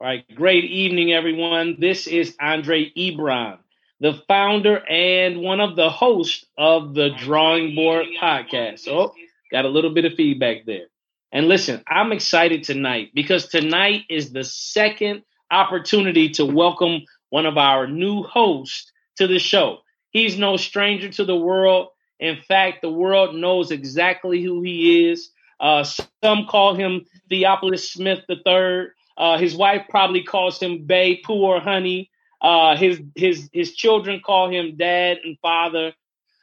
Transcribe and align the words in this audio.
All 0.00 0.08
right, 0.08 0.24
great 0.34 0.64
evening, 0.64 1.12
everyone. 1.12 1.76
This 1.78 2.08
is 2.08 2.34
Andre 2.40 2.90
Ebron, 2.96 3.58
the 4.00 4.20
founder 4.26 4.84
and 4.88 5.38
one 5.38 5.60
of 5.60 5.76
the 5.76 5.88
hosts 5.88 6.44
of 6.58 6.94
the 6.94 7.10
Drawing 7.10 7.76
Board 7.76 8.06
Podcast. 8.20 8.88
Oh, 8.88 9.14
got 9.52 9.64
a 9.64 9.68
little 9.68 9.94
bit 9.94 10.04
of 10.04 10.14
feedback 10.14 10.64
there. 10.66 10.86
And 11.30 11.46
listen, 11.46 11.80
I'm 11.86 12.10
excited 12.10 12.64
tonight 12.64 13.12
because 13.14 13.46
tonight 13.46 14.02
is 14.10 14.32
the 14.32 14.42
second 14.42 15.22
opportunity 15.48 16.30
to 16.30 16.44
welcome 16.44 17.02
one 17.30 17.46
of 17.46 17.56
our 17.56 17.86
new 17.86 18.24
hosts 18.24 18.90
to 19.18 19.28
the 19.28 19.38
show. 19.38 19.78
He's 20.14 20.38
no 20.38 20.56
stranger 20.56 21.08
to 21.10 21.24
the 21.24 21.36
world. 21.36 21.88
In 22.20 22.36
fact, 22.36 22.82
the 22.82 22.90
world 22.90 23.34
knows 23.34 23.72
exactly 23.72 24.40
who 24.40 24.62
he 24.62 25.10
is. 25.10 25.30
Uh, 25.58 25.84
some 26.22 26.46
call 26.46 26.74
him 26.74 27.04
Theophilus 27.28 27.92
Smith 27.92 28.20
III. 28.30 28.86
Uh, 29.18 29.38
his 29.38 29.56
wife 29.56 29.82
probably 29.90 30.22
calls 30.22 30.60
him 30.60 30.86
Bay, 30.86 31.16
Poor 31.16 31.60
Honey. 31.60 32.10
Uh, 32.40 32.76
his 32.76 33.00
his 33.16 33.50
his 33.52 33.74
children 33.74 34.20
call 34.24 34.48
him 34.48 34.76
Dad 34.76 35.18
and 35.24 35.36
Father. 35.40 35.92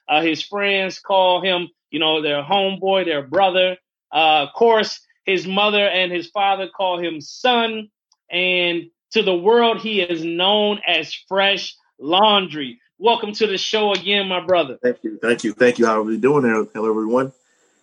Uh, 0.07 0.21
his 0.21 0.43
friends 0.43 0.99
call 0.99 1.41
him, 1.41 1.69
you 1.91 1.99
know, 1.99 2.21
their 2.21 2.43
homeboy, 2.43 3.05
their 3.05 3.23
brother. 3.23 3.77
Uh, 4.11 4.47
of 4.47 4.53
course, 4.53 4.99
his 5.25 5.47
mother 5.47 5.87
and 5.87 6.11
his 6.11 6.27
father 6.27 6.67
call 6.67 6.99
him 6.99 7.21
Son. 7.21 7.89
And 8.29 8.89
to 9.11 9.23
the 9.23 9.35
world, 9.35 9.79
he 9.79 10.01
is 10.01 10.25
known 10.25 10.81
as 10.85 11.13
Fresh 11.29 11.75
Laundry. 11.99 12.79
Welcome 13.03 13.31
to 13.33 13.47
the 13.47 13.57
show 13.57 13.93
again, 13.93 14.27
my 14.27 14.45
brother. 14.45 14.77
Thank 14.83 15.03
you. 15.03 15.17
Thank 15.17 15.43
you. 15.43 15.53
Thank 15.53 15.79
you. 15.79 15.87
How 15.87 15.97
are 15.97 16.03
we 16.03 16.17
doing 16.17 16.43
there? 16.43 16.63
Hello, 16.65 16.87
everyone. 16.87 17.31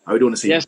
How 0.06 0.12
are 0.12 0.14
we 0.14 0.20
doing 0.20 0.30
this 0.30 0.44
evening? 0.44 0.62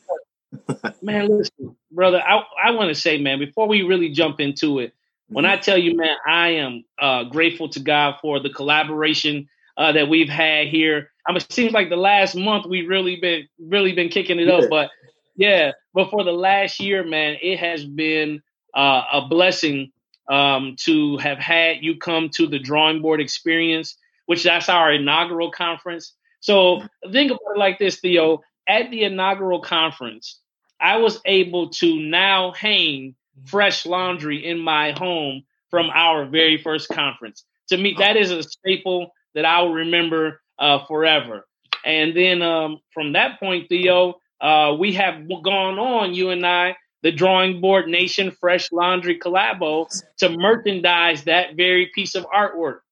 Yes, 0.83 0.93
man, 1.03 1.29
listen, 1.29 1.77
brother, 1.93 2.21
I, 2.21 2.43
I 2.61 2.73
want 2.73 2.89
to 2.89 3.01
say, 3.01 3.17
man, 3.19 3.39
before 3.39 3.69
we 3.69 3.83
really 3.83 4.09
jump 4.09 4.41
into 4.41 4.81
it, 4.81 4.93
when 5.29 5.47
I 5.47 5.57
tell 5.57 5.79
you, 5.79 5.97
man, 5.97 6.17
I 6.27 6.49
am 6.49 6.85
uh, 6.99 7.23
grateful 7.25 7.69
to 7.69 7.79
God 7.79 8.17
for 8.21 8.41
the 8.41 8.51
collaboration 8.51 9.49
uh, 9.77 9.93
that 9.93 10.09
we've 10.09 10.29
had 10.29 10.67
here. 10.67 11.13
I 11.29 11.31
mean, 11.31 11.37
it 11.37 11.53
seems 11.53 11.71
like 11.73 11.89
the 11.89 11.95
last 11.95 12.35
month 12.35 12.67
we've 12.67 12.89
really 12.89 13.21
been 13.21 13.47
really 13.61 13.93
been 13.93 14.09
kicking 14.09 14.41
it 14.41 14.49
Yeah. 14.49 14.55
up, 14.55 14.65
but 14.69 14.91
yeah, 15.37 15.73
but 15.95 16.11
for 16.11 16.25
the 16.25 16.33
last 16.33 16.81
year, 16.81 17.05
man, 17.05 17.37
it 17.41 17.61
has 17.61 17.85
been 17.85 18.43
uh, 18.75 19.03
a 19.13 19.29
blessing 19.29 19.93
um, 20.29 20.75
to 20.81 21.19
have 21.19 21.39
had 21.39 21.85
you 21.85 21.99
come 21.99 22.31
to 22.31 22.49
the 22.49 22.59
drawing 22.59 23.01
board 23.01 23.21
experience, 23.21 23.97
which 24.31 24.45
that's 24.45 24.69
our 24.69 24.93
inaugural 24.93 25.51
conference. 25.51 26.15
So 26.39 26.83
think 27.11 27.33
about 27.33 27.57
it 27.57 27.59
like 27.59 27.81
this, 27.81 27.99
Theo. 27.99 28.43
At 28.69 28.93
the 28.93 29.03
inaugural 29.03 29.61
conference, 29.61 30.39
I 30.81 30.99
was 30.99 31.21
able 31.25 31.71
to 31.71 31.99
now 31.99 32.53
hang 32.53 33.17
fresh 33.47 33.85
laundry 33.85 34.47
in 34.47 34.61
my 34.61 34.93
home 34.93 35.43
from 35.69 35.91
our 35.93 36.27
very 36.27 36.59
first 36.59 36.89
conference. 36.91 37.45
To 37.71 37.77
me, 37.77 37.97
that 37.99 38.17
is 38.17 38.31
a 38.31 38.45
staple 38.45 39.11
that 39.35 39.45
I 39.45 39.63
will 39.63 39.73
remember 39.73 40.41
uh, 40.61 40.87
forever. 40.87 41.45
And 41.85 42.17
then 42.17 42.41
um, 42.41 42.79
from 42.95 43.15
that 43.15 43.41
point, 43.41 43.69
Theo, 43.69 44.21
uh, 44.41 44.77
we 44.79 44.93
have 44.93 45.29
gone 45.43 45.81
on, 45.81 46.15
you 46.15 46.31
and 46.31 46.47
I, 46.47 46.77
the 47.03 47.11
Drawing 47.11 47.61
Board 47.61 47.89
Nation 47.89 48.31
Fresh 48.31 48.71
Laundry 48.71 49.19
Collabo, 49.19 49.89
to 50.19 50.29
merchandise 50.29 51.25
that 51.25 51.57
very 51.57 51.91
piece 51.93 52.15
of 52.15 52.25
artwork. 52.27 52.83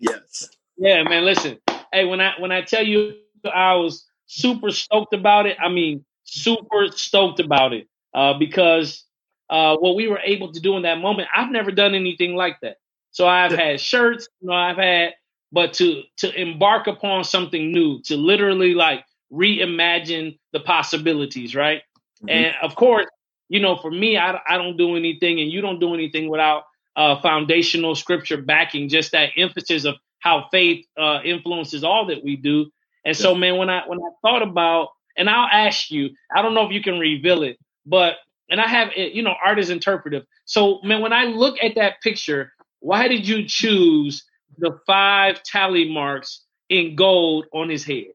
Yes. 0.00 0.48
Yeah, 0.80 1.02
man. 1.04 1.26
Listen, 1.26 1.58
hey, 1.92 2.06
when 2.06 2.20
I 2.22 2.32
when 2.38 2.52
I 2.52 2.62
tell 2.62 2.84
you 2.84 3.14
I 3.52 3.74
was 3.74 4.06
super 4.26 4.70
stoked 4.70 5.12
about 5.14 5.46
it, 5.46 5.58
I 5.62 5.68
mean 5.68 6.04
super 6.24 6.88
stoked 6.90 7.38
about 7.40 7.74
it 7.74 7.86
uh, 8.14 8.34
because 8.38 9.04
uh, 9.50 9.76
what 9.76 9.94
we 9.94 10.08
were 10.08 10.20
able 10.24 10.52
to 10.52 10.60
do 10.60 10.76
in 10.76 10.82
that 10.84 10.98
moment, 10.98 11.28
I've 11.36 11.50
never 11.50 11.70
done 11.70 11.94
anything 11.94 12.34
like 12.34 12.56
that. 12.62 12.78
So 13.10 13.28
I've 13.28 13.52
had 13.52 13.80
shirts, 13.80 14.28
you 14.40 14.48
know, 14.48 14.54
I've 14.54 14.78
had, 14.78 15.14
but 15.52 15.74
to 15.74 16.02
to 16.18 16.40
embark 16.40 16.86
upon 16.86 17.24
something 17.24 17.72
new, 17.72 18.00
to 18.04 18.16
literally 18.16 18.74
like 18.74 19.04
reimagine 19.32 20.38
the 20.54 20.60
possibilities, 20.60 21.54
right? 21.54 21.82
Mhm. 22.24 22.30
And 22.30 22.54
of 22.62 22.74
course, 22.74 23.06
you 23.50 23.60
know, 23.60 23.76
for 23.76 23.90
me, 23.90 24.16
I, 24.16 24.40
I 24.48 24.56
don't 24.56 24.78
do 24.78 24.96
anything, 24.96 25.40
and 25.40 25.52
you 25.52 25.60
don't 25.60 25.78
do 25.80 25.92
anything 25.92 26.30
without 26.30 26.64
uh, 26.96 27.20
foundational 27.20 27.94
scripture 27.96 28.38
backing, 28.40 28.88
just 28.88 29.12
that 29.12 29.30
emphasis 29.36 29.84
of 29.84 29.96
how 30.20 30.46
faith 30.50 30.86
uh, 30.96 31.20
influences 31.24 31.84
all 31.84 32.06
that 32.06 32.22
we 32.22 32.36
do. 32.36 32.70
And 33.04 33.16
so, 33.16 33.34
man, 33.34 33.56
when 33.56 33.70
I 33.70 33.86
when 33.86 33.98
I 33.98 34.10
thought 34.22 34.42
about, 34.42 34.90
and 35.16 35.28
I'll 35.28 35.48
ask 35.50 35.90
you, 35.90 36.10
I 36.34 36.42
don't 36.42 36.54
know 36.54 36.66
if 36.66 36.72
you 36.72 36.82
can 36.82 36.98
reveal 36.98 37.42
it, 37.42 37.58
but 37.86 38.16
and 38.50 38.60
I 38.60 38.66
have 38.66 38.90
it, 38.96 39.12
you 39.12 39.22
know, 39.22 39.34
art 39.42 39.58
is 39.58 39.70
interpretive. 39.70 40.24
So, 40.44 40.80
man, 40.82 41.00
when 41.00 41.12
I 41.12 41.24
look 41.24 41.56
at 41.62 41.76
that 41.76 42.00
picture, 42.02 42.52
why 42.80 43.08
did 43.08 43.26
you 43.26 43.46
choose 43.46 44.24
the 44.58 44.78
five 44.86 45.42
tally 45.42 45.90
marks 45.90 46.42
in 46.68 46.96
gold 46.96 47.46
on 47.52 47.68
his 47.68 47.84
head? 47.84 48.12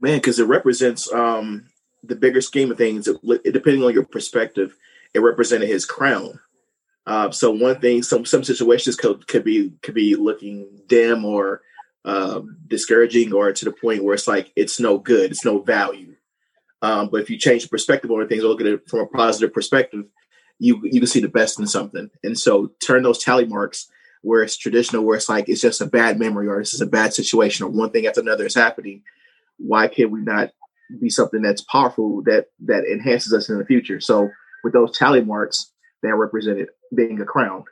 Man, 0.00 0.18
because 0.18 0.38
it 0.38 0.44
represents 0.44 1.12
um, 1.12 1.66
the 2.04 2.16
bigger 2.16 2.40
scheme 2.40 2.70
of 2.70 2.78
things. 2.78 3.08
It- 3.08 3.52
depending 3.52 3.82
on 3.82 3.92
your 3.92 4.04
perspective, 4.04 4.76
it 5.14 5.20
represented 5.20 5.68
his 5.68 5.84
crown. 5.84 6.38
Uh, 7.06 7.30
so 7.30 7.50
one 7.50 7.80
thing, 7.80 8.02
some 8.02 8.24
some 8.24 8.44
situations 8.44 8.96
could 8.96 9.26
could 9.26 9.44
be 9.44 9.72
could 9.82 9.94
be 9.94 10.16
looking 10.16 10.68
dim 10.86 11.24
or 11.24 11.62
um, 12.04 12.58
discouraging, 12.68 13.32
or 13.32 13.52
to 13.52 13.64
the 13.64 13.72
point 13.72 14.04
where 14.04 14.14
it's 14.14 14.28
like 14.28 14.52
it's 14.56 14.78
no 14.78 14.98
good, 14.98 15.30
it's 15.30 15.44
no 15.44 15.60
value. 15.60 16.14
Um, 16.82 17.08
but 17.10 17.20
if 17.20 17.30
you 17.30 17.38
change 17.38 17.62
the 17.62 17.68
perspective 17.68 18.10
on 18.10 18.26
things, 18.28 18.42
look 18.42 18.60
at 18.60 18.66
it 18.66 18.88
from 18.88 19.00
a 19.00 19.06
positive 19.06 19.52
perspective, 19.52 20.04
you 20.58 20.80
you 20.84 21.00
can 21.00 21.06
see 21.06 21.20
the 21.20 21.28
best 21.28 21.58
in 21.58 21.66
something. 21.66 22.10
And 22.22 22.38
so 22.38 22.72
turn 22.84 23.02
those 23.02 23.18
tally 23.18 23.46
marks 23.46 23.90
where 24.22 24.42
it's 24.42 24.56
traditional, 24.56 25.04
where 25.04 25.16
it's 25.16 25.28
like 25.28 25.48
it's 25.48 25.60
just 25.60 25.80
a 25.80 25.86
bad 25.86 26.18
memory 26.18 26.46
or 26.46 26.58
this 26.58 26.74
is 26.74 26.80
a 26.80 26.86
bad 26.86 27.14
situation 27.14 27.64
or 27.64 27.70
one 27.70 27.90
thing 27.90 28.06
after 28.06 28.20
another 28.20 28.46
is 28.46 28.54
happening. 28.54 29.02
Why 29.58 29.88
can 29.88 30.10
we 30.10 30.20
not 30.20 30.50
be 31.00 31.10
something 31.10 31.42
that's 31.42 31.62
powerful 31.62 32.22
that 32.24 32.46
that 32.60 32.84
enhances 32.84 33.32
us 33.32 33.48
in 33.48 33.58
the 33.58 33.64
future? 33.64 34.00
So 34.00 34.30
with 34.62 34.72
those 34.72 34.96
tally 34.96 35.22
marks, 35.22 35.72
that 36.02 36.14
represented 36.14 36.68
being 36.94 37.20
a 37.20 37.24
crown. 37.24 37.64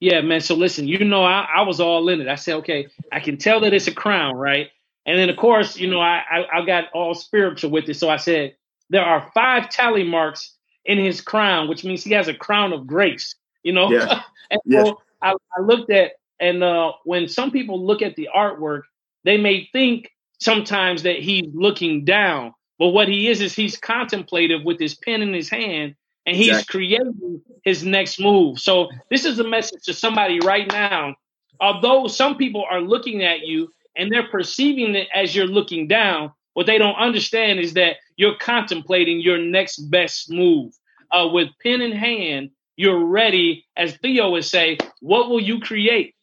Yeah, 0.00 0.20
man. 0.20 0.40
So 0.40 0.54
listen, 0.54 0.86
you 0.86 1.04
know, 1.04 1.24
I, 1.24 1.46
I 1.56 1.62
was 1.62 1.80
all 1.80 2.08
in 2.08 2.20
it. 2.20 2.28
I 2.28 2.36
said, 2.36 2.56
okay, 2.56 2.88
I 3.10 3.20
can 3.20 3.36
tell 3.36 3.60
that 3.60 3.72
it's 3.74 3.88
a 3.88 3.94
crown, 3.94 4.36
right? 4.36 4.68
And 5.06 5.18
then, 5.18 5.28
of 5.28 5.36
course, 5.36 5.76
you 5.76 5.88
know, 5.88 6.00
I, 6.00 6.22
I, 6.30 6.58
I 6.60 6.66
got 6.66 6.84
all 6.92 7.14
spiritual 7.14 7.70
with 7.70 7.88
it. 7.88 7.94
So 7.94 8.08
I 8.08 8.16
said, 8.16 8.54
there 8.90 9.04
are 9.04 9.30
five 9.34 9.70
tally 9.70 10.04
marks 10.04 10.54
in 10.84 10.98
his 10.98 11.20
crown, 11.20 11.68
which 11.68 11.84
means 11.84 12.04
he 12.04 12.12
has 12.12 12.28
a 12.28 12.34
crown 12.34 12.72
of 12.72 12.86
grace, 12.86 13.34
you 13.62 13.72
know? 13.72 13.90
Yeah. 13.90 14.22
and 14.50 14.60
Yeah. 14.64 14.84
so 14.84 15.00
I, 15.20 15.32
I 15.56 15.60
looked 15.62 15.90
at, 15.90 16.12
and 16.38 16.62
uh, 16.62 16.92
when 17.04 17.26
some 17.28 17.50
people 17.50 17.84
look 17.84 18.00
at 18.00 18.14
the 18.14 18.28
artwork, 18.34 18.82
they 19.24 19.36
may 19.36 19.68
think 19.72 20.10
sometimes 20.40 21.02
that 21.02 21.18
he's 21.18 21.50
looking 21.52 22.04
down. 22.04 22.54
But 22.78 22.88
what 22.88 23.08
he 23.08 23.28
is, 23.28 23.40
is 23.40 23.54
he's 23.54 23.76
contemplative 23.76 24.62
with 24.64 24.78
his 24.78 24.94
pen 24.94 25.22
in 25.22 25.34
his 25.34 25.50
hand 25.50 25.96
and 26.28 26.36
he's 26.36 26.48
Exactly. 26.48 26.86
creating 26.88 27.42
his 27.64 27.84
next 27.84 28.20
move. 28.20 28.58
So 28.58 28.88
this 29.10 29.24
is 29.24 29.38
a 29.38 29.48
message 29.48 29.82
to 29.84 29.94
somebody 29.94 30.38
right 30.40 30.70
now. 30.70 31.16
Although 31.58 32.06
some 32.06 32.36
people 32.36 32.64
are 32.70 32.82
looking 32.82 33.24
at 33.24 33.46
you 33.46 33.70
and 33.96 34.12
they're 34.12 34.28
perceiving 34.28 34.94
it 34.94 35.08
as 35.14 35.34
you're 35.34 35.46
looking 35.46 35.88
down, 35.88 36.32
what 36.52 36.66
they 36.66 36.76
don't 36.76 36.96
understand 36.96 37.60
is 37.60 37.72
that 37.74 37.96
you're 38.16 38.36
contemplating 38.36 39.20
your 39.20 39.38
next 39.38 39.78
best 39.90 40.30
move. 40.30 40.74
Uh, 41.10 41.28
with 41.32 41.48
pen 41.62 41.80
in 41.80 41.92
hand, 41.92 42.50
you're 42.76 43.04
ready, 43.06 43.64
as 43.76 43.96
Theo 43.96 44.30
would 44.30 44.44
say, 44.44 44.76
what 45.00 45.30
will 45.30 45.40
you 45.40 45.60
create 45.60 46.14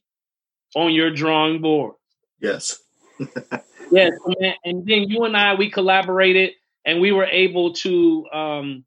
on 0.75 0.93
your 0.93 1.09
drawing 1.09 1.61
board? 1.61 1.95
Yes. 2.39 2.79
Yes. 3.91 4.13
And 4.66 4.83
then 4.83 5.03
you 5.09 5.25
and 5.25 5.37
I, 5.37 5.53
we 5.53 5.69
collaborated 5.69 6.53
and 6.85 6.99
we 6.99 7.11
were 7.11 7.25
able 7.25 7.73
to 7.73 8.25
um, 8.34 8.84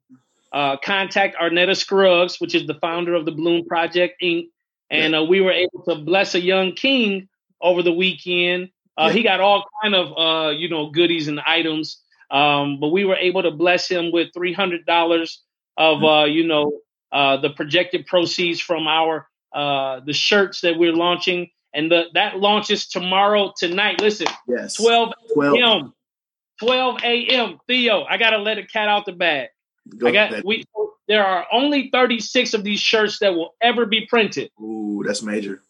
uh, 0.51 0.77
contact 0.77 1.35
Arnetta 1.37 1.75
Scruggs, 1.75 2.39
which 2.39 2.55
is 2.55 2.65
the 2.67 2.73
founder 2.75 3.13
of 3.13 3.25
the 3.25 3.31
Bloom 3.31 3.65
Project 3.65 4.21
Inc. 4.21 4.47
And 4.89 5.15
uh, 5.15 5.23
we 5.23 5.39
were 5.41 5.51
able 5.51 5.83
to 5.87 5.95
bless 5.95 6.33
a 6.33 6.39
young 6.41 6.71
king 6.73 7.29
over 7.61 7.83
the 7.83 7.91
weekend. 7.93 8.69
Uh, 8.97 9.05
Yeah. 9.07 9.13
He 9.13 9.23
got 9.23 9.39
all 9.39 9.65
kind 9.83 9.93
of 9.95 10.07
uh, 10.17 10.49
you 10.51 10.67
know 10.69 10.89
goodies 10.89 11.27
and 11.27 11.39
items, 11.39 12.01
um, 12.31 12.79
but 12.79 12.89
we 12.89 13.05
were 13.05 13.15
able 13.15 13.43
to 13.43 13.51
bless 13.51 13.87
him 13.87 14.11
with 14.11 14.29
three 14.33 14.53
hundred 14.53 14.85
dollars 14.85 15.43
of 15.77 16.03
uh, 16.03 16.25
you 16.25 16.47
know 16.47 16.79
uh, 17.11 17.37
the 17.37 17.51
projected 17.51 18.07
proceeds 18.07 18.59
from 18.59 18.87
our 18.87 19.27
uh, 19.53 19.99
the 20.05 20.13
shirts 20.13 20.61
that 20.61 20.77
we're 20.77 20.93
launching, 20.93 21.49
and 21.73 21.91
the, 21.91 22.05
that 22.15 22.37
launches 22.39 22.87
tomorrow 22.87 23.53
tonight. 23.57 24.01
Listen, 24.01 24.27
Yes. 24.47 24.73
12 24.75 25.13
12. 25.33 25.55
a.m. 25.55 25.93
12 26.59 27.03
a.m. 27.03 27.57
Theo, 27.67 28.03
I 28.03 28.17
gotta 28.17 28.37
let 28.39 28.57
a 28.57 28.63
cat 28.65 28.89
out 28.89 29.05
the 29.05 29.13
bag. 29.13 29.49
Go 29.97 30.07
I 30.07 30.11
got 30.11 30.45
we. 30.45 30.63
There 31.07 31.25
are 31.25 31.47
only 31.51 31.89
36 31.91 32.53
of 32.53 32.63
these 32.63 32.79
shirts 32.79 33.17
that 33.19 33.33
will 33.33 33.55
ever 33.61 33.87
be 33.87 34.05
printed. 34.05 34.51
Ooh, 34.61 35.03
that's 35.05 35.23
major. 35.23 35.63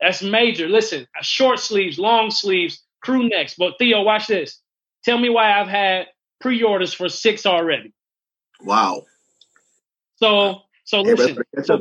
That's 0.00 0.22
major. 0.22 0.68
Listen, 0.68 1.08
short 1.22 1.58
sleeves, 1.58 1.98
long 1.98 2.30
sleeves, 2.30 2.80
crew 3.00 3.28
necks. 3.28 3.56
But 3.58 3.78
Theo, 3.78 4.02
watch 4.02 4.28
this. 4.28 4.60
Tell 5.04 5.18
me 5.18 5.28
why 5.28 5.58
I've 5.58 5.66
had 5.66 6.06
pre-orders 6.40 6.94
for 6.94 7.08
six 7.08 7.46
already. 7.46 7.92
Wow. 8.62 9.06
So 10.16 10.62
so 10.84 11.00
listen. 11.02 11.36
So 11.64 11.80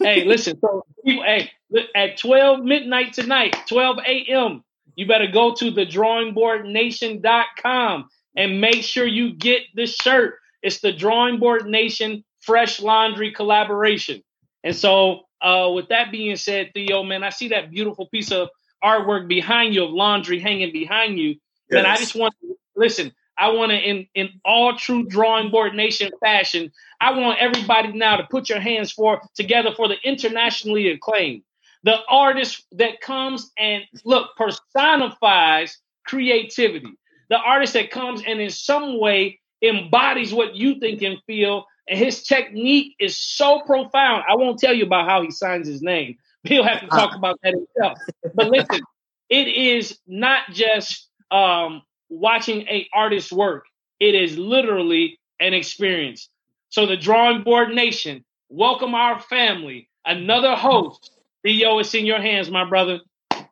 hey, 0.00 0.24
listen. 0.24 0.58
So 0.60 0.86
hey, 1.04 1.50
at 1.94 2.16
12 2.18 2.64
midnight 2.64 3.12
tonight, 3.12 3.54
12 3.68 3.98
a.m., 4.06 4.64
you 4.96 5.06
better 5.06 5.28
go 5.28 5.54
to 5.54 5.70
the 5.70 5.86
drawingboardnation.com 5.86 8.08
and 8.36 8.60
make 8.60 8.82
sure 8.82 9.06
you 9.06 9.32
get 9.34 9.62
the 9.74 9.86
shirt. 9.86 10.40
It's 10.62 10.80
the 10.80 10.92
Drawing 10.92 11.38
Board 11.38 11.66
Nation 11.66 12.24
Fresh 12.40 12.80
Laundry 12.80 13.32
collaboration. 13.32 14.22
And 14.64 14.74
so, 14.74 15.22
uh, 15.40 15.70
with 15.74 15.88
that 15.88 16.12
being 16.12 16.36
said, 16.36 16.70
Theo, 16.72 17.02
man, 17.02 17.24
I 17.24 17.30
see 17.30 17.48
that 17.48 17.70
beautiful 17.70 18.06
piece 18.06 18.30
of 18.30 18.48
artwork 18.82 19.28
behind 19.28 19.74
you 19.74 19.84
of 19.84 19.90
laundry 19.90 20.38
hanging 20.38 20.72
behind 20.72 21.18
you. 21.18 21.36
Yes. 21.70 21.78
And 21.78 21.86
I 21.86 21.96
just 21.96 22.14
want 22.14 22.34
to 22.40 22.56
listen. 22.76 23.12
I 23.38 23.48
want 23.48 23.70
to, 23.72 23.78
in 23.78 24.06
in 24.14 24.28
all 24.44 24.76
true 24.76 25.04
drawing 25.04 25.50
board 25.50 25.74
nation 25.74 26.10
fashion, 26.20 26.70
I 27.00 27.18
want 27.18 27.40
everybody 27.40 27.92
now 27.92 28.16
to 28.16 28.26
put 28.30 28.48
your 28.48 28.60
hands 28.60 28.92
for 28.92 29.20
together 29.34 29.70
for 29.74 29.88
the 29.88 29.96
internationally 30.04 30.90
acclaimed, 30.90 31.42
the 31.82 31.96
artist 32.08 32.64
that 32.72 33.00
comes 33.00 33.50
and 33.58 33.84
look 34.04 34.36
personifies 34.36 35.78
creativity, 36.04 36.92
the 37.30 37.38
artist 37.38 37.72
that 37.72 37.90
comes 37.90 38.22
and 38.26 38.40
in 38.40 38.50
some 38.50 39.00
way 39.00 39.40
embodies 39.62 40.32
what 40.32 40.56
you 40.56 40.78
think 40.80 41.02
and 41.02 41.18
feel. 41.26 41.66
And 41.88 41.98
his 41.98 42.22
technique 42.24 42.94
is 42.98 43.16
so 43.16 43.60
profound. 43.60 44.24
I 44.28 44.36
won't 44.36 44.58
tell 44.58 44.74
you 44.74 44.84
about 44.84 45.08
how 45.08 45.22
he 45.22 45.30
signs 45.30 45.66
his 45.66 45.82
name. 45.82 46.16
He'll 46.44 46.64
have 46.64 46.80
to 46.80 46.88
talk 46.88 47.14
about 47.16 47.38
that 47.42 47.54
himself. 47.54 47.98
But 48.34 48.48
listen, 48.48 48.80
it 49.28 49.48
is 49.48 49.98
not 50.06 50.50
just 50.50 51.08
um, 51.30 51.82
watching 52.08 52.62
a 52.62 52.88
artist 52.92 53.32
work. 53.32 53.64
It 54.00 54.14
is 54.14 54.36
literally 54.36 55.20
an 55.40 55.54
experience. 55.54 56.28
So 56.70 56.86
the 56.86 56.96
Drawing 56.96 57.42
Board 57.42 57.74
Nation, 57.74 58.24
welcome 58.48 58.94
our 58.94 59.20
family. 59.20 59.88
Another 60.04 60.56
host. 60.56 61.10
Theo, 61.44 61.78
it's 61.78 61.94
in 61.94 62.06
your 62.06 62.20
hands, 62.20 62.50
my 62.50 62.64
brother. 62.64 63.00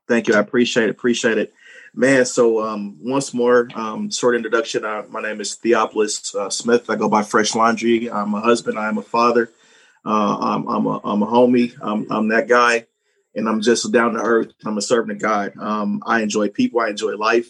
Thank 0.08 0.28
you. 0.28 0.34
I 0.34 0.38
appreciate 0.38 0.84
it. 0.84 0.90
Appreciate 0.90 1.38
it. 1.38 1.52
Man, 1.94 2.25
so 2.25 2.64
um, 2.64 2.98
once 3.00 3.34
more, 3.34 3.69
um, 3.75 4.10
short 4.10 4.37
introduction. 4.37 4.84
Uh, 4.84 5.02
my 5.08 5.20
name 5.20 5.40
is 5.40 5.56
Theophilus 5.56 6.34
uh, 6.37 6.48
Smith. 6.48 6.88
I 6.88 6.94
go 6.94 7.08
by 7.08 7.22
Fresh 7.22 7.56
Laundry. 7.56 8.08
I'm 8.08 8.32
a 8.34 8.40
husband. 8.40 8.78
I 8.78 8.88
am 8.88 8.98
a 8.98 9.02
father. 9.02 9.50
Uh, 10.04 10.38
I'm, 10.40 10.69
I'm, 10.69 10.87
a, 10.87 11.00
I'm 11.02 11.22
a 11.22 11.26
homie. 11.26 11.76
I'm, 11.81 12.06
I'm 12.10 12.28
that 12.28 12.46
guy. 12.48 12.87
And 13.34 13.48
I'm 13.48 13.60
just 13.60 13.90
down 13.90 14.14
to 14.14 14.20
earth. 14.20 14.52
I'm 14.64 14.78
a 14.78 14.82
servant 14.82 15.12
of 15.12 15.19
God. 15.20 15.52
Um, 15.58 16.00
I 16.06 16.22
enjoy 16.22 16.48
people. 16.48 16.81
I 16.81 16.90
enjoy 16.90 17.16
life. 17.16 17.48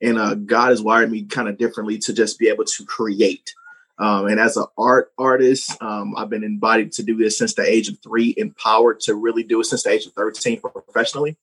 And 0.00 0.18
uh, 0.18 0.34
God 0.34 0.70
has 0.70 0.80
wired 0.80 1.10
me 1.10 1.24
kind 1.24 1.48
of 1.48 1.58
differently 1.58 1.98
to 1.98 2.12
just 2.12 2.38
be 2.38 2.48
able 2.48 2.64
to 2.64 2.84
create. 2.84 3.52
Um, 3.98 4.28
and 4.28 4.38
as 4.38 4.56
an 4.56 4.66
art 4.78 5.12
artist, 5.18 5.76
um, 5.82 6.14
I've 6.16 6.30
been 6.30 6.44
embodied 6.44 6.92
to 6.92 7.02
do 7.02 7.16
this 7.16 7.36
since 7.36 7.54
the 7.54 7.68
age 7.68 7.88
of 7.88 7.98
three, 8.02 8.34
empowered 8.36 9.00
to 9.00 9.16
really 9.16 9.42
do 9.42 9.60
it 9.60 9.64
since 9.64 9.82
the 9.82 9.90
age 9.90 10.06
of 10.06 10.12
13 10.12 10.60
professionally. 10.60 11.36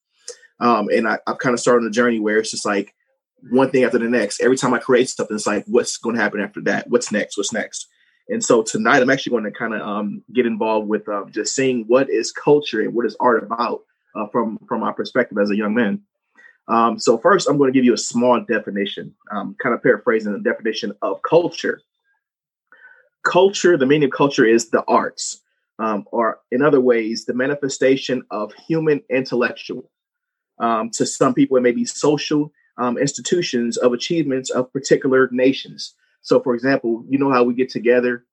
Um, 0.59 0.89
and 0.89 1.07
I, 1.07 1.19
I've 1.27 1.37
kind 1.37 1.53
of 1.53 1.59
started 1.59 1.85
a 1.87 1.91
journey 1.91 2.19
where 2.19 2.39
it's 2.39 2.51
just 2.51 2.65
like 2.65 2.93
one 3.49 3.69
thing 3.69 3.83
after 3.83 3.99
the 3.99 4.09
next. 4.09 4.41
Every 4.41 4.57
time 4.57 4.73
I 4.73 4.79
create 4.79 5.09
something, 5.09 5.35
it's 5.35 5.47
like, 5.47 5.65
what's 5.67 5.97
going 5.97 6.15
to 6.15 6.21
happen 6.21 6.41
after 6.41 6.61
that? 6.61 6.89
What's 6.89 7.11
next? 7.11 7.37
What's 7.37 7.53
next? 7.53 7.87
And 8.29 8.43
so 8.43 8.61
tonight, 8.61 9.01
I'm 9.01 9.09
actually 9.09 9.31
going 9.31 9.45
to 9.45 9.51
kind 9.51 9.73
of 9.73 9.81
um, 9.81 10.23
get 10.33 10.45
involved 10.45 10.89
with 10.89 11.07
um, 11.07 11.31
just 11.31 11.55
seeing 11.55 11.85
what 11.87 12.09
is 12.09 12.31
culture 12.31 12.81
and 12.81 12.93
what 12.93 13.05
is 13.05 13.15
art 13.19 13.43
about 13.43 13.81
uh, 14.15 14.27
from 14.27 14.59
from 14.67 14.81
my 14.81 14.91
perspective 14.91 15.37
as 15.37 15.49
a 15.49 15.55
young 15.55 15.73
man. 15.73 16.01
Um, 16.67 16.99
so 16.99 17.17
first, 17.17 17.47
I'm 17.47 17.57
going 17.57 17.71
to 17.71 17.77
give 17.77 17.85
you 17.85 17.93
a 17.93 17.97
small 17.97 18.41
definition, 18.41 19.15
kind 19.31 19.55
of 19.73 19.81
paraphrasing 19.81 20.33
the 20.33 20.39
definition 20.39 20.91
of 21.01 21.21
culture. 21.21 21.81
Culture, 23.23 23.77
the 23.77 23.85
meaning 23.85 24.09
of 24.09 24.11
culture 24.11 24.45
is 24.45 24.69
the 24.69 24.83
arts, 24.85 25.41
um, 25.79 26.05
or 26.11 26.39
in 26.51 26.61
other 26.61 26.81
ways, 26.81 27.23
the 27.23 27.33
manifestation 27.33 28.23
of 28.31 28.53
human 28.67 29.01
intellectual 29.09 29.89
um, 30.59 30.89
to 30.91 31.05
some 31.05 31.33
people, 31.33 31.57
it 31.57 31.61
may 31.61 31.71
be 31.71 31.85
social 31.85 32.51
um, 32.77 32.97
institutions 32.97 33.77
of 33.77 33.93
achievements 33.93 34.49
of 34.49 34.71
particular 34.71 35.29
nations. 35.31 35.93
So, 36.21 36.41
for 36.41 36.53
example, 36.53 37.03
you 37.07 37.17
know 37.17 37.31
how 37.31 37.43
we 37.43 37.53
get 37.53 37.69
together, 37.69 38.25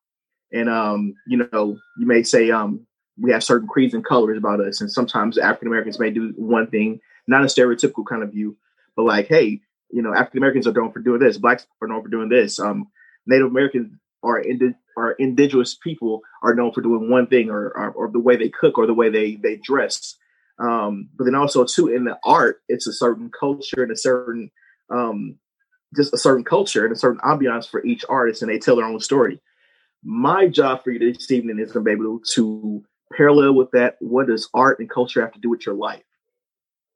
and 0.53 0.69
um, 0.69 1.15
you 1.27 1.39
know, 1.39 1.79
you 1.99 2.07
may 2.07 2.23
say 2.23 2.51
um, 2.51 2.87
we 3.21 3.31
have 3.33 3.45
certain 3.45 3.69
creeds 3.69 3.95
and 3.95 4.05
colors 4.05 4.39
about 4.39 4.61
us, 4.61 4.81
and 4.81 4.91
sometimes 4.91 5.39
African 5.39 5.69
Americans 5.69 5.99
may 5.99 6.11
do 6.11 6.33
one 6.37 6.67
thing, 6.69 7.01
not 7.27 7.43
a 7.43 7.47
stereotypical 7.47 8.07
kind 8.07 8.23
of 8.23 8.33
view, 8.33 8.57
but 8.97 9.05
like, 9.05 9.29
hey, 9.29 9.61
you 9.91 10.03
know, 10.03 10.13
African 10.13 10.39
Americans 10.39 10.67
are 10.67 10.73
known 10.73 10.93
for 10.93 11.01
doing 11.01 11.21
this, 11.21 11.39
blacks 11.39 11.67
are 11.81 11.89
known 11.89 12.03
for 12.03 12.09
doing 12.09 12.29
this, 12.29 12.59
um, 12.59 12.89
Native 13.27 13.47
Americans 13.47 13.97
are 14.23 14.41
indi- 14.41 14.75
are 14.97 15.13
indigenous 15.13 15.75
people 15.75 16.23
are 16.43 16.55
known 16.55 16.73
for 16.73 16.81
doing 16.81 17.11
one 17.11 17.27
thing, 17.27 17.51
or, 17.51 17.69
or, 17.77 17.91
or 17.91 18.11
the 18.11 18.19
way 18.19 18.37
they 18.37 18.49
cook, 18.49 18.79
or 18.79 18.87
the 18.87 18.95
way 18.95 19.11
they 19.11 19.37
they 19.37 19.57
dress. 19.57 20.17
Um, 20.59 21.09
but 21.17 21.25
then 21.25 21.35
also 21.35 21.65
too 21.65 21.89
in 21.89 22.05
the 22.05 22.19
art, 22.25 22.63
it's 22.69 22.87
a 22.87 22.93
certain 22.93 23.31
culture 23.31 23.83
and 23.83 23.91
a 23.91 23.97
certain 23.97 24.51
um, 24.91 25.39
just 25.97 26.13
a 26.13 26.19
certain 26.19 26.45
culture 26.45 26.85
and 26.85 26.93
a 26.93 26.99
certain 26.99 27.21
ambiance 27.21 27.69
for 27.69 27.85
each 27.85 28.05
artist, 28.09 28.43
and 28.43 28.51
they 28.51 28.59
tell 28.59 28.77
their 28.77 28.85
own 28.85 29.01
story. 29.01 29.41
My 30.03 30.49
job 30.49 30.85
for 30.85 30.91
you 30.91 30.99
this 30.99 31.31
evening 31.31 31.59
is 31.59 31.73
to 31.73 31.81
be 31.81 31.93
able 31.93 32.21
to 32.33 32.85
parallel 33.17 33.55
with 33.55 33.71
that. 33.73 33.97
What 34.01 34.27
does 34.27 34.49
art 34.55 34.79
and 34.81 34.91
culture 34.91 35.21
have 35.23 35.33
to 35.33 35.41
do 35.41 35.51
with 35.51 35.65
your 35.65 35.75
life? 35.75 36.03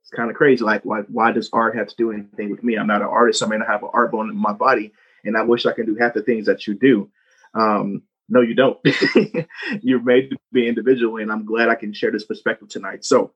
It's 0.03 0.11
kind 0.11 0.31
of 0.31 0.37
crazy. 0.37 0.65
Like, 0.65 0.85
why 0.85 1.01
why 1.09 1.33
does 1.33 1.51
art 1.53 1.77
have 1.77 1.89
to 1.89 1.97
do 1.97 2.13
anything 2.13 2.51
with 2.51 2.63
me? 2.63 2.77
I'm 2.77 2.87
not 2.87 3.03
an 3.03 3.09
artist. 3.09 3.43
I 3.43 3.47
may 3.47 3.59
not 3.59 3.69
have 3.69 3.83
an 3.83 3.91
art 3.93 4.13
bone 4.13 4.31
in 4.31 4.37
my 4.37 4.53
body, 4.53 4.93
and 5.25 5.37
I 5.37 5.43
wish 5.43 5.67
I 5.67 5.73
can 5.73 5.87
do 5.87 5.97
half 5.97 6.15
the 6.15 6.23
things 6.23 6.47
that 6.47 6.67
you 6.67 6.75
do. 6.75 7.11
Um, 7.55 8.03
no, 8.29 8.41
you 8.41 8.55
don't. 8.55 8.79
You're 9.83 10.03
made 10.03 10.31
to 10.31 10.37
be 10.53 10.69
individual, 10.69 11.19
and 11.19 11.33
I'm 11.33 11.45
glad 11.47 11.69
I 11.69 11.75
can 11.75 11.93
share 11.93 12.11
this 12.11 12.25
perspective 12.25 12.69
tonight. 12.69 13.05
So, 13.05 13.33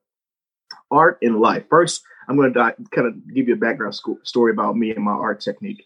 art 0.93 1.19
in 1.23 1.41
life. 1.41 1.65
First, 1.69 2.03
I'm 2.29 2.37
going 2.37 2.53
to 2.53 2.75
kind 2.93 3.09
of 3.09 3.35
give 3.35 3.49
you 3.49 3.55
a 3.55 3.57
background 3.59 3.99
story 4.23 4.53
about 4.53 4.77
me 4.77 4.95
and 4.95 5.05
my 5.05 5.13
art 5.13 5.41
technique. 5.41 5.85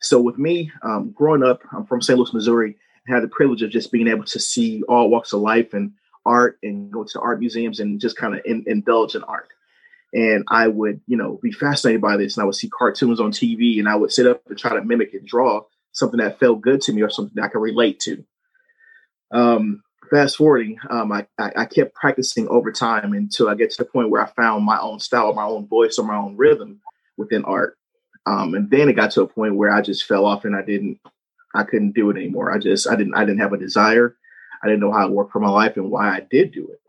So, 0.00 0.20
with 0.20 0.38
me, 0.38 0.72
um, 0.82 1.12
growing 1.12 1.42
up, 1.44 1.60
I'm 1.72 1.86
from 1.86 2.02
St. 2.02 2.18
Louis, 2.18 2.32
Missouri, 2.32 2.76
and 3.06 3.14
had 3.14 3.22
the 3.22 3.28
privilege 3.28 3.62
of 3.62 3.70
just 3.70 3.92
being 3.92 4.08
able 4.08 4.24
to 4.24 4.40
see 4.40 4.82
all 4.88 5.10
walks 5.10 5.32
of 5.32 5.40
life 5.40 5.74
and 5.74 5.92
art 6.24 6.58
and 6.62 6.90
go 6.90 7.04
to 7.04 7.20
art 7.20 7.38
museums 7.38 7.80
and 7.80 8.00
just 8.00 8.16
kind 8.16 8.34
of 8.34 8.40
in, 8.44 8.64
indulge 8.66 9.14
in 9.14 9.22
art. 9.24 9.48
And 10.12 10.44
I 10.48 10.66
would, 10.68 11.00
you 11.06 11.16
know, 11.16 11.38
be 11.42 11.52
fascinated 11.52 12.00
by 12.00 12.16
this. 12.16 12.36
And 12.36 12.42
I 12.42 12.46
would 12.46 12.56
see 12.56 12.68
cartoons 12.68 13.20
on 13.20 13.30
TV 13.30 13.78
and 13.78 13.88
I 13.88 13.94
would 13.94 14.10
sit 14.10 14.26
up 14.26 14.42
and 14.48 14.58
try 14.58 14.74
to 14.74 14.84
mimic 14.84 15.14
and 15.14 15.26
draw 15.26 15.62
something 15.92 16.18
that 16.18 16.40
felt 16.40 16.60
good 16.60 16.80
to 16.82 16.92
me 16.92 17.02
or 17.02 17.10
something 17.10 17.34
that 17.36 17.44
I 17.44 17.48
could 17.48 17.60
relate 17.60 18.00
to. 18.00 18.24
Um, 19.32 19.82
fast 20.10 20.36
forwarding, 20.36 20.78
um, 20.90 21.12
I, 21.12 21.26
I, 21.38 21.52
I, 21.58 21.64
kept 21.64 21.94
practicing 21.94 22.48
over 22.48 22.72
time 22.72 23.12
until 23.12 23.48
I 23.48 23.54
get 23.54 23.70
to 23.70 23.78
the 23.78 23.88
point 23.88 24.10
where 24.10 24.22
I 24.22 24.30
found 24.32 24.64
my 24.64 24.78
own 24.78 24.98
style, 24.98 25.32
my 25.32 25.44
own 25.44 25.66
voice, 25.66 25.98
or 25.98 26.04
my 26.04 26.16
own 26.16 26.36
rhythm 26.36 26.80
within 27.16 27.44
art. 27.44 27.78
Um, 28.26 28.54
and 28.54 28.70
then 28.70 28.88
it 28.88 28.94
got 28.94 29.12
to 29.12 29.22
a 29.22 29.28
point 29.28 29.56
where 29.56 29.72
I 29.72 29.80
just 29.80 30.04
fell 30.04 30.26
off 30.26 30.44
and 30.44 30.54
I 30.54 30.62
didn't, 30.62 30.98
I 31.54 31.62
couldn't 31.62 31.92
do 31.92 32.10
it 32.10 32.16
anymore. 32.16 32.52
I 32.52 32.58
just, 32.58 32.88
I 32.88 32.96
didn't, 32.96 33.14
I 33.14 33.24
didn't 33.24 33.40
have 33.40 33.52
a 33.52 33.58
desire. 33.58 34.16
I 34.62 34.66
didn't 34.66 34.80
know 34.80 34.92
how 34.92 35.06
it 35.06 35.12
worked 35.12 35.32
for 35.32 35.40
my 35.40 35.48
life 35.48 35.76
and 35.76 35.90
why 35.90 36.08
I 36.08 36.20
did 36.30 36.52
do 36.52 36.68
it. 36.68 36.80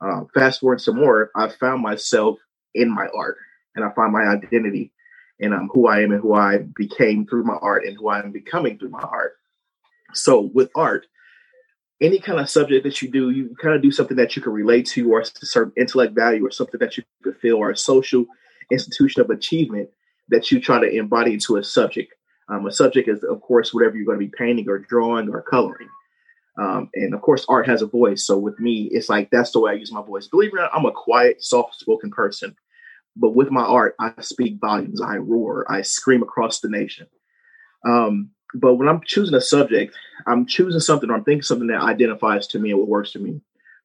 Um, 0.00 0.28
fast 0.34 0.60
forward 0.60 0.80
some 0.80 0.96
more, 0.96 1.30
I 1.34 1.48
found 1.48 1.82
myself 1.82 2.38
in 2.74 2.90
my 2.90 3.06
art 3.14 3.36
and 3.74 3.84
I 3.84 3.90
found 3.92 4.12
my 4.12 4.22
identity 4.22 4.92
and 5.40 5.54
um, 5.54 5.70
who 5.72 5.88
I 5.88 6.00
am 6.00 6.12
and 6.12 6.20
who 6.20 6.34
I 6.34 6.58
became 6.58 7.26
through 7.26 7.44
my 7.44 7.54
art 7.54 7.84
and 7.84 7.96
who 7.96 8.08
I 8.08 8.20
am 8.20 8.32
becoming 8.32 8.78
through 8.78 8.90
my 8.90 9.02
art. 9.02 9.36
So 10.12 10.50
with 10.54 10.70
art, 10.74 11.06
any 12.00 12.18
kind 12.18 12.40
of 12.40 12.50
subject 12.50 12.84
that 12.84 13.00
you 13.02 13.10
do, 13.10 13.30
you 13.30 13.54
kind 13.60 13.74
of 13.74 13.82
do 13.82 13.92
something 13.92 14.16
that 14.16 14.36
you 14.36 14.42
can 14.42 14.52
relate 14.52 14.86
to, 14.88 15.12
or 15.12 15.20
a 15.20 15.24
certain 15.24 15.72
intellect 15.76 16.14
value, 16.14 16.44
or 16.44 16.50
something 16.50 16.80
that 16.80 16.96
you 16.96 17.04
can 17.22 17.34
feel, 17.34 17.56
or 17.56 17.70
a 17.70 17.76
social 17.76 18.26
institution 18.70 19.22
of 19.22 19.30
achievement 19.30 19.88
that 20.28 20.50
you 20.50 20.60
try 20.60 20.80
to 20.80 20.90
embody 20.90 21.34
into 21.34 21.56
a 21.56 21.64
subject. 21.64 22.14
Um, 22.48 22.66
a 22.66 22.72
subject 22.72 23.08
is, 23.08 23.22
of 23.24 23.40
course, 23.40 23.72
whatever 23.72 23.96
you're 23.96 24.04
going 24.04 24.18
to 24.18 24.26
be 24.26 24.32
painting 24.36 24.68
or 24.68 24.78
drawing 24.78 25.28
or 25.28 25.42
coloring. 25.42 25.88
Um, 26.58 26.90
and 26.94 27.14
of 27.14 27.22
course, 27.22 27.44
art 27.48 27.66
has 27.68 27.82
a 27.82 27.86
voice. 27.86 28.26
So 28.26 28.38
with 28.38 28.58
me, 28.60 28.88
it's 28.92 29.08
like 29.08 29.30
that's 29.30 29.50
the 29.52 29.60
way 29.60 29.72
I 29.72 29.74
use 29.74 29.92
my 29.92 30.02
voice. 30.02 30.28
Believe 30.28 30.50
it 30.52 30.56
or 30.56 30.62
not, 30.62 30.70
I'm 30.74 30.86
a 30.86 30.92
quiet, 30.92 31.42
soft 31.42 31.74
spoken 31.76 32.10
person. 32.10 32.54
But 33.16 33.34
with 33.34 33.50
my 33.50 33.62
art, 33.62 33.94
I 34.00 34.12
speak 34.20 34.58
volumes. 34.60 35.00
I 35.00 35.16
roar. 35.16 35.70
I 35.70 35.82
scream 35.82 36.22
across 36.22 36.60
the 36.60 36.68
nation. 36.68 37.06
Um, 37.86 38.30
but 38.54 38.74
when 38.74 38.88
I'm 38.88 39.00
choosing 39.04 39.34
a 39.34 39.40
subject, 39.40 39.94
I'm 40.26 40.46
choosing 40.46 40.80
something 40.80 41.10
or 41.10 41.14
I'm 41.14 41.24
thinking 41.24 41.42
something 41.42 41.68
that 41.68 41.82
identifies 41.82 42.46
to 42.48 42.58
me 42.58 42.70
and 42.70 42.78
what 42.78 42.88
works 42.88 43.12
to 43.12 43.18
me. 43.18 43.40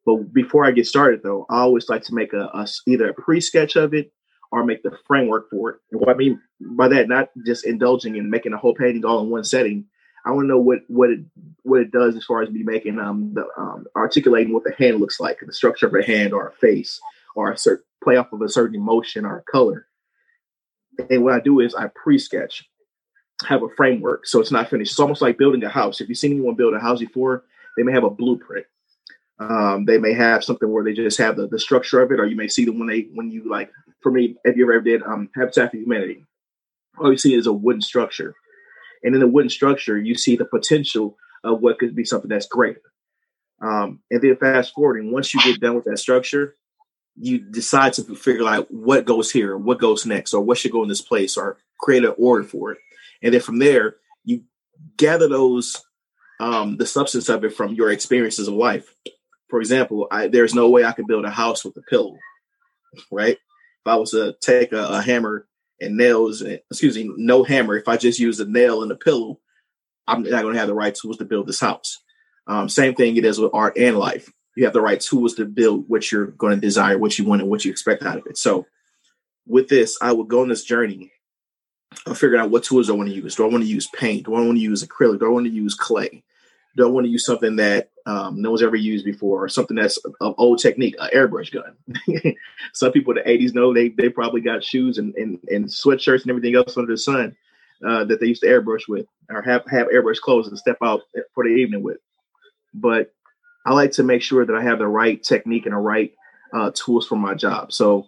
But 0.05 0.33
before 0.33 0.65
I 0.65 0.71
get 0.71 0.88
started, 0.88 1.21
though, 1.23 1.45
I 1.49 1.59
always 1.59 1.89
like 1.89 2.03
to 2.03 2.15
make 2.15 2.33
a, 2.33 2.45
a 2.53 2.67
either 2.88 3.09
a 3.09 3.13
pre-sketch 3.13 3.75
of 3.75 3.93
it 3.93 4.11
or 4.51 4.63
make 4.63 4.81
the 4.83 4.97
framework 5.05 5.49
for 5.49 5.71
it. 5.71 5.77
And 5.91 5.99
what 5.99 6.09
I 6.09 6.13
mean 6.13 6.41
by 6.61 6.88
that, 6.89 7.07
not 7.07 7.29
just 7.45 7.65
indulging 7.65 8.15
in 8.15 8.29
making 8.29 8.53
a 8.53 8.57
whole 8.57 8.73
painting 8.73 9.05
all 9.05 9.21
in 9.21 9.29
one 9.29 9.43
setting. 9.43 9.85
I 10.25 10.31
want 10.31 10.45
to 10.45 10.49
know 10.49 10.59
what 10.59 10.79
what 10.88 11.09
it 11.09 11.19
what 11.63 11.81
it 11.81 11.91
does 11.91 12.15
as 12.15 12.25
far 12.25 12.41
as 12.41 12.49
me 12.49 12.63
making 12.63 12.99
um 12.99 13.33
the 13.33 13.45
um, 13.57 13.85
articulating 13.95 14.53
what 14.53 14.63
the 14.63 14.73
hand 14.77 14.99
looks 14.99 15.19
like, 15.19 15.39
the 15.45 15.53
structure 15.53 15.88
of 15.88 15.93
a 15.95 16.03
hand 16.03 16.33
or 16.33 16.47
a 16.47 16.53
face, 16.53 16.99
or 17.35 17.51
a 17.51 17.57
certain 17.57 17.85
play 18.03 18.17
off 18.17 18.33
of 18.33 18.41
a 18.41 18.49
certain 18.49 18.75
emotion 18.75 19.25
or 19.25 19.43
color. 19.49 19.88
And 21.09 21.23
what 21.23 21.33
I 21.33 21.39
do 21.39 21.61
is 21.61 21.73
I 21.73 21.88
pre-sketch, 21.88 22.68
have 23.48 23.63
a 23.63 23.69
framework, 23.77 24.27
so 24.27 24.39
it's 24.39 24.51
not 24.51 24.69
finished. 24.69 24.91
It's 24.91 25.00
almost 25.00 25.22
like 25.22 25.38
building 25.38 25.63
a 25.63 25.69
house. 25.69 26.01
If 26.01 26.10
you've 26.10 26.17
seen 26.17 26.31
anyone 26.31 26.55
build 26.55 26.74
a 26.74 26.79
house 26.79 27.00
before, 27.00 27.43
they 27.77 27.84
may 27.84 27.93
have 27.93 28.03
a 28.03 28.10
blueprint. 28.10 28.65
Um, 29.39 29.86
they 29.86 29.98
may 29.98 30.13
have 30.13 30.43
something 30.43 30.69
where 30.69 30.84
they 30.84 30.93
just 30.93 31.17
have 31.17 31.38
the, 31.38 31.48
the 31.48 31.60
structure 31.60 32.01
of 32.01 32.12
it, 32.12 32.19
or 32.19 32.25
you 32.25 32.36
may 32.36 32.50
see 32.50 32.65
them 32.65 32.77
when 32.77 32.89
they 32.89 33.08
when 33.13 33.31
you 33.31 33.50
like. 33.50 33.72
For 34.01 34.12
me, 34.12 34.36
if 34.43 34.58
you 34.58 34.63
ever 34.63 34.81
did 34.81 35.03
um, 35.03 35.29
Habitat 35.36 35.72
for 35.72 35.77
Humanity, 35.77 36.25
all 36.98 37.12
you 37.12 37.17
see 37.17 37.34
is 37.34 37.48
a 37.48 37.53
wooden 37.53 37.81
structure, 37.81 38.36
and 39.03 39.15
in 39.15 39.22
the 39.22 39.27
wooden 39.27 39.50
structure, 39.50 39.98
you 39.98 40.15
see 40.15 40.36
the 40.36 40.46
potential 40.46 41.17
of 41.43 41.62
what 41.62 41.79
could 41.79 41.96
be 41.96 42.03
something 42.03 42.29
that's 42.29 42.48
great. 42.48 42.77
Um, 43.62 44.00
and 44.12 44.22
then 44.22 44.36
fast 44.38 44.74
forwarding, 44.74 45.12
once 45.12 45.34
you 45.34 45.41
get 45.41 45.60
done 45.62 45.75
with 45.75 45.86
that 45.86 46.00
structure, 46.00 46.55
you 47.15 47.39
decide 47.39 47.93
to 47.93 48.03
figure 48.15 48.48
out 48.48 48.72
what 48.72 49.05
goes 49.05 49.31
here, 49.31 49.58
what 49.58 49.79
goes 49.79 50.05
next, 50.05 50.34
or 50.34 50.41
what 50.41 50.58
should 50.58 50.72
go 50.72 50.84
in 50.84 50.89
this 50.89 51.01
place, 51.01 51.38
or 51.38 51.58
create 51.77 52.03
an 52.03 52.15
order 52.17 52.43
for 52.43 52.74
it. 52.74 52.77
And 53.21 53.33
then 53.33 53.41
from 53.41 53.59
there, 53.59 53.97
you 54.23 54.43
gather 54.97 55.27
those 55.27 55.81
um, 56.39 56.77
the 56.77 56.85
substance 56.85 57.29
of 57.29 57.43
it 57.43 57.53
from 57.53 57.73
your 57.73 57.91
experiences 57.91 58.47
of 58.47 58.53
life. 58.53 58.95
For 59.49 59.59
example, 59.59 60.07
I, 60.11 60.27
there's 60.27 60.55
no 60.55 60.69
way 60.69 60.85
I 60.85 60.93
could 60.93 61.07
build 61.07 61.25
a 61.25 61.29
house 61.29 61.65
with 61.65 61.75
a 61.77 61.81
pillow, 61.81 62.17
right? 63.11 63.35
If 63.35 63.88
I 63.88 63.95
was 63.95 64.11
to 64.11 64.35
take 64.41 64.71
a, 64.71 64.88
a 64.88 65.01
hammer 65.01 65.47
and 65.81 65.97
nails, 65.97 66.41
excuse 66.41 66.95
me, 66.95 67.11
no 67.17 67.43
hammer, 67.43 67.75
if 67.75 67.88
I 67.88 67.97
just 67.97 68.19
use 68.19 68.39
a 68.39 68.45
nail 68.45 68.83
and 68.83 68.91
a 68.91 68.95
pillow, 68.95 69.39
I'm 70.07 70.23
not 70.23 70.41
going 70.41 70.53
to 70.53 70.59
have 70.59 70.67
the 70.67 70.73
right 70.73 70.95
tools 70.95 71.17
to 71.17 71.25
build 71.25 71.47
this 71.47 71.59
house. 71.59 71.97
Um, 72.47 72.69
same 72.69 72.95
thing 72.95 73.15
it 73.15 73.25
is 73.25 73.39
with 73.39 73.53
art 73.53 73.77
and 73.77 73.97
life. 73.97 74.31
You 74.55 74.65
have 74.65 74.73
the 74.73 74.81
right 74.81 74.99
tools 74.99 75.35
to 75.35 75.45
build 75.45 75.85
what 75.88 76.11
you're 76.11 76.27
going 76.27 76.55
to 76.55 76.59
desire, 76.59 76.97
what 76.97 77.17
you 77.17 77.25
want, 77.25 77.41
and 77.41 77.49
what 77.49 77.63
you 77.63 77.71
expect 77.71 78.03
out 78.03 78.17
of 78.17 78.25
it. 78.27 78.38
So, 78.38 78.65
with 79.45 79.67
this, 79.67 79.97
I 80.01 80.11
would 80.11 80.27
go 80.27 80.41
on 80.41 80.49
this 80.49 80.63
journey 80.63 81.11
of 82.05 82.17
figuring 82.17 82.41
out 82.41 82.51
what 82.51 82.63
tools 82.63 82.89
I 82.89 82.93
want 82.93 83.10
to 83.10 83.15
use. 83.15 83.36
Do 83.36 83.46
I 83.46 83.50
want 83.50 83.63
to 83.63 83.69
use 83.69 83.88
paint? 83.88 84.25
Do 84.25 84.36
I 84.36 84.41
want 84.41 84.58
to 84.58 84.62
use 84.63 84.84
acrylic? 84.84 85.19
Do 85.19 85.25
I 85.25 85.29
want 85.29 85.46
to 85.46 85.51
use 85.51 85.74
clay? 85.74 86.24
Do 86.77 86.86
I 86.86 86.89
want 86.89 87.05
to 87.05 87.12
use 87.12 87.25
something 87.25 87.55
that 87.58 87.89
um, 88.05 88.41
no 88.41 88.51
one's 88.51 88.62
ever 88.62 88.75
used 88.75 89.03
before, 89.03 89.43
or 89.43 89.50
something 89.50 89.75
that's 89.75 90.00
an 90.05 90.34
old 90.38 90.60
technique, 90.60 90.96
an 91.00 91.10
airbrush 91.13 91.51
gun? 91.51 92.36
Some 92.74 92.91
people 92.91 93.17
in 93.17 93.24
the 93.24 93.29
'80s 93.29 93.53
know 93.53 93.74
they 93.74 93.89
they 93.89 94.10
probably 94.10 94.41
got 94.41 94.63
shoes 94.63 94.98
and, 94.98 95.13
and, 95.15 95.39
and 95.48 95.65
sweatshirts 95.65 96.22
and 96.22 96.29
everything 96.29 96.55
else 96.55 96.77
under 96.77 96.93
the 96.93 96.98
sun 96.98 97.36
uh, 97.86 98.05
that 98.05 98.19
they 98.19 98.27
used 98.27 98.41
to 98.43 98.48
airbrush 98.48 98.88
with, 98.88 99.08
or 99.29 99.41
have 99.41 99.63
have 99.69 99.88
airbrush 99.88 100.19
clothes 100.19 100.48
and 100.48 100.58
step 100.58 100.77
out 100.84 101.01
for 101.34 101.43
the 101.43 101.50
evening 101.50 101.81
with. 101.81 101.98
But 102.74 103.12
I 103.65 103.74
like 103.74 103.91
to 103.93 104.03
make 104.03 104.22
sure 104.22 104.46
that 104.46 104.55
I 104.55 104.63
have 104.63 104.79
the 104.79 104.88
right 104.88 105.22
technique 105.22 105.65
and 105.65 105.74
the 105.74 105.79
right 105.79 106.13
uh, 106.53 106.72
tools 106.74 107.08
for 107.08 107.15
my 107.15 107.34
job. 107.34 107.74
So 107.74 108.08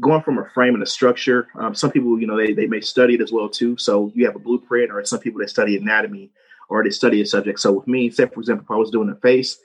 going 0.00 0.22
from 0.22 0.38
a 0.38 0.48
frame 0.50 0.74
and 0.74 0.82
a 0.82 0.86
structure, 0.86 1.48
um, 1.58 1.74
some 1.74 1.90
people, 1.90 2.18
you 2.20 2.26
know, 2.26 2.36
they, 2.36 2.52
they 2.52 2.66
may 2.66 2.80
study 2.80 3.14
it 3.14 3.20
as 3.20 3.32
well 3.32 3.48
too. 3.48 3.76
So 3.76 4.10
you 4.14 4.24
have 4.26 4.36
a 4.36 4.40
blueprint 4.40 4.90
or 4.90 5.04
some 5.04 5.20
people 5.20 5.40
that 5.40 5.50
study 5.50 5.76
anatomy 5.76 6.30
or 6.68 6.82
they 6.82 6.90
study 6.90 7.20
a 7.20 7.26
subject. 7.26 7.60
So 7.60 7.72
with 7.72 7.86
me, 7.86 8.10
say 8.10 8.26
for 8.26 8.40
example, 8.40 8.64
if 8.64 8.70
I 8.70 8.76
was 8.76 8.90
doing 8.90 9.10
a 9.10 9.16
face, 9.16 9.58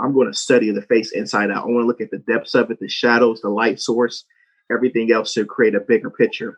I'm 0.00 0.12
going 0.14 0.30
to 0.30 0.38
study 0.38 0.70
the 0.70 0.82
face 0.82 1.12
inside 1.12 1.50
out. 1.50 1.64
I 1.64 1.66
want 1.66 1.82
to 1.82 1.86
look 1.86 2.00
at 2.00 2.10
the 2.10 2.18
depths 2.18 2.54
of 2.54 2.70
it, 2.70 2.78
the 2.80 2.88
shadows, 2.88 3.40
the 3.40 3.48
light 3.48 3.80
source, 3.80 4.24
everything 4.70 5.10
else 5.10 5.34
to 5.34 5.44
create 5.44 5.74
a 5.74 5.80
bigger 5.80 6.10
picture. 6.10 6.56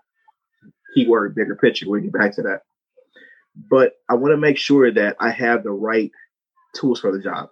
Keyword 0.94 1.34
bigger 1.34 1.56
picture. 1.56 1.88
We'll 1.88 2.00
get 2.00 2.12
back 2.12 2.34
to 2.36 2.42
that. 2.42 2.62
But 3.70 3.94
I 4.08 4.14
want 4.14 4.32
to 4.32 4.36
make 4.36 4.58
sure 4.58 4.90
that 4.92 5.16
I 5.20 5.30
have 5.30 5.62
the 5.62 5.70
right 5.70 6.10
tools 6.74 7.00
for 7.00 7.12
the 7.12 7.22
job. 7.22 7.50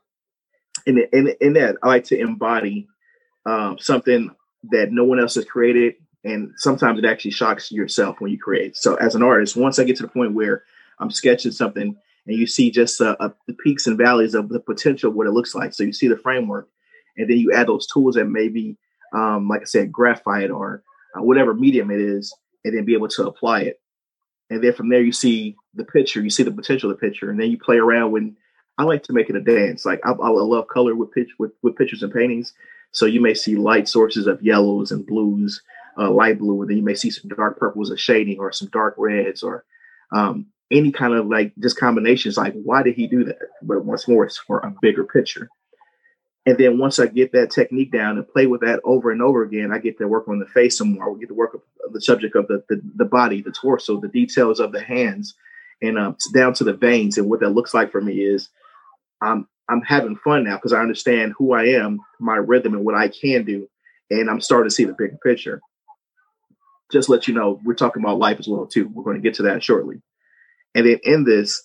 And 0.87 0.99
in, 1.13 1.35
in 1.41 1.53
that, 1.55 1.77
I 1.83 1.89
like 1.89 2.05
to 2.05 2.19
embody 2.19 2.89
um, 3.47 3.79
something 3.79 4.31
that 4.71 4.93
no 4.93 5.05
one 5.05 5.21
else 5.21 5.35
has 5.35 5.45
created. 5.45 5.95
And 6.25 6.53
sometimes 6.57 6.99
it 6.99 7.05
actually 7.05 7.31
shocks 7.31 7.71
yourself 7.71 8.17
when 8.21 8.31
you 8.31 8.39
create. 8.39 8.77
So 8.77 8.97
as 8.97 9.15
an 9.15 9.23
artist, 9.23 9.57
once 9.57 9.79
I 9.79 9.85
get 9.85 9.97
to 9.97 10.03
the 10.03 10.09
point 10.09 10.35
where 10.35 10.65
I'm 10.99 11.11
sketching 11.11 11.53
something 11.53 11.97
and 12.29 12.37
you 12.37 12.47
see 12.47 12.71
just 12.71 13.01
uh, 13.01 13.17
uh, 13.21 13.31
the 13.47 13.55
peaks 13.55 13.87
and 13.87 13.97
valleys 13.97 14.35
of 14.35 14.51
the 14.51 14.61
potential 14.61 15.11
what 15.11 15.27
it 15.27 15.33
looks 15.33 15.55
like. 15.55 15.73
So 15.73 15.83
you 15.83 15.93
see 15.93 16.09
the 16.09 16.17
framework, 16.17 16.69
and 17.17 17.29
then 17.29 17.39
you 17.39 17.53
add 17.53 17.69
those 17.69 17.87
tools 17.87 18.15
that 18.17 18.27
maybe, 18.27 18.77
um, 19.15 19.49
like 19.49 19.63
I 19.63 19.65
said, 19.65 19.91
graphite 19.91 20.51
or 20.51 20.83
uh, 21.17 21.23
whatever 21.23 21.55
medium 21.55 21.91
it 21.91 22.01
is, 22.01 22.35
and 22.65 22.77
then 22.77 22.85
be 22.85 22.93
able 22.93 23.09
to 23.09 23.27
apply 23.27 23.63
it. 23.63 23.81
And 24.51 24.63
then 24.63 24.75
from 24.75 24.91
there, 24.91 25.01
you 25.01 25.13
see 25.13 25.57
the 25.75 25.85
picture, 25.85 26.21
you 26.21 26.31
see 26.31 26.43
the 26.43 26.51
potential 26.51 26.91
of 26.91 26.99
the 26.99 27.07
picture, 27.07 27.31
and 27.31 27.41
then 27.41 27.51
you 27.51 27.59
play 27.59 27.79
around 27.79 28.13
when 28.13 28.37
I 28.77 28.85
like 28.85 29.03
to 29.05 29.13
make 29.13 29.31
it 29.31 29.37
a 29.37 29.41
dance. 29.41 29.87
Like 29.87 30.01
I, 30.05 30.11
I 30.11 30.29
love 30.29 30.69
color 30.69 30.95
with 30.95 31.13
pitch 31.13 31.31
with, 31.39 31.53
with 31.63 31.77
pictures 31.77 32.03
and 32.03 32.13
paintings. 32.13 32.53
So 32.93 33.07
you 33.07 33.21
may 33.21 33.35
see 33.35 33.57
light 33.57 33.89
sources 33.89 34.27
of 34.27 34.43
yellows 34.43 34.91
and 34.91 35.07
blues, 35.07 35.63
uh, 35.99 36.11
light 36.11 36.39
blue, 36.39 36.61
and 36.63 36.71
then 36.71 36.77
you 36.79 36.83
may 36.83 36.95
see 36.95 37.11
some 37.11 37.29
dark 37.29 37.59
purples 37.59 37.91
of 37.91 38.01
shading 38.01 38.39
or 38.39 38.53
some 38.53 38.69
dark 38.69 38.95
reds 38.97 39.43
or 39.43 39.65
um, 40.13 40.47
any 40.71 40.93
kind 40.93 41.15
of 41.15 41.27
like 41.27 41.53
just 41.59 41.79
combinations. 41.79 42.37
Like, 42.37 42.55
why 42.55 42.83
did 42.83 42.95
he 42.95 43.07
do 43.07 43.25
that? 43.25 43.39
But 43.63 43.85
once 43.85 44.09
more, 44.09 44.25
it's 44.25 44.39
for 44.39 44.59
a 44.61 44.75
bigger 44.81 45.05
picture. 45.05 45.49
And 46.47 46.57
then 46.57 46.79
once 46.79 46.99
I 46.99 47.07
get 47.07 47.33
that 47.33 47.51
technique 47.51 47.93
down 47.93 48.17
and 48.17 48.27
play 48.27 48.47
with 48.47 48.63
that 48.63 48.81
over 48.83 49.11
and 49.11 49.21
over 49.21 49.43
again, 49.43 49.71
I 49.71 49.79
get 49.79 49.99
to 49.99 50.09
work 50.09 50.29
on 50.29 50.39
the 50.39 50.47
face 50.47 50.79
some 50.79 50.95
more. 50.95 51.15
I 51.15 51.21
get 51.21 51.29
to 51.29 51.35
work 51.35 51.55
on 51.55 51.61
the 51.93 52.01
subject 52.01 52.37
of 52.37 52.49
the, 52.49 52.65
the, 52.71 52.81
the 52.97 53.05
body, 53.05 53.43
the 53.43 53.53
torso, 53.53 54.01
the 54.01 54.09
details 54.09 54.59
of 54.59 54.73
the 54.73 54.81
hands, 54.81 55.35
and 55.83 55.99
um, 55.99 56.17
down 56.33 56.55
to 56.55 56.65
the 56.65 56.73
veins. 56.73 57.19
And 57.19 57.29
what 57.29 57.41
that 57.41 57.51
looks 57.51 57.75
like 57.75 57.93
for 57.93 58.01
me 58.01 58.21
is 58.21 58.49
I'm 59.21 59.47
I'm 59.69 59.83
having 59.83 60.17
fun 60.17 60.45
now 60.45 60.57
because 60.57 60.73
I 60.73 60.81
understand 60.81 61.35
who 61.37 61.53
I 61.53 61.65
am, 61.65 62.01
my 62.19 62.37
rhythm, 62.37 62.75
and 62.75 62.85
what 62.85 62.95
I 62.95 63.09
can 63.09 63.45
do, 63.45 63.69
and 64.11 64.31
I'm 64.31 64.41
starting 64.41 64.69
to 64.69 64.75
see 64.75 64.85
the 64.85 64.95
bigger 64.95 65.19
picture. 65.23 65.61
Just 66.91 67.11
let 67.11 67.29
you 67.29 67.35
know, 67.35 67.61
we're 67.65 67.75
talking 67.75 68.03
about 68.03 68.19
life 68.19 68.39
as 68.39 68.49
well 68.49 68.67
too. 68.67 68.89
We're 68.89 69.05
going 69.05 69.17
to 69.17 69.23
get 69.23 69.35
to 69.35 69.43
that 69.43 69.63
shortly. 69.63 70.01
And 70.75 70.87
then 70.87 71.01
in 71.03 71.25
this, 71.25 71.63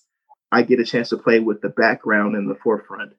I 0.51 0.63
get 0.63 0.79
a 0.79 0.85
chance 0.85 1.09
to 1.09 1.17
play 1.17 1.39
with 1.39 1.61
the 1.61 1.69
background 1.69 2.35
and 2.35 2.49
the 2.49 2.55
forefront 2.55 3.13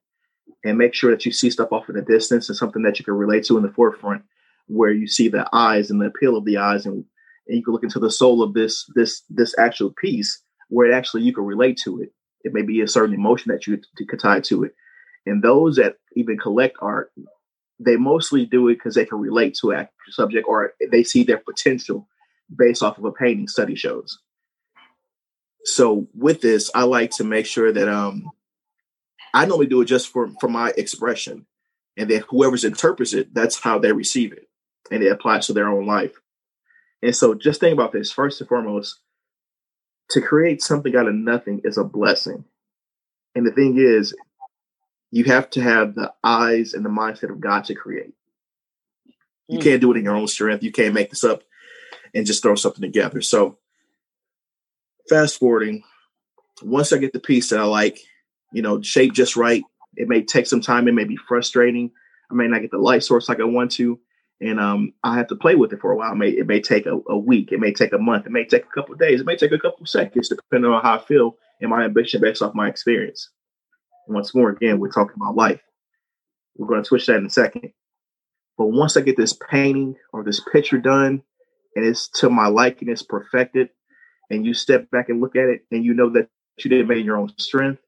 and 0.64 0.78
make 0.78 0.94
sure 0.94 1.10
that 1.10 1.24
you 1.24 1.32
see 1.32 1.50
stuff 1.50 1.72
off 1.72 1.88
in 1.88 1.96
the 1.96 2.02
distance 2.02 2.48
and 2.48 2.56
something 2.56 2.82
that 2.82 2.98
you 2.98 3.04
can 3.04 3.14
relate 3.14 3.44
to 3.44 3.56
in 3.56 3.62
the 3.62 3.72
forefront, 3.72 4.22
where 4.66 4.92
you 4.92 5.06
see 5.06 5.28
the 5.28 5.48
eyes 5.52 5.90
and 5.90 6.00
the 6.00 6.06
appeal 6.06 6.36
of 6.36 6.44
the 6.44 6.58
eyes, 6.58 6.86
and, 6.86 7.04
and 7.48 7.56
you 7.56 7.62
can 7.62 7.72
look 7.72 7.82
into 7.82 7.98
the 7.98 8.10
soul 8.10 8.42
of 8.42 8.54
this 8.54 8.84
this 8.94 9.22
this 9.28 9.54
actual 9.58 9.92
piece, 9.98 10.42
where 10.68 10.90
it 10.90 10.94
actually 10.94 11.22
you 11.22 11.34
can 11.34 11.44
relate 11.44 11.78
to 11.84 12.00
it 12.00 12.12
it 12.44 12.52
may 12.52 12.62
be 12.62 12.80
a 12.82 12.88
certain 12.88 13.14
emotion 13.14 13.50
that 13.50 13.66
you 13.66 13.80
could 14.06 14.20
tie 14.20 14.40
to 14.40 14.64
it. 14.64 14.74
And 15.26 15.42
those 15.42 15.76
that 15.76 15.96
even 16.14 16.38
collect 16.38 16.76
art, 16.80 17.12
they 17.80 17.96
mostly 17.96 18.46
do 18.46 18.68
it 18.68 18.74
because 18.74 18.94
they 18.94 19.06
can 19.06 19.18
relate 19.18 19.56
to 19.60 19.72
a 19.72 19.88
subject 20.10 20.46
or 20.46 20.74
they 20.92 21.02
see 21.02 21.24
their 21.24 21.38
potential 21.38 22.06
based 22.54 22.82
off 22.82 22.98
of 22.98 23.04
a 23.04 23.12
painting 23.12 23.48
study 23.48 23.74
shows. 23.74 24.18
So 25.64 26.06
with 26.14 26.42
this, 26.42 26.70
I 26.74 26.82
like 26.82 27.10
to 27.12 27.24
make 27.24 27.46
sure 27.46 27.72
that 27.72 27.88
um 27.88 28.30
I 29.32 29.46
normally 29.46 29.66
do 29.66 29.80
it 29.80 29.86
just 29.86 30.08
for 30.08 30.28
for 30.40 30.48
my 30.48 30.72
expression. 30.76 31.46
And 31.96 32.10
then 32.10 32.22
whoever's 32.28 32.64
interprets 32.64 33.14
it, 33.14 33.32
that's 33.32 33.58
how 33.60 33.78
they 33.78 33.92
receive 33.92 34.32
it. 34.32 34.48
And 34.90 35.02
it 35.02 35.10
applies 35.10 35.46
to 35.46 35.52
their 35.52 35.68
own 35.68 35.86
life. 35.86 36.20
And 37.02 37.16
so 37.16 37.34
just 37.34 37.60
think 37.60 37.72
about 37.72 37.92
this 37.92 38.12
first 38.12 38.40
and 38.40 38.48
foremost, 38.48 39.00
to 40.10 40.20
create 40.20 40.62
something 40.62 40.94
out 40.96 41.08
of 41.08 41.14
nothing 41.14 41.60
is 41.64 41.78
a 41.78 41.84
blessing. 41.84 42.44
And 43.34 43.46
the 43.46 43.52
thing 43.52 43.78
is, 43.78 44.14
you 45.10 45.24
have 45.24 45.50
to 45.50 45.62
have 45.62 45.94
the 45.94 46.12
eyes 46.22 46.74
and 46.74 46.84
the 46.84 46.90
mindset 46.90 47.30
of 47.30 47.40
God 47.40 47.64
to 47.64 47.74
create. 47.74 48.14
You 49.48 49.58
mm. 49.58 49.62
can't 49.62 49.80
do 49.80 49.92
it 49.92 49.98
in 49.98 50.04
your 50.04 50.16
own 50.16 50.26
strength. 50.26 50.62
You 50.62 50.72
can't 50.72 50.94
make 50.94 51.10
this 51.10 51.24
up 51.24 51.42
and 52.14 52.26
just 52.26 52.42
throw 52.42 52.54
something 52.54 52.82
together. 52.82 53.20
So, 53.20 53.58
fast 55.08 55.38
forwarding, 55.38 55.82
once 56.62 56.92
I 56.92 56.98
get 56.98 57.12
the 57.12 57.20
piece 57.20 57.50
that 57.50 57.60
I 57.60 57.64
like, 57.64 58.00
you 58.52 58.62
know, 58.62 58.80
shape 58.82 59.12
just 59.12 59.36
right, 59.36 59.62
it 59.96 60.08
may 60.08 60.22
take 60.22 60.46
some 60.46 60.60
time. 60.60 60.88
It 60.88 60.94
may 60.94 61.04
be 61.04 61.16
frustrating. 61.16 61.90
I 62.30 62.34
may 62.34 62.48
not 62.48 62.62
get 62.62 62.70
the 62.70 62.78
light 62.78 63.04
source 63.04 63.28
like 63.28 63.40
I 63.40 63.44
want 63.44 63.70
to 63.72 64.00
and 64.40 64.60
um, 64.60 64.92
I 65.02 65.16
have 65.16 65.28
to 65.28 65.36
play 65.36 65.54
with 65.54 65.72
it 65.72 65.80
for 65.80 65.92
a 65.92 65.96
while. 65.96 66.12
It 66.12 66.16
may, 66.16 66.30
it 66.30 66.46
may 66.46 66.60
take 66.60 66.86
a, 66.86 66.98
a, 67.08 67.16
week, 67.16 67.52
it 67.52 67.60
may 67.60 67.72
take 67.72 67.92
a 67.92 67.98
month, 67.98 68.26
it 68.26 68.32
may 68.32 68.44
take 68.44 68.64
a 68.64 68.74
couple 68.74 68.94
days, 68.96 69.20
it 69.20 69.26
may 69.26 69.36
take 69.36 69.52
a 69.52 69.58
couple 69.58 69.86
seconds, 69.86 70.28
depending 70.28 70.70
on 70.70 70.82
how 70.82 70.98
I 70.98 71.04
feel 71.04 71.36
and 71.60 71.70
my 71.70 71.84
ambition 71.84 72.20
based 72.20 72.42
off 72.42 72.54
my 72.54 72.68
experience. 72.68 73.30
once 74.08 74.34
more, 74.34 74.50
again, 74.50 74.80
we're 74.80 74.90
talking 74.90 75.16
about 75.16 75.36
life. 75.36 75.60
We're 76.56 76.66
going 76.66 76.82
to 76.82 76.86
switch 76.86 77.06
that 77.06 77.16
in 77.16 77.26
a 77.26 77.30
second. 77.30 77.72
But 78.58 78.66
once 78.66 78.96
I 78.96 79.00
get 79.00 79.16
this 79.16 79.32
painting 79.32 79.96
or 80.12 80.22
this 80.22 80.40
picture 80.40 80.78
done, 80.78 81.22
and 81.74 81.84
it's 81.84 82.08
to 82.20 82.30
my 82.30 82.46
liking, 82.46 82.88
it's 82.88 83.02
perfected, 83.02 83.70
and 84.30 84.46
you 84.46 84.54
step 84.54 84.90
back 84.90 85.08
and 85.08 85.20
look 85.20 85.36
at 85.36 85.48
it, 85.48 85.62
and 85.70 85.84
you 85.84 85.94
know 85.94 86.10
that 86.10 86.28
you 86.62 86.70
did 86.70 86.88
in 86.88 87.04
your 87.04 87.16
own 87.16 87.32
strength, 87.38 87.80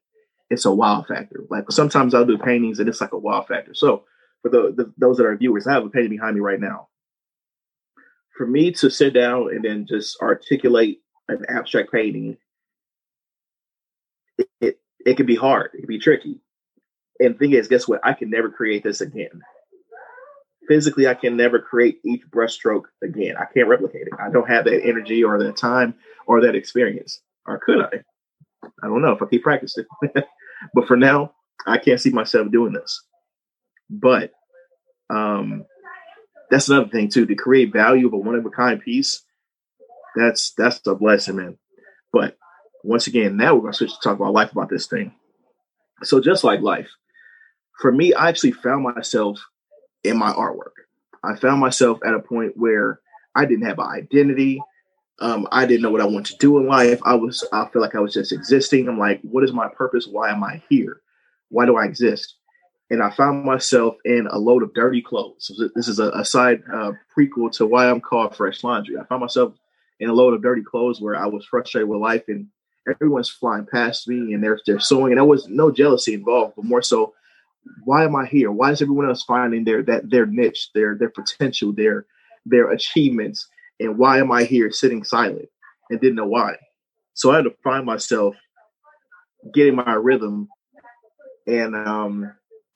it's 0.49 0.65
a 0.65 0.71
wow 0.71 1.05
factor. 1.07 1.43
Like 1.49 1.71
sometimes 1.71 2.13
I'll 2.13 2.25
do 2.25 2.37
paintings, 2.37 2.79
and 2.79 2.89
it's 2.89 3.01
like 3.01 3.13
a 3.13 3.17
wow 3.17 3.45
factor. 3.47 3.73
So 3.73 4.03
for 4.47 4.71
the, 4.71 4.83
the, 4.83 4.93
those 4.97 5.17
that 5.17 5.25
are 5.25 5.35
viewers, 5.35 5.67
I 5.67 5.73
have 5.73 5.85
a 5.85 5.89
painting 5.89 6.11
behind 6.11 6.35
me 6.35 6.41
right 6.41 6.59
now. 6.59 6.87
For 8.37 8.45
me 8.45 8.71
to 8.73 8.89
sit 8.89 9.13
down 9.13 9.49
and 9.53 9.63
then 9.63 9.85
just 9.87 10.21
articulate 10.21 11.01
an 11.27 11.45
abstract 11.49 11.91
painting, 11.91 12.37
it, 14.37 14.47
it, 14.61 14.79
it 15.05 15.17
can 15.17 15.25
be 15.25 15.35
hard. 15.35 15.71
It 15.73 15.79
can 15.79 15.87
be 15.87 15.99
tricky. 15.99 16.39
And 17.19 17.33
the 17.33 17.39
thing 17.39 17.53
is, 17.53 17.67
guess 17.67 17.87
what? 17.87 17.99
I 18.03 18.13
can 18.13 18.29
never 18.29 18.49
create 18.49 18.83
this 18.83 19.01
again. 19.01 19.41
physically 20.67 21.07
I 21.07 21.15
can 21.15 21.35
never 21.35 21.59
create 21.59 21.99
each 22.05 22.21
brushstroke 22.29 22.83
again. 23.03 23.35
I 23.37 23.45
can't 23.51 23.67
replicate 23.67 24.07
it. 24.07 24.13
I 24.19 24.29
don't 24.29 24.49
have 24.49 24.65
that 24.65 24.83
energy 24.83 25.23
or 25.23 25.41
that 25.41 25.57
time 25.57 25.95
or 26.27 26.41
that 26.41 26.55
experience. 26.55 27.21
Or 27.47 27.57
could 27.57 27.81
I? 27.81 28.03
I 28.83 28.87
don't 28.87 29.01
know 29.01 29.13
if 29.13 29.21
I 29.21 29.25
keep 29.25 29.43
practicing. 29.43 29.85
but 30.73 30.87
for 30.87 30.97
now, 30.97 31.33
I 31.65 31.79
can't 31.79 31.99
see 31.99 32.11
myself 32.11 32.51
doing 32.51 32.73
this. 32.73 33.01
But 33.89 34.31
um 35.09 35.65
that's 36.49 36.69
another 36.69 36.89
thing 36.89 37.09
too, 37.09 37.25
to 37.25 37.35
create 37.35 37.73
value 37.73 38.07
of 38.07 38.13
a 38.13 38.17
one 38.17 38.35
of 38.35 38.45
a 38.45 38.49
kind 38.49 38.81
piece. 38.81 39.23
That's 40.15 40.51
that's 40.51 40.85
a 40.87 40.95
blessing, 40.95 41.37
man. 41.37 41.57
But 42.11 42.37
once 42.83 43.07
again, 43.07 43.37
now 43.37 43.55
we're 43.55 43.61
gonna 43.61 43.73
switch 43.73 43.93
to 43.93 43.99
talk 44.01 44.15
about 44.15 44.33
life 44.33 44.51
about 44.51 44.69
this 44.69 44.87
thing. 44.87 45.13
So 46.03 46.21
just 46.21 46.43
like 46.43 46.61
life, 46.61 46.89
for 47.79 47.91
me, 47.91 48.13
I 48.13 48.29
actually 48.29 48.51
found 48.51 48.83
myself 48.83 49.39
in 50.03 50.17
my 50.17 50.31
artwork. 50.31 50.73
I 51.23 51.35
found 51.35 51.59
myself 51.59 51.99
at 52.05 52.13
a 52.13 52.19
point 52.19 52.53
where 52.55 52.99
I 53.35 53.45
didn't 53.45 53.65
have 53.67 53.79
an 53.79 53.87
identity. 53.87 54.61
Um, 55.19 55.47
I 55.51 55.65
didn't 55.65 55.81
know 55.81 55.89
what 55.89 56.01
I 56.01 56.05
wanted 56.05 56.33
to 56.33 56.37
do 56.37 56.57
in 56.59 56.67
life. 56.67 56.99
I 57.03 57.15
was, 57.15 57.43
I 57.51 57.67
feel 57.69 57.81
like 57.81 57.95
I 57.95 57.99
was 57.99 58.13
just 58.13 58.31
existing. 58.31 58.87
I'm 58.87 58.99
like, 58.99 59.19
what 59.23 59.43
is 59.43 59.51
my 59.51 59.67
purpose? 59.67 60.07
Why 60.07 60.29
am 60.31 60.43
I 60.43 60.61
here? 60.69 61.01
Why 61.49 61.65
do 61.65 61.75
I 61.75 61.85
exist? 61.85 62.35
And 62.89 63.03
I 63.03 63.09
found 63.11 63.43
myself 63.43 63.95
in 64.05 64.27
a 64.31 64.39
load 64.39 64.63
of 64.63 64.73
dirty 64.73 65.01
clothes. 65.01 65.51
This 65.75 65.89
is 65.89 65.99
a, 65.99 66.09
a 66.11 66.23
side 66.23 66.63
uh, 66.73 66.93
prequel 67.15 67.51
to 67.53 67.65
why 67.65 67.89
I'm 67.89 67.99
called 67.99 68.35
Fresh 68.35 68.63
Laundry. 68.63 68.97
I 68.97 69.03
found 69.05 69.21
myself 69.21 69.53
in 69.99 70.09
a 70.09 70.13
load 70.13 70.33
of 70.33 70.41
dirty 70.41 70.63
clothes 70.63 71.01
where 71.01 71.15
I 71.15 71.25
was 71.25 71.45
frustrated 71.45 71.89
with 71.89 71.99
life 71.99 72.23
and 72.29 72.47
everyone's 72.89 73.29
flying 73.29 73.65
past 73.65 74.07
me 74.07 74.33
and 74.33 74.41
they're 74.41 74.59
they're 74.65 74.79
sewing 74.79 75.11
and 75.11 75.17
there 75.17 75.25
was 75.25 75.49
no 75.49 75.69
jealousy 75.69 76.13
involved, 76.13 76.53
but 76.55 76.63
more 76.63 76.81
so 76.81 77.13
why 77.83 78.03
am 78.03 78.15
I 78.15 78.25
here? 78.25 78.51
Why 78.51 78.71
is 78.71 78.81
everyone 78.81 79.07
else 79.07 79.23
finding 79.23 79.63
their 79.63 79.83
that 79.83 80.09
their 80.09 80.25
niche, 80.25 80.69
their 80.73 80.95
their 80.95 81.09
potential, 81.09 81.73
their 81.73 82.05
their 82.45 82.71
achievements, 82.71 83.47
and 83.79 83.97
why 83.97 84.19
am 84.19 84.31
I 84.31 84.43
here 84.43 84.71
sitting 84.71 85.03
silent 85.03 85.49
and 85.89 85.99
didn't 85.99 86.15
know 86.15 86.27
why? 86.27 86.55
So 87.13 87.31
I 87.31 87.37
had 87.37 87.45
to 87.45 87.55
find 87.63 87.85
myself 87.85 88.35
getting 89.53 89.75
my 89.75 89.93
rhythm, 89.93 90.47
and 91.45 91.75
um, 91.75 92.31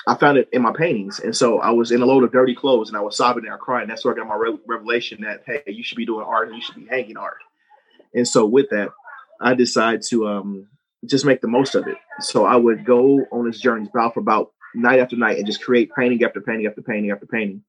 I 0.08 0.16
found 0.16 0.38
it 0.38 0.50
in 0.52 0.62
my 0.62 0.74
paintings. 0.74 1.20
And 1.20 1.36
so 1.36 1.60
I 1.60 1.70
was 1.72 1.92
in 1.92 2.02
a 2.02 2.06
load 2.06 2.24
of 2.24 2.32
dirty 2.32 2.56
clothes, 2.56 2.90
and 2.90 2.98
I 2.98 3.02
was 3.02 3.18
sobbing 3.18 3.44
there 3.44 3.58
crying. 3.58 3.88
That's 3.88 4.04
where 4.04 4.14
I 4.14 4.18
got 4.18 4.28
my 4.28 4.36
re- 4.36 4.60
revelation 4.66 5.22
that 5.22 5.44
hey, 5.46 5.62
you 5.68 5.84
should 5.84 5.98
be 5.98 6.06
doing 6.06 6.26
art 6.26 6.48
and 6.48 6.58
you 6.58 6.64
should 6.64 6.76
be 6.76 6.88
hanging 6.88 7.18
art. 7.18 7.38
And 8.14 8.28
so 8.28 8.46
with 8.46 8.70
that, 8.72 8.90
I 9.40 9.54
decided 9.54 10.04
to 10.10 10.28
um, 10.28 10.68
just 11.06 11.26
make 11.26 11.42
the 11.42 11.48
most 11.48 11.76
of 11.76 11.88
it. 11.88 11.98
So 12.20 12.46
I 12.46 12.56
would 12.56 12.86
go 12.86 13.26
on 13.32 13.46
this 13.46 13.60
journey 13.60 13.88
about 13.90 14.14
for 14.14 14.20
about 14.20 14.52
night 14.76 15.00
after 15.00 15.16
night 15.16 15.38
and 15.38 15.46
just 15.46 15.64
create 15.64 15.90
painting 15.98 16.24
after 16.24 16.42
painting 16.42 16.68
after 16.68 16.82
painting 16.82 17.12
after 17.12 17.26
painting. 17.26 17.64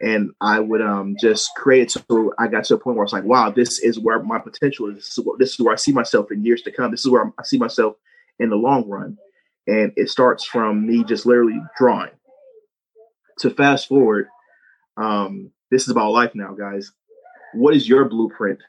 And 0.00 0.32
I 0.40 0.58
would 0.58 0.82
um, 0.82 1.14
just 1.20 1.50
create 1.54 1.82
it 1.82 1.90
so 1.92 2.34
I 2.38 2.48
got 2.48 2.64
to 2.64 2.74
a 2.74 2.78
point 2.78 2.96
where 2.96 3.04
I 3.04 3.06
was 3.06 3.12
like, 3.12 3.24
wow, 3.24 3.50
this 3.50 3.78
is 3.78 4.00
where 4.00 4.20
my 4.22 4.38
potential 4.38 4.88
is. 4.88 4.96
This 4.96 5.18
is, 5.18 5.24
where, 5.24 5.38
this 5.38 5.50
is 5.52 5.60
where 5.60 5.72
I 5.72 5.76
see 5.76 5.92
myself 5.92 6.32
in 6.32 6.44
years 6.44 6.62
to 6.62 6.72
come. 6.72 6.90
This 6.90 7.04
is 7.04 7.10
where 7.10 7.32
I 7.38 7.42
see 7.44 7.58
myself 7.58 7.94
in 8.40 8.50
the 8.50 8.56
long 8.56 8.88
run. 8.88 9.16
And 9.66 9.92
it 9.96 10.10
starts 10.10 10.44
from 10.44 10.86
me 10.86 11.04
just 11.04 11.26
literally 11.26 11.60
drawing. 11.78 12.10
To 13.40 13.50
fast 13.50 13.88
forward, 13.88 14.28
um, 14.96 15.50
this 15.70 15.82
is 15.82 15.88
about 15.88 16.12
life 16.12 16.32
now, 16.34 16.52
guys. 16.52 16.92
What 17.54 17.74
is 17.74 17.88
your 17.88 18.08
blueprint? 18.08 18.60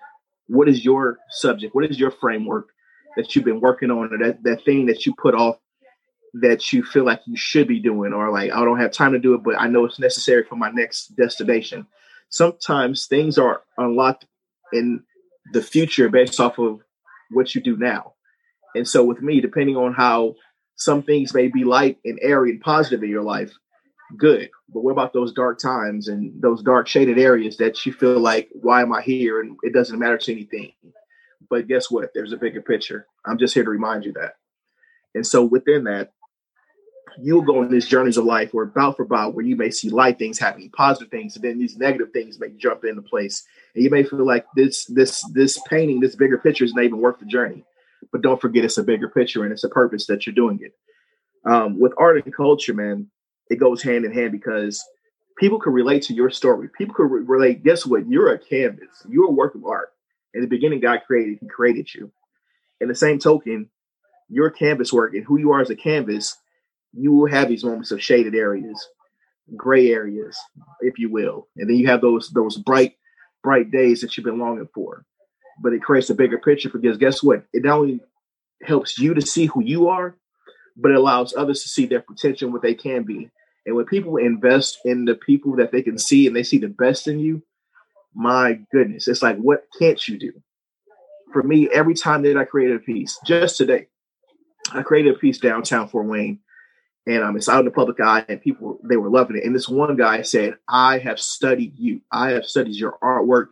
What 0.47 0.69
is 0.69 0.83
your 0.85 1.17
subject? 1.29 1.75
What 1.75 1.85
is 1.85 1.99
your 1.99 2.11
framework 2.11 2.69
that 3.17 3.35
you've 3.35 3.45
been 3.45 3.59
working 3.59 3.91
on, 3.91 4.13
or 4.13 4.17
that, 4.17 4.43
that 4.43 4.65
thing 4.65 4.87
that 4.87 5.05
you 5.05 5.13
put 5.21 5.35
off 5.35 5.57
that 6.33 6.73
you 6.73 6.83
feel 6.83 7.05
like 7.05 7.21
you 7.27 7.37
should 7.37 7.67
be 7.67 7.79
doing 7.79 8.11
or 8.11 8.31
like 8.31 8.51
I 8.51 8.65
don't 8.65 8.79
have 8.79 8.91
time 8.91 9.11
to 9.11 9.19
do 9.19 9.35
it 9.35 9.43
but 9.43 9.59
I 9.59 9.67
know 9.67 9.85
it's 9.85 9.99
necessary 9.99 10.43
for 10.43 10.55
my 10.55 10.71
next 10.71 11.15
destination. 11.15 11.85
Sometimes 12.29 13.05
things 13.05 13.37
are 13.37 13.61
unlocked 13.77 14.25
in 14.71 15.03
the 15.51 15.61
future 15.61 16.09
based 16.09 16.39
off 16.39 16.57
of 16.57 16.81
what 17.29 17.53
you 17.53 17.61
do 17.61 17.77
now. 17.77 18.13
And 18.73 18.87
so 18.87 19.03
with 19.03 19.21
me 19.21 19.41
depending 19.41 19.77
on 19.77 19.93
how 19.93 20.33
some 20.75 21.03
things 21.03 21.33
may 21.33 21.47
be 21.47 21.63
light 21.63 21.97
and 22.05 22.19
airy 22.21 22.51
and 22.51 22.61
positive 22.61 23.03
in 23.03 23.09
your 23.09 23.23
life, 23.23 23.51
good. 24.17 24.49
But 24.73 24.83
what 24.83 24.91
about 24.91 25.13
those 25.13 25.33
dark 25.33 25.59
times 25.59 26.07
and 26.07 26.41
those 26.41 26.63
dark 26.63 26.87
shaded 26.87 27.19
areas 27.19 27.57
that 27.57 27.85
you 27.85 27.93
feel 27.93 28.19
like 28.19 28.49
why 28.51 28.81
am 28.81 28.93
I 28.93 29.01
here 29.01 29.39
and 29.39 29.57
it 29.63 29.73
doesn't 29.73 29.99
matter 29.99 30.17
to 30.17 30.31
anything. 30.31 30.73
But 31.49 31.67
guess 31.67 31.91
what? 31.91 32.11
There's 32.13 32.33
a 32.33 32.37
bigger 32.37 32.61
picture. 32.61 33.07
I'm 33.25 33.37
just 33.37 33.53
here 33.53 33.63
to 33.63 33.69
remind 33.69 34.05
you 34.05 34.13
that. 34.13 34.35
And 35.15 35.25
so 35.25 35.43
within 35.43 35.83
that, 35.85 36.11
you'll 37.21 37.43
go 37.43 37.59
on 37.59 37.69
these 37.69 37.87
journeys 37.87 38.17
of 38.17 38.25
life 38.25 38.53
where 38.53 38.65
bout 38.65 38.97
for 38.97 39.05
bout 39.05 39.35
where 39.35 39.45
you 39.45 39.55
may 39.55 39.69
see 39.69 39.89
light 39.89 40.17
things 40.17 40.39
happening, 40.39 40.71
positive 40.71 41.11
things, 41.11 41.35
and 41.35 41.43
then 41.43 41.59
these 41.59 41.77
negative 41.77 42.11
things 42.11 42.39
may 42.39 42.49
jump 42.57 42.83
into 42.85 43.01
place. 43.01 43.45
And 43.75 43.83
you 43.83 43.89
may 43.89 44.03
feel 44.03 44.25
like 44.25 44.45
this 44.55 44.85
this 44.85 45.23
this 45.31 45.59
painting, 45.69 45.99
this 45.99 46.15
bigger 46.15 46.37
picture 46.37 46.63
is 46.63 46.73
not 46.73 46.85
even 46.85 46.99
worth 46.99 47.19
the 47.19 47.25
journey. 47.25 47.63
But 48.13 48.21
don't 48.21 48.39
forget 48.39 48.63
it's 48.63 48.77
a 48.77 48.83
bigger 48.83 49.09
picture 49.09 49.43
and 49.43 49.51
it's 49.51 49.65
a 49.65 49.69
purpose 49.69 50.07
that 50.07 50.25
you're 50.25 50.35
doing 50.35 50.59
it. 50.61 50.71
Um, 51.45 51.77
with 51.79 51.93
art 51.97 52.23
and 52.23 52.33
culture, 52.33 52.73
man, 52.73 53.07
it 53.49 53.59
goes 53.59 53.83
hand 53.83 54.05
in 54.05 54.13
hand 54.13 54.31
because 54.31 54.81
people 55.37 55.59
can 55.59 55.73
relate 55.73 56.03
to 56.03 56.13
your 56.13 56.29
story. 56.29 56.69
People 56.77 56.95
can 56.95 57.09
re- 57.09 57.23
relate. 57.25 57.63
Guess 57.63 57.85
what? 57.85 58.07
You're 58.07 58.31
a 58.31 58.39
canvas. 58.39 59.05
You're 59.09 59.27
a 59.27 59.31
work 59.31 59.55
of 59.55 59.65
art. 59.65 59.89
In 60.33 60.39
the 60.39 60.47
beginning, 60.47 60.79
God 60.79 61.01
created. 61.05 61.39
He 61.41 61.47
created 61.47 61.93
you. 61.93 62.09
In 62.79 62.87
the 62.87 62.95
same 62.95 63.19
token, 63.19 63.69
your 64.29 64.49
canvas 64.49 64.93
work 64.93 65.13
and 65.13 65.25
who 65.25 65.37
you 65.37 65.51
are 65.51 65.61
as 65.61 65.69
a 65.69 65.75
canvas 65.75 66.37
you 66.93 67.11
will 67.11 67.29
have 67.29 67.47
these 67.47 67.63
moments 67.63 67.91
of 67.91 68.01
shaded 68.01 68.35
areas, 68.35 68.87
gray 69.55 69.91
areas, 69.91 70.37
if 70.81 70.99
you 70.99 71.11
will, 71.11 71.47
and 71.57 71.69
then 71.69 71.75
you 71.75 71.87
have 71.87 72.01
those 72.01 72.29
those 72.29 72.57
bright 72.57 72.93
bright 73.43 73.71
days 73.71 74.01
that 74.01 74.15
you've 74.15 74.25
been 74.25 74.39
longing 74.39 74.69
for. 74.73 75.05
But 75.59 75.73
it 75.73 75.83
creates 75.83 76.09
a 76.09 76.15
bigger 76.15 76.37
picture 76.37 76.69
because 76.69 76.97
guess 76.97 77.21
what? 77.21 77.45
It 77.53 77.63
not 77.63 77.79
only 77.79 77.99
helps 78.63 78.97
you 78.97 79.13
to 79.13 79.21
see 79.21 79.45
who 79.45 79.63
you 79.63 79.87
are, 79.87 80.15
but 80.75 80.91
it 80.91 80.97
allows 80.97 81.35
others 81.35 81.61
to 81.61 81.69
see 81.69 81.85
their 81.85 82.01
potential, 82.01 82.51
what 82.51 82.61
they 82.61 82.73
can 82.73 83.03
be. 83.03 83.29
And 83.65 83.75
when 83.75 83.85
people 83.85 84.17
invest 84.17 84.79
in 84.83 85.05
the 85.05 85.15
people 85.15 85.55
that 85.57 85.71
they 85.71 85.81
can 85.81 85.97
see 85.97 86.27
and 86.27 86.35
they 86.35 86.43
see 86.43 86.57
the 86.57 86.67
best 86.67 87.07
in 87.07 87.19
you, 87.19 87.43
my 88.13 88.59
goodness, 88.71 89.07
it's 89.07 89.21
like, 89.21 89.37
what 89.37 89.67
can't 89.77 90.07
you 90.07 90.17
do? 90.17 90.33
For 91.31 91.43
me, 91.43 91.69
every 91.71 91.93
time 91.93 92.23
that 92.23 92.37
I 92.37 92.45
created 92.45 92.77
a 92.77 92.79
piece, 92.79 93.17
just 93.25 93.57
today, 93.57 93.87
I 94.71 94.81
created 94.81 95.15
a 95.15 95.19
piece 95.19 95.39
downtown 95.39 95.87
Fort 95.87 96.07
Wayne 96.07 96.39
and 97.05 97.23
um, 97.23 97.35
it's 97.35 97.49
out 97.49 97.59
in 97.59 97.65
the 97.65 97.71
public 97.71 97.99
eye, 97.99 98.25
and 98.29 98.41
people 98.41 98.79
they 98.83 98.95
were 98.95 99.09
loving 99.09 99.37
it. 99.37 99.43
And 99.43 99.53
this 99.53 99.67
one 99.67 99.95
guy 99.97 100.21
said, 100.21 100.55
"I 100.67 100.99
have 100.99 101.19
studied 101.19 101.77
you. 101.77 102.01
I 102.11 102.31
have 102.31 102.45
studied 102.45 102.75
your 102.75 102.97
artwork. 103.03 103.47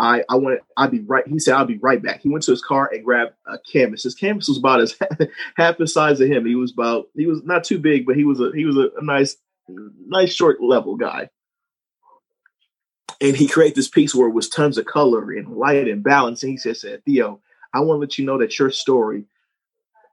I 0.00 0.24
I 0.28 0.36
want 0.36 0.60
I'd 0.76 0.90
be 0.90 1.00
right." 1.00 1.26
He 1.26 1.38
said, 1.38 1.54
"I'll 1.54 1.66
be 1.66 1.78
right 1.78 2.02
back." 2.02 2.22
He 2.22 2.28
went 2.30 2.44
to 2.44 2.50
his 2.52 2.62
car 2.62 2.90
and 2.92 3.04
grabbed 3.04 3.34
a 3.46 3.58
canvas. 3.58 4.02
His 4.04 4.14
canvas 4.14 4.48
was 4.48 4.58
about 4.58 4.80
as 4.80 4.96
half 5.56 5.78
the 5.78 5.86
size 5.86 6.20
of 6.20 6.28
him. 6.28 6.46
He 6.46 6.54
was 6.54 6.72
about 6.72 7.08
he 7.14 7.26
was 7.26 7.42
not 7.44 7.64
too 7.64 7.78
big, 7.78 8.06
but 8.06 8.16
he 8.16 8.24
was 8.24 8.40
a 8.40 8.50
he 8.54 8.64
was 8.64 8.76
a, 8.76 8.90
a 8.98 9.04
nice 9.04 9.36
nice 9.68 10.32
short 10.32 10.62
level 10.62 10.96
guy. 10.96 11.28
And 13.20 13.36
he 13.36 13.46
created 13.46 13.76
this 13.76 13.88
piece 13.88 14.14
where 14.14 14.28
it 14.28 14.34
was 14.34 14.48
tons 14.48 14.78
of 14.78 14.86
color 14.86 15.30
and 15.32 15.54
light 15.54 15.86
and 15.86 16.02
balance. 16.02 16.42
And 16.42 16.52
he 16.52 16.56
said, 16.56 16.78
said 16.78 17.04
Theo, 17.04 17.40
I 17.74 17.80
want 17.80 17.98
to 17.98 18.00
let 18.00 18.18
you 18.18 18.24
know 18.24 18.38
that 18.38 18.58
your 18.58 18.70
story, 18.70 19.24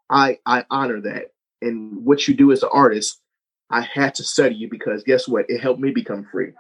I 0.10 0.40
I 0.46 0.66
honor 0.70 1.00
that 1.02 1.32
and 1.62 2.06
what 2.06 2.28
you 2.28 2.34
do 2.34 2.52
as 2.52 2.64
an 2.64 2.70
artist, 2.72 3.22
I 3.70 3.82
had 3.82 4.16
to 4.16 4.24
study 4.24 4.56
you 4.56 4.70
because 4.70 5.04
guess 5.04 5.28
what? 5.28 5.50
It 5.50 5.62
helped 5.62 5.80
me 5.80 5.92
become 5.92 6.28
free. 6.30 6.52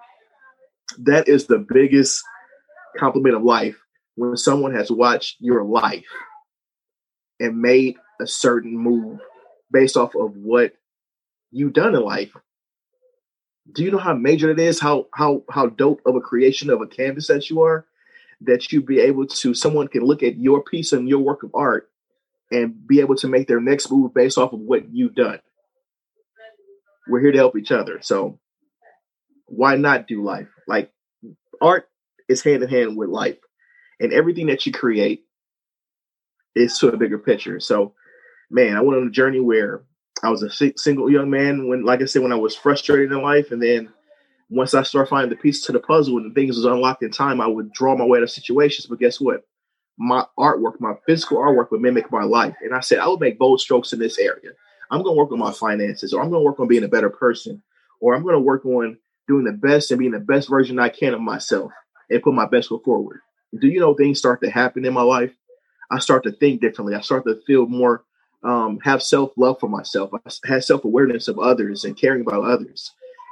That 0.99 1.27
is 1.27 1.47
the 1.47 1.59
biggest 1.59 2.23
compliment 2.97 3.35
of 3.35 3.43
life 3.43 3.77
when 4.15 4.35
someone 4.35 4.73
has 4.73 4.91
watched 4.91 5.37
your 5.39 5.63
life 5.63 6.05
and 7.39 7.61
made 7.61 7.95
a 8.19 8.27
certain 8.27 8.75
move 8.75 9.19
based 9.71 9.97
off 9.97 10.15
of 10.15 10.35
what 10.35 10.73
you've 11.51 11.73
done 11.73 11.95
in 11.95 12.01
life. 12.01 12.35
Do 13.71 13.83
you 13.83 13.91
know 13.91 13.97
how 13.97 14.13
major 14.13 14.49
it 14.49 14.59
is? 14.59 14.79
How 14.79 15.07
how 15.13 15.43
how 15.49 15.67
dope 15.67 16.01
of 16.05 16.15
a 16.15 16.21
creation 16.21 16.69
of 16.69 16.81
a 16.81 16.87
canvas 16.87 17.27
that 17.27 17.49
you 17.49 17.61
are? 17.61 17.85
That 18.41 18.71
you 18.71 18.81
be 18.81 19.01
able 19.01 19.27
to 19.27 19.53
someone 19.53 19.87
can 19.87 20.03
look 20.03 20.23
at 20.23 20.37
your 20.37 20.63
piece 20.63 20.93
and 20.93 21.09
your 21.09 21.19
work 21.19 21.43
of 21.43 21.51
art 21.53 21.89
and 22.51 22.87
be 22.87 23.01
able 23.01 23.15
to 23.17 23.27
make 23.27 23.47
their 23.47 23.59
next 23.59 23.91
move 23.91 24.13
based 24.13 24.37
off 24.37 24.53
of 24.53 24.59
what 24.59 24.89
you've 24.93 25.15
done. 25.15 25.39
We're 27.07 27.21
here 27.21 27.31
to 27.31 27.37
help 27.37 27.57
each 27.57 27.71
other. 27.71 27.99
So 28.01 28.39
why 29.47 29.75
not 29.75 30.07
do 30.07 30.23
life? 30.23 30.47
Like 30.67 30.91
art 31.61 31.89
is 32.29 32.43
hand 32.43 32.63
in 32.63 32.69
hand 32.69 32.97
with 32.97 33.09
life. 33.09 33.37
And 33.99 34.13
everything 34.13 34.47
that 34.47 34.65
you 34.65 34.71
create 34.71 35.25
is 36.55 36.77
to 36.79 36.89
a 36.89 36.97
bigger 36.97 37.17
picture. 37.17 37.59
So, 37.59 37.93
man, 38.49 38.75
I 38.75 38.81
went 38.81 38.99
on 38.99 39.07
a 39.07 39.11
journey 39.11 39.39
where 39.39 39.83
I 40.23 40.29
was 40.29 40.43
a 40.43 40.73
single 40.77 41.11
young 41.11 41.29
man 41.29 41.67
when, 41.67 41.83
like 41.83 42.01
I 42.01 42.05
said, 42.05 42.21
when 42.21 42.31
I 42.31 42.35
was 42.35 42.55
frustrated 42.55 43.11
in 43.11 43.21
life. 43.21 43.51
And 43.51 43.61
then 43.61 43.89
once 44.49 44.73
I 44.73 44.83
started 44.83 45.09
finding 45.09 45.29
the 45.29 45.35
pieces 45.35 45.63
to 45.63 45.71
the 45.71 45.79
puzzle 45.79 46.17
and 46.17 46.33
things 46.33 46.55
was 46.55 46.65
unlocked 46.65 47.03
in 47.03 47.11
time, 47.11 47.41
I 47.41 47.47
would 47.47 47.71
draw 47.73 47.95
my 47.95 48.05
way 48.05 48.19
to 48.19 48.27
situations. 48.27 48.87
But 48.87 48.99
guess 48.99 49.19
what? 49.19 49.43
my 49.97 50.25
artwork, 50.37 50.79
my 50.79 50.93
physical 51.05 51.37
artwork 51.37 51.71
would 51.71 51.81
mimic 51.81 52.11
my 52.11 52.23
life. 52.23 52.55
And 52.61 52.73
I 52.73 52.81
said, 52.81 52.99
I 52.99 53.07
would 53.07 53.19
make 53.19 53.39
bold 53.39 53.59
strokes 53.59 53.93
in 53.93 53.99
this 53.99 54.19
area. 54.19 54.51
I'm 54.91 55.01
going 55.01 55.15
to 55.15 55.17
work 55.17 55.31
on 55.31 55.39
my 55.39 55.51
finances, 55.51 56.13
or 56.13 56.21
I'm 56.21 56.29
going 56.29 56.41
to 56.41 56.45
work 56.45 56.59
on 56.59 56.67
being 56.67 56.83
a 56.83 56.87
better 56.87 57.09
person, 57.09 57.61
or 57.99 58.15
I'm 58.15 58.23
going 58.23 58.35
to 58.35 58.39
work 58.39 58.65
on 58.65 58.97
doing 59.27 59.43
the 59.43 59.51
best 59.51 59.91
and 59.91 59.99
being 59.99 60.11
the 60.11 60.19
best 60.19 60.49
version 60.49 60.79
I 60.79 60.89
can 60.89 61.13
of 61.13 61.21
myself 61.21 61.71
and 62.09 62.21
put 62.21 62.33
my 62.33 62.45
best 62.45 62.69
foot 62.69 62.83
forward. 62.83 63.19
Do 63.59 63.67
you 63.67 63.79
know 63.79 63.93
things 63.93 64.19
start 64.19 64.41
to 64.43 64.49
happen 64.49 64.85
in 64.85 64.93
my 64.93 65.01
life? 65.01 65.31
I 65.89 65.99
start 65.99 66.23
to 66.23 66.31
think 66.31 66.61
differently. 66.61 66.95
I 66.95 67.01
start 67.01 67.25
to 67.25 67.39
feel 67.47 67.65
more, 67.65 68.03
um, 68.43 68.79
have 68.83 69.01
self 69.01 69.31
love 69.37 69.59
for 69.59 69.69
myself. 69.69 70.11
I 70.13 70.31
have 70.47 70.63
self 70.63 70.83
awareness 70.83 71.27
of 71.27 71.39
others 71.39 71.85
and 71.85 71.97
caring 71.97 72.21
about 72.21 72.43
others. 72.43 72.91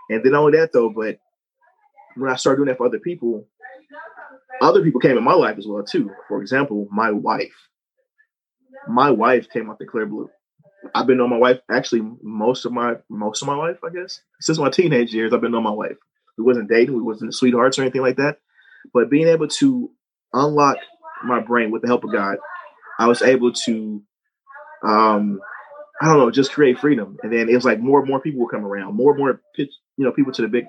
And 0.09 0.23
then 0.23 0.35
only 0.35 0.57
that 0.57 0.71
though, 0.71 0.89
but 0.89 1.19
when 2.15 2.31
I 2.31 2.35
started 2.35 2.57
doing 2.57 2.67
that 2.69 2.77
for 2.77 2.85
other 2.85 2.99
people, 2.99 3.45
other 4.61 4.81
people 4.81 5.01
came 5.01 5.17
in 5.17 5.23
my 5.23 5.33
life 5.33 5.57
as 5.57 5.67
well 5.67 5.83
too. 5.83 6.11
For 6.27 6.41
example, 6.41 6.87
my 6.91 7.11
wife. 7.11 7.55
My 8.87 9.09
wife 9.09 9.49
came 9.49 9.69
out 9.69 9.79
the 9.79 9.85
clear 9.85 10.05
blue. 10.05 10.29
I've 10.93 11.07
been 11.07 11.19
on 11.19 11.29
my 11.29 11.37
wife 11.37 11.59
actually 11.69 12.03
most 12.21 12.65
of 12.65 12.71
my 12.71 12.95
most 13.09 13.41
of 13.41 13.47
my 13.47 13.55
life, 13.55 13.77
I 13.83 13.89
guess. 13.89 14.21
Since 14.39 14.59
my 14.59 14.69
teenage 14.69 15.13
years, 15.13 15.33
I've 15.33 15.41
been 15.41 15.55
on 15.55 15.63
my 15.63 15.71
wife. 15.71 15.97
We 16.37 16.43
wasn't 16.43 16.69
dating, 16.69 16.95
we 16.95 17.01
wasn't 17.01 17.33
sweethearts 17.33 17.79
or 17.79 17.81
anything 17.81 18.01
like 18.01 18.17
that. 18.17 18.39
But 18.93 19.09
being 19.09 19.27
able 19.27 19.47
to 19.47 19.91
unlock 20.33 20.77
my 21.23 21.39
brain 21.39 21.71
with 21.71 21.81
the 21.81 21.87
help 21.87 22.03
of 22.03 22.11
God, 22.11 22.37
I 22.99 23.07
was 23.07 23.21
able 23.21 23.51
to 23.65 24.01
um 24.83 25.39
I 26.01 26.07
don't 26.07 26.17
know, 26.17 26.29
just 26.29 26.51
create 26.51 26.79
freedom. 26.79 27.17
And 27.23 27.31
then 27.31 27.47
it 27.49 27.55
was 27.55 27.65
like 27.65 27.79
more 27.79 27.99
and 27.99 28.09
more 28.09 28.19
people 28.19 28.41
would 28.41 28.51
come 28.51 28.65
around, 28.65 28.95
more 28.95 29.11
and 29.11 29.19
more 29.19 29.41
pitch, 29.55 29.71
you 29.97 30.05
know, 30.05 30.11
people 30.11 30.33
to 30.33 30.41
the 30.41 30.47
big 30.47 30.65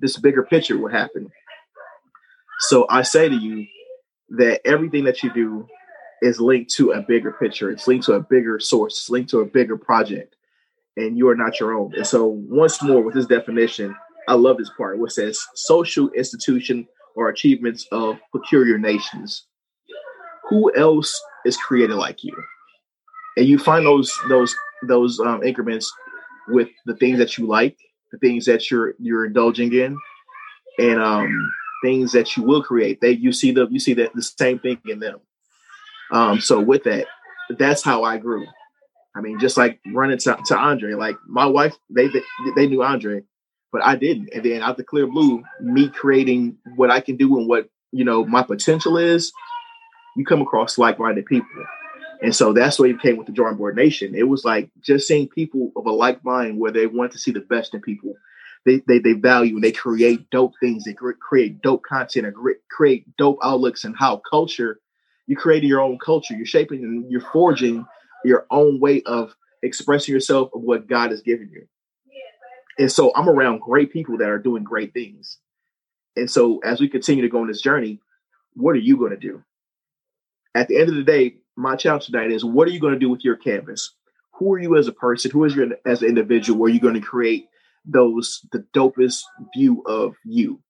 this 0.00 0.16
bigger 0.16 0.42
picture 0.42 0.76
would 0.78 0.92
happen. 0.92 1.30
So 2.60 2.86
I 2.88 3.02
say 3.02 3.28
to 3.28 3.34
you 3.34 3.66
that 4.30 4.60
everything 4.66 5.04
that 5.04 5.22
you 5.22 5.32
do 5.32 5.66
is 6.22 6.40
linked 6.40 6.70
to 6.72 6.92
a 6.92 7.02
bigger 7.02 7.32
picture. 7.32 7.70
It's 7.70 7.86
linked 7.86 8.06
to 8.06 8.14
a 8.14 8.20
bigger 8.20 8.58
source. 8.58 8.94
It's 8.94 9.10
linked 9.10 9.30
to 9.30 9.40
a 9.40 9.46
bigger 9.46 9.76
project, 9.76 10.34
and 10.96 11.16
you 11.16 11.28
are 11.28 11.36
not 11.36 11.60
your 11.60 11.74
own. 11.74 11.94
And 11.94 12.06
so, 12.06 12.26
once 12.26 12.82
more, 12.82 13.02
with 13.02 13.14
this 13.14 13.26
definition, 13.26 13.94
I 14.28 14.34
love 14.34 14.56
this 14.58 14.70
part, 14.76 14.98
which 14.98 15.12
says 15.12 15.44
social 15.54 16.10
institution 16.10 16.88
or 17.16 17.28
achievements 17.28 17.86
of 17.90 18.18
peculiar 18.32 18.78
nations. 18.78 19.46
Who 20.48 20.72
else 20.76 21.20
is 21.44 21.56
created 21.56 21.96
like 21.96 22.22
you? 22.22 22.36
And 23.36 23.46
you 23.46 23.58
find 23.58 23.84
those 23.84 24.16
those 24.28 24.54
those 24.86 25.18
um, 25.18 25.42
increments 25.42 25.92
with 26.48 26.68
the 26.84 26.94
things 26.96 27.18
that 27.18 27.36
you 27.36 27.46
like, 27.46 27.76
the 28.12 28.18
things 28.18 28.44
that 28.44 28.70
you're 28.70 28.94
you're 29.00 29.26
indulging 29.26 29.72
in, 29.72 29.98
and 30.78 31.02
um, 31.02 31.52
things 31.82 32.12
that 32.12 32.36
you 32.36 32.44
will 32.44 32.62
create. 32.62 33.00
They 33.00 33.10
you 33.10 33.32
see 33.32 33.50
the 33.50 33.66
you 33.68 33.80
see 33.80 33.94
that 33.94 34.14
the 34.14 34.22
same 34.22 34.60
thing 34.60 34.78
in 34.86 35.00
them. 35.00 35.18
Um, 36.12 36.40
so 36.40 36.60
with 36.60 36.84
that, 36.84 37.06
that's 37.58 37.82
how 37.82 38.04
I 38.04 38.18
grew. 38.18 38.46
I 39.16 39.20
mean, 39.20 39.40
just 39.40 39.56
like 39.56 39.80
running 39.94 40.18
to, 40.18 40.38
to 40.46 40.56
Andre, 40.56 40.92
like 40.92 41.16
my 41.26 41.46
wife, 41.46 41.74
they, 41.88 42.06
they, 42.08 42.20
they 42.54 42.66
knew 42.66 42.82
Andre, 42.82 43.22
but 43.76 43.84
I 43.84 43.94
didn't. 43.94 44.30
And 44.32 44.42
then 44.42 44.62
out 44.62 44.78
the 44.78 44.84
clear 44.84 45.06
blue, 45.06 45.44
me 45.60 45.90
creating 45.90 46.56
what 46.76 46.90
I 46.90 47.00
can 47.00 47.18
do 47.18 47.36
and 47.36 47.46
what 47.46 47.68
you 47.92 48.04
know 48.04 48.24
my 48.24 48.42
potential 48.42 48.96
is, 48.96 49.30
you 50.16 50.24
come 50.24 50.40
across 50.40 50.78
like-minded 50.78 51.26
people. 51.26 51.66
And 52.22 52.34
so 52.34 52.54
that's 52.54 52.78
what 52.78 52.88
it 52.88 53.02
came 53.02 53.18
with 53.18 53.26
the 53.26 53.34
drawing 53.34 53.58
board 53.58 53.76
nation. 53.76 54.14
It 54.14 54.30
was 54.30 54.46
like 54.46 54.70
just 54.80 55.06
seeing 55.06 55.28
people 55.28 55.72
of 55.76 55.84
a 55.84 55.90
like 55.90 56.24
mind 56.24 56.58
where 56.58 56.72
they 56.72 56.86
want 56.86 57.12
to 57.12 57.18
see 57.18 57.32
the 57.32 57.40
best 57.40 57.74
in 57.74 57.82
people. 57.82 58.14
They, 58.64 58.80
they, 58.88 58.98
they 58.98 59.12
value 59.12 59.56
and 59.56 59.62
they 59.62 59.72
create 59.72 60.30
dope 60.30 60.54
things. 60.58 60.84
They 60.84 60.94
create 60.94 61.60
dope 61.60 61.82
content 61.82 62.24
and 62.24 62.34
create 62.70 63.04
dope 63.18 63.38
outlooks 63.44 63.84
and 63.84 63.94
how 63.94 64.22
culture 64.30 64.80
you're 65.26 65.38
creating 65.38 65.68
your 65.68 65.82
own 65.82 65.98
culture. 65.98 66.32
You're 66.32 66.46
shaping 66.46 66.82
and 66.82 67.10
you're 67.10 67.20
forging 67.30 67.84
your 68.24 68.46
own 68.50 68.80
way 68.80 69.02
of 69.02 69.34
expressing 69.62 70.14
yourself 70.14 70.48
of 70.54 70.62
what 70.62 70.86
God 70.86 71.10
has 71.10 71.20
given 71.20 71.50
you. 71.52 71.68
And 72.78 72.90
so 72.90 73.12
I'm 73.14 73.28
around 73.28 73.60
great 73.60 73.92
people 73.92 74.18
that 74.18 74.28
are 74.28 74.38
doing 74.38 74.64
great 74.64 74.92
things. 74.92 75.38
And 76.16 76.30
so 76.30 76.58
as 76.58 76.80
we 76.80 76.88
continue 76.88 77.22
to 77.22 77.28
go 77.28 77.40
on 77.40 77.46
this 77.46 77.60
journey, 77.60 78.00
what 78.54 78.72
are 78.72 78.80
you 78.80 78.96
going 78.96 79.10
to 79.10 79.16
do? 79.16 79.42
At 80.54 80.68
the 80.68 80.78
end 80.78 80.88
of 80.88 80.94
the 80.94 81.02
day, 81.02 81.36
my 81.56 81.76
challenge 81.76 82.06
tonight 82.06 82.32
is 82.32 82.44
what 82.44 82.68
are 82.68 82.70
you 82.70 82.80
going 82.80 82.94
to 82.94 82.98
do 82.98 83.10
with 83.10 83.24
your 83.24 83.36
canvas? 83.36 83.94
Who 84.34 84.52
are 84.52 84.58
you 84.58 84.76
as 84.76 84.88
a 84.88 84.92
person? 84.92 85.30
Who 85.30 85.44
is 85.44 85.54
you 85.54 85.76
as 85.86 86.02
an 86.02 86.08
individual? 86.08 86.58
Where 86.58 86.70
are 86.70 86.74
you 86.74 86.80
going 86.80 86.94
to 86.94 87.00
create 87.00 87.48
those 87.84 88.46
the 88.52 88.64
dopest 88.74 89.22
view 89.54 89.82
of 89.86 90.14
you? 90.24 90.60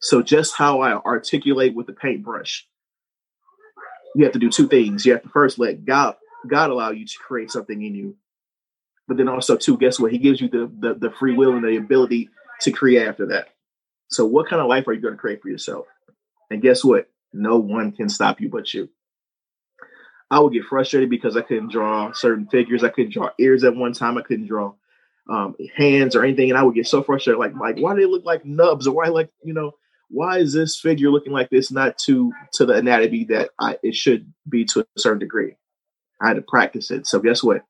So 0.00 0.22
just 0.22 0.54
how 0.56 0.80
I 0.80 0.94
articulate 0.94 1.74
with 1.74 1.86
the 1.86 1.92
paintbrush, 1.92 2.66
you 4.14 4.24
have 4.24 4.32
to 4.32 4.38
do 4.38 4.50
two 4.50 4.68
things. 4.68 5.06
You 5.06 5.12
have 5.12 5.22
to 5.22 5.28
first 5.28 5.58
let 5.58 5.84
God 5.84 6.16
God 6.48 6.70
allow 6.70 6.90
you 6.90 7.06
to 7.06 7.18
create 7.18 7.50
something 7.50 7.82
in 7.82 7.94
you, 7.94 8.16
but 9.08 9.16
then 9.16 9.28
also 9.28 9.56
too, 9.56 9.76
guess 9.76 9.98
what? 9.98 10.12
He 10.12 10.18
gives 10.18 10.40
you 10.40 10.48
the 10.48 10.70
the, 10.78 10.94
the 10.94 11.10
free 11.10 11.34
will 11.34 11.54
and 11.54 11.64
the 11.64 11.76
ability 11.76 12.28
to 12.62 12.72
create 12.72 13.06
after 13.06 13.26
that. 13.26 13.48
So, 14.08 14.26
what 14.26 14.48
kind 14.48 14.60
of 14.60 14.68
life 14.68 14.86
are 14.88 14.92
you 14.92 15.00
going 15.00 15.14
to 15.14 15.20
create 15.20 15.42
for 15.42 15.48
yourself? 15.48 15.86
And 16.50 16.62
guess 16.62 16.84
what? 16.84 17.08
No 17.32 17.58
one 17.58 17.92
can 17.92 18.08
stop 18.08 18.40
you 18.40 18.48
but 18.48 18.72
you. 18.74 18.88
I 20.30 20.40
would 20.40 20.52
get 20.52 20.64
frustrated 20.64 21.10
because 21.10 21.36
I 21.36 21.42
couldn't 21.42 21.72
draw 21.72 22.12
certain 22.12 22.46
figures. 22.46 22.84
I 22.84 22.88
couldn't 22.88 23.12
draw 23.12 23.30
ears 23.38 23.64
at 23.64 23.76
one 23.76 23.92
time. 23.92 24.16
I 24.16 24.22
couldn't 24.22 24.46
draw 24.46 24.74
um, 25.30 25.54
hands 25.76 26.16
or 26.16 26.24
anything, 26.24 26.50
and 26.50 26.58
I 26.58 26.62
would 26.62 26.74
get 26.74 26.86
so 26.86 27.02
frustrated. 27.02 27.38
Like, 27.38 27.54
like 27.54 27.78
why 27.78 27.94
do 27.94 28.00
they 28.00 28.06
look 28.06 28.24
like 28.24 28.44
nubs, 28.44 28.86
or 28.86 28.94
why 28.94 29.08
like 29.08 29.30
you 29.44 29.52
know 29.52 29.72
why 30.08 30.38
is 30.38 30.52
this 30.52 30.78
figure 30.78 31.10
looking 31.10 31.32
like 31.32 31.50
this? 31.50 31.70
Not 31.70 31.98
to 32.06 32.32
to 32.54 32.66
the 32.66 32.74
anatomy 32.74 33.24
that 33.24 33.50
I, 33.58 33.78
it 33.82 33.94
should 33.94 34.32
be 34.48 34.64
to 34.66 34.80
a 34.80 35.00
certain 35.00 35.18
degree. 35.18 35.56
I 36.20 36.28
had 36.28 36.36
to 36.36 36.42
practice 36.42 36.90
it. 36.90 37.06
So 37.06 37.18
guess 37.18 37.42
what? 37.42 37.62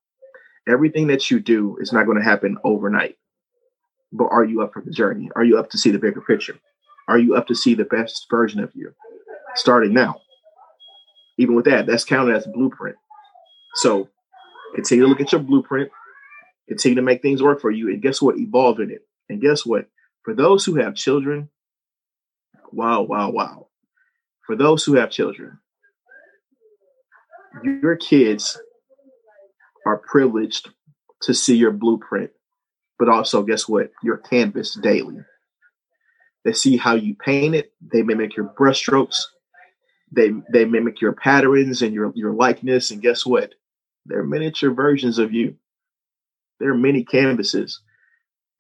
Everything 0.68 1.09
that 1.09 1.31
you 1.31 1.40
do 1.40 1.77
is 1.81 1.92
not 1.92 2.07
going 2.07 2.18
to 2.18 2.25
happen 2.25 2.57
overnight. 2.64 3.16
But 4.12 4.27
are 4.27 4.44
you 4.44 4.62
up 4.62 4.72
for 4.72 4.83
the 4.83 4.90
journey? 4.90 5.31
Are 5.35 5.44
you 5.44 5.59
up 5.59 5.70
to 5.70 5.79
see 5.79 5.90
the 5.90 5.98
bigger 5.98 6.20
picture? 6.20 6.59
Are 7.09 7.18
you 7.18 7.35
up 7.35 7.46
to 7.48 7.55
see 7.55 7.75
the 7.75 7.85
best 7.85 8.27
version 8.31 8.61
of 8.61 8.70
you? 8.75 8.92
Starting 9.55 9.92
now. 9.92 10.20
Even 11.38 11.55
with 11.55 11.64
that, 11.64 11.87
that's 11.87 12.05
counted 12.05 12.37
as 12.37 12.46
a 12.46 12.51
blueprint. 12.51 12.96
So 13.75 14.09
continue 14.75 15.05
to 15.05 15.09
look 15.09 15.20
at 15.20 15.33
your 15.33 15.40
blueprint, 15.40 15.90
continue 16.68 16.96
to 16.96 17.03
make 17.03 17.22
things 17.22 17.42
work 17.42 17.61
for 17.61 17.70
you, 17.70 17.88
and 17.88 18.03
guess 18.03 18.20
what? 18.22 18.38
Evolve 18.38 18.81
in 18.81 18.90
it. 18.90 19.07
And 19.29 19.40
guess 19.40 19.64
what? 19.64 19.87
For 20.25 20.35
those 20.35 20.64
who 20.64 20.77
have 20.77 20.94
children, 20.94 21.48
wow, 22.70 23.03
wow, 23.03 23.31
wow. 23.31 23.68
For 24.46 24.57
those 24.57 24.85
who 24.85 24.94
have 24.94 25.11
children, 25.11 25.59
your 27.64 27.96
kids 27.96 28.61
are 29.87 29.99
privileged 29.99 30.68
to 31.23 31.35
see 31.35 31.57
your 31.57 31.73
blueprint, 31.73 32.31
but 32.99 33.09
also, 33.09 33.42
guess 33.42 33.68
what? 33.68 33.90
Your 34.03 34.18
canvas 34.18 34.75
daily. 34.75 35.18
They 36.45 36.53
see 36.53 36.77
how 36.77 36.95
you 36.95 37.14
paint 37.14 37.55
it, 37.55 37.73
they 37.81 38.03
mimic 38.03 38.37
your 38.37 38.53
brushstrokes, 38.59 39.23
they 40.11 40.33
they 40.53 40.64
mimic 40.64 41.01
your 41.01 41.12
patterns 41.12 41.83
and 41.83 41.95
your, 41.95 42.12
your 42.14 42.33
likeness, 42.33 42.90
and 42.90 43.01
guess 43.01 43.25
what? 43.25 43.55
They're 44.07 44.25
miniature 44.25 44.73
versions 44.73 45.18
of 45.18 45.33
you. 45.33 45.57
There 46.59 46.71
are 46.71 46.77
many 46.77 47.05
canvases, 47.05 47.81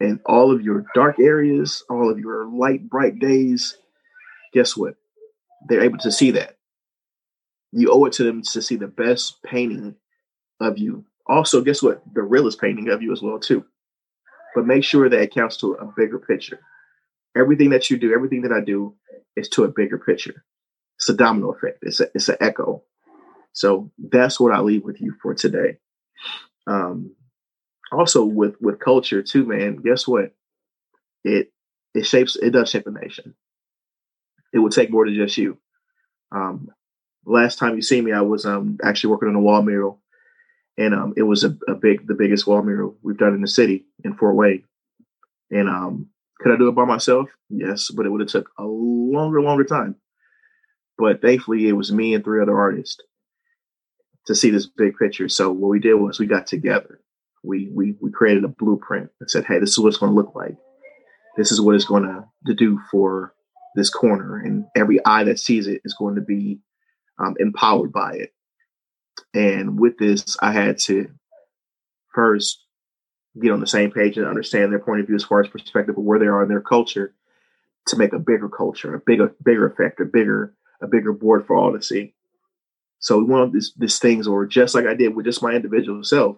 and 0.00 0.20
all 0.26 0.52
of 0.52 0.62
your 0.62 0.84
dark 0.94 1.18
areas, 1.18 1.84
all 1.90 2.10
of 2.10 2.18
your 2.18 2.46
light, 2.46 2.88
bright 2.88 3.18
days, 3.18 3.76
guess 4.52 4.76
what? 4.76 4.94
They're 5.68 5.82
able 5.82 5.98
to 5.98 6.12
see 6.12 6.32
that. 6.32 6.56
You 7.72 7.90
owe 7.90 8.04
it 8.04 8.12
to 8.14 8.24
them 8.24 8.42
to 8.52 8.62
see 8.62 8.76
the 8.76 8.86
best 8.86 9.42
painting 9.42 9.96
of 10.60 10.78
you. 10.78 11.04
Also, 11.32 11.62
guess 11.62 11.82
what? 11.82 12.02
The 12.14 12.22
realest 12.22 12.60
painting 12.60 12.90
of 12.90 13.02
you 13.02 13.12
as 13.12 13.22
well 13.22 13.40
too. 13.40 13.66
But 14.54 14.66
make 14.66 14.84
sure 14.84 15.08
that 15.08 15.20
it 15.20 15.34
counts 15.34 15.58
to 15.58 15.74
a 15.74 15.92
bigger 15.96 16.20
picture. 16.20 16.60
Everything 17.36 17.70
that 17.70 17.90
you 17.90 17.98
do, 17.98 18.14
everything 18.14 18.42
that 18.42 18.52
I 18.52 18.60
do, 18.62 18.96
is 19.36 19.48
to 19.50 19.64
a 19.64 19.68
bigger 19.68 19.98
picture. 19.98 20.44
It's 20.98 21.10
a 21.10 21.14
domino 21.14 21.52
effect. 21.52 21.80
It's 21.82 22.00
a, 22.00 22.08
it's 22.14 22.30
an 22.30 22.38
echo. 22.40 22.84
So 23.52 23.92
that's 23.98 24.40
what 24.40 24.54
I 24.54 24.60
leave 24.60 24.84
with 24.84 25.00
you 25.00 25.14
for 25.22 25.34
today. 25.34 25.78
Um, 26.66 27.16
also 27.92 28.24
with 28.24 28.56
with 28.60 28.80
culture 28.80 29.22
too, 29.22 29.46
man. 29.46 29.76
Guess 29.76 30.08
what? 30.08 30.34
It 31.24 31.52
it 31.94 32.06
shapes. 32.06 32.36
It 32.36 32.50
does 32.50 32.70
shape 32.70 32.86
a 32.88 32.92
nation 32.92 33.24
it 34.54 34.60
would 34.60 34.72
take 34.72 34.92
more 34.92 35.06
than 35.06 35.16
just 35.16 35.38
you. 35.38 35.58
Um, 36.32 36.70
last 37.26 37.58
time 37.60 37.76
you 37.76 37.82
see 37.82 38.02
me, 38.02 38.12
I 38.12 38.22
was 38.22 38.46
um, 38.46 38.78
actually 38.84 39.12
working 39.12 39.30
on 39.30 39.36
a 39.36 39.40
wall 39.40 39.62
mural, 39.62 40.01
and 40.78 40.94
um, 40.94 41.14
it 41.16 41.22
was 41.22 41.44
a, 41.44 41.56
a, 41.68 41.74
big, 41.74 42.06
the 42.06 42.14
biggest 42.14 42.46
wall 42.46 42.62
mural 42.62 42.96
we've 43.02 43.18
done 43.18 43.34
in 43.34 43.42
the 43.42 43.48
city 43.48 43.86
in 44.04 44.14
Fort 44.14 44.36
Wayne. 44.36 44.64
And 45.50 45.68
um, 45.68 46.08
could 46.40 46.52
I 46.52 46.56
do 46.56 46.68
it 46.68 46.74
by 46.74 46.84
myself? 46.84 47.28
Yes, 47.50 47.90
but 47.90 48.06
it 48.06 48.08
would 48.08 48.22
have 48.22 48.30
took 48.30 48.50
a 48.58 48.64
longer, 48.64 49.42
longer 49.42 49.64
time. 49.64 49.96
But 50.96 51.20
thankfully, 51.20 51.68
it 51.68 51.72
was 51.72 51.92
me 51.92 52.14
and 52.14 52.24
three 52.24 52.40
other 52.40 52.56
artists 52.56 53.02
to 54.26 54.34
see 54.34 54.50
this 54.50 54.66
big 54.66 54.96
picture. 54.96 55.28
So 55.28 55.50
what 55.50 55.68
we 55.68 55.80
did 55.80 55.94
was 55.94 56.18
we 56.18 56.26
got 56.26 56.46
together. 56.46 57.00
We 57.42 57.68
we 57.74 57.96
we 58.00 58.12
created 58.12 58.44
a 58.44 58.48
blueprint 58.48 59.10
and 59.18 59.28
said, 59.28 59.44
"Hey, 59.44 59.58
this 59.58 59.70
is 59.70 59.78
what 59.78 59.88
it's 59.88 59.96
going 59.96 60.12
to 60.12 60.16
look 60.16 60.34
like. 60.34 60.56
This 61.36 61.50
is 61.50 61.60
what 61.60 61.74
it's 61.74 61.84
going 61.84 62.04
to 62.04 62.54
do 62.54 62.78
for 62.90 63.34
this 63.74 63.90
corner, 63.90 64.36
and 64.38 64.64
every 64.76 65.04
eye 65.04 65.24
that 65.24 65.40
sees 65.40 65.66
it 65.66 65.80
is 65.84 65.94
going 65.98 66.14
to 66.14 66.20
be 66.20 66.60
um, 67.18 67.34
empowered 67.40 67.92
by 67.92 68.14
it. 68.14 68.32
And 69.34 69.78
with 69.78 69.98
this, 69.98 70.36
I 70.40 70.52
had 70.52 70.78
to 70.80 71.10
first 72.14 72.64
get 73.40 73.52
on 73.52 73.60
the 73.60 73.66
same 73.66 73.90
page 73.90 74.18
and 74.18 74.26
understand 74.26 74.70
their 74.70 74.78
point 74.78 75.00
of 75.00 75.06
view 75.06 75.16
as 75.16 75.24
far 75.24 75.40
as 75.40 75.48
perspective 75.48 75.96
of 75.96 76.04
where 76.04 76.18
they 76.18 76.26
are 76.26 76.42
in 76.42 76.48
their 76.48 76.60
culture 76.60 77.14
to 77.86 77.96
make 77.96 78.12
a 78.12 78.18
bigger 78.18 78.48
culture, 78.48 78.94
a 78.94 79.00
bigger 79.00 79.34
bigger 79.42 79.66
effect, 79.66 80.00
a 80.00 80.04
bigger 80.04 80.54
a 80.82 80.86
bigger 80.86 81.12
board 81.12 81.46
for 81.46 81.56
all 81.56 81.72
to 81.72 81.82
see. 81.82 82.14
So 82.98 83.18
we 83.18 83.24
want 83.24 83.52
these 83.52 83.72
these 83.76 83.98
things, 83.98 84.28
or 84.28 84.46
just 84.46 84.74
like 84.74 84.86
I 84.86 84.94
did 84.94 85.14
with 85.14 85.24
just 85.24 85.42
my 85.42 85.52
individual 85.52 86.04
self, 86.04 86.36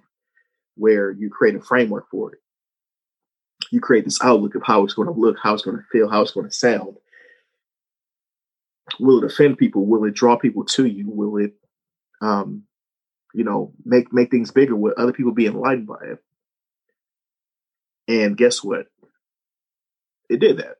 where 0.76 1.11
you 1.11 1.30
create 1.30 1.57
a 1.57 1.61
framework 1.61 2.09
for 2.11 2.33
it. 2.33 2.38
You 3.70 3.80
create 3.80 4.04
this 4.04 4.22
outlook 4.22 4.54
of 4.54 4.62
how 4.64 4.85
it's 4.85 4.94
going 4.94 5.09
to 5.09 5.20
look, 5.20 5.37
how 5.42 5.54
it's 5.54 5.62
going 5.62 5.76
to 5.76 5.83
feel, 5.90 6.09
how 6.09 6.22
it's 6.22 6.33
going 6.33 6.48
to 6.48 6.54
sound. 6.54 6.96
Will 9.00 9.22
it 9.22 9.30
offend 9.30 9.59
people? 9.59 9.85
Will 9.87 10.04
it 10.04 10.14
draw 10.14 10.37
people 10.37 10.64
to 10.64 10.87
you? 10.87 11.09
Will 11.09 11.38
it, 11.38 11.54
um, 12.20 12.64
you 13.35 13.44
know, 13.44 13.73
make 13.85 14.12
make 14.12 14.31
things 14.31 14.51
bigger? 14.51 14.77
with 14.77 14.99
other 14.99 15.12
people 15.12 15.33
be 15.33 15.47
enlightened 15.47 15.87
by 15.87 15.99
it? 16.03 16.18
And 18.07 18.37
guess 18.37 18.62
what? 18.62 18.87
It 20.31 20.40
did 20.40 20.59
that, 20.59 20.77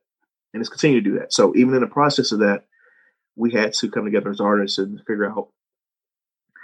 and 0.53 0.61
it's 0.61 0.71
continued 0.71 1.05
to 1.05 1.11
do 1.11 1.19
that. 1.19 1.33
So 1.33 1.55
even 1.57 1.75
in 1.75 1.81
the 1.81 1.87
process 1.87 2.33
of 2.33 2.40
that, 2.40 2.64
we 3.37 3.53
had 3.53 3.75
to 3.75 3.90
come 3.90 4.05
together 4.05 4.31
as 4.31 4.40
artists 4.40 4.79
and 4.79 4.99
figure 5.01 5.31
out, 5.31 5.49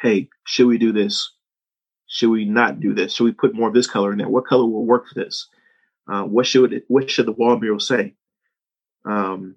hey, 0.01 0.29
should 0.47 0.67
we 0.67 0.79
do 0.79 0.93
this? 0.93 1.33
Should 2.07 2.31
we 2.31 2.45
not 2.45 2.81
do 2.81 2.95
this? 2.95 3.15
Should 3.15 3.25
we 3.25 3.33
put 3.33 3.55
more 3.55 3.69
of 3.69 3.75
this 3.75 3.87
color 3.87 4.13
in 4.13 4.19
there? 4.19 4.29
What 4.29 4.47
color 4.47 4.65
will 4.65 4.87
work 4.87 5.07
for 5.09 5.21
this? 5.21 5.49
Uh, 6.11 6.25
what 6.25 6.47
should 6.47 6.73
it, 6.73 6.85
what 6.89 7.11
should 7.11 7.27
the 7.27 7.33
wall 7.33 7.59
mural 7.59 7.79
say? 7.79 8.15
Um, 9.05 9.57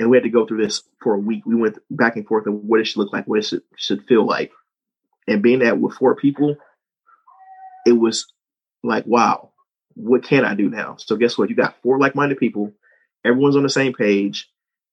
and 0.00 0.10
we 0.10 0.16
had 0.16 0.24
to 0.24 0.30
go 0.30 0.46
through 0.46 0.64
this 0.64 0.82
for 1.02 1.14
a 1.14 1.18
week. 1.18 1.44
We 1.46 1.54
went 1.54 1.78
back 1.90 2.16
and 2.16 2.26
forth 2.26 2.46
of 2.46 2.54
what 2.54 2.80
it 2.80 2.86
should 2.86 2.98
look 2.98 3.12
like, 3.12 3.26
what 3.26 3.40
it 3.40 3.44
should, 3.44 3.62
should 3.76 4.04
feel 4.08 4.26
like. 4.26 4.50
And 5.28 5.42
being 5.42 5.60
that 5.60 5.78
with 5.78 5.94
four 5.94 6.16
people, 6.16 6.56
it 7.86 7.92
was 7.92 8.26
like, 8.82 9.06
wow, 9.06 9.52
what 9.94 10.24
can 10.24 10.44
I 10.44 10.54
do 10.54 10.68
now? 10.68 10.96
So 10.98 11.16
guess 11.16 11.38
what? 11.38 11.50
You 11.50 11.54
got 11.54 11.80
four 11.82 12.00
like-minded 12.00 12.38
people. 12.38 12.72
Everyone's 13.24 13.56
on 13.56 13.62
the 13.62 13.68
same 13.68 13.92
page, 13.92 14.50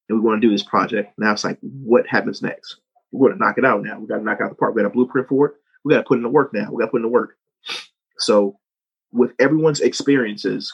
and 0.10 0.20
we 0.20 0.26
want 0.26 0.42
to 0.42 0.48
do 0.48 0.52
this 0.52 0.64
project. 0.64 1.14
Now 1.18 1.32
it's 1.32 1.44
like, 1.44 1.58
what 1.62 2.06
happens 2.08 2.42
next? 2.42 2.78
We're 3.12 3.30
going 3.30 3.40
to 3.40 3.46
knock 3.46 3.58
it 3.58 3.66
out 3.66 3.82
now. 3.82 3.98
We 3.98 4.08
got 4.08 4.18
to 4.18 4.24
knock 4.24 4.42
out 4.42 4.50
the 4.50 4.56
part. 4.56 4.76
We 4.76 4.82
got 4.82 4.88
a 4.88 4.94
blueprint 4.94 5.30
for 5.30 5.48
it. 5.48 5.54
We 5.84 5.94
got 5.94 6.00
to 6.02 6.08
put 6.08 6.18
in 6.18 6.24
the 6.24 6.30
work 6.30 6.54
now. 6.54 6.70
We 6.72 6.80
got 6.80 6.88
to 6.88 6.92
put 6.92 6.98
in 6.98 7.04
the 7.04 7.10
work. 7.10 7.38
So 8.18 8.60
with 9.12 9.32
everyone's 9.40 9.80
experiences, 9.80 10.74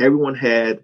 everyone 0.00 0.34
had 0.34 0.82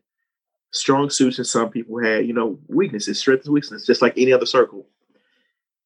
strong 0.73 1.11
suits 1.11 1.39
and 1.39 1.47
some 1.47 1.71
people 1.71 1.99
had, 2.01 2.27
you 2.27 2.33
know, 2.33 2.59
weaknesses, 2.69 3.19
strengths 3.19 3.49
weaknesses, 3.49 3.87
just 3.87 4.03
like 4.03 4.13
any 4.17 4.33
other 4.33 4.47
circle. 4.47 4.87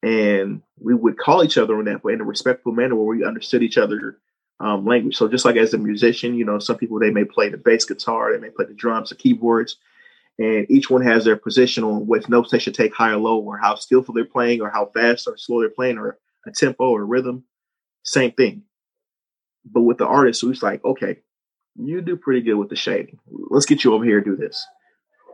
And 0.04 0.60
we 0.78 0.94
would 0.94 1.16
call 1.16 1.42
each 1.42 1.56
other 1.56 1.78
on 1.78 1.86
that, 1.86 2.02
but 2.02 2.12
in 2.12 2.20
a 2.20 2.24
respectful 2.24 2.72
manner 2.72 2.94
where 2.94 3.16
we 3.16 3.24
understood 3.24 3.62
each 3.62 3.78
other 3.78 4.18
um, 4.60 4.84
language. 4.84 5.16
So 5.16 5.28
just 5.28 5.46
like 5.46 5.56
as 5.56 5.72
a 5.72 5.78
musician, 5.78 6.34
you 6.34 6.44
know, 6.44 6.58
some 6.58 6.76
people 6.76 6.98
they 6.98 7.10
may 7.10 7.24
play 7.24 7.48
the 7.48 7.56
bass 7.56 7.86
guitar, 7.86 8.30
they 8.30 8.38
may 8.38 8.50
play 8.50 8.66
the 8.66 8.74
drums, 8.74 9.08
the 9.08 9.14
keyboards, 9.14 9.76
and 10.38 10.70
each 10.70 10.90
one 10.90 11.00
has 11.00 11.24
their 11.24 11.36
position 11.36 11.84
on 11.84 12.06
what 12.06 12.28
notes 12.28 12.50
they 12.50 12.58
should 12.58 12.74
take 12.74 12.94
high 12.94 13.12
or 13.12 13.16
low, 13.16 13.38
or 13.38 13.56
how 13.56 13.76
skillful 13.76 14.12
they're 14.12 14.26
playing, 14.26 14.60
or 14.60 14.68
how 14.68 14.90
fast 14.92 15.26
or 15.26 15.38
slow 15.38 15.60
they're 15.60 15.70
playing, 15.70 15.96
or 15.96 16.18
a 16.46 16.50
tempo 16.50 16.90
or 16.90 17.06
rhythm. 17.06 17.44
Same 18.02 18.32
thing. 18.32 18.64
But 19.64 19.82
with 19.82 19.96
the 19.96 20.06
artist, 20.06 20.42
who's 20.42 20.62
like, 20.62 20.84
okay, 20.84 21.20
you 21.76 22.02
do 22.02 22.16
pretty 22.16 22.42
good 22.42 22.56
with 22.56 22.68
the 22.68 22.76
shading. 22.76 23.18
Let's 23.26 23.64
get 23.64 23.84
you 23.84 23.94
over 23.94 24.04
here 24.04 24.20
do 24.20 24.36
this. 24.36 24.66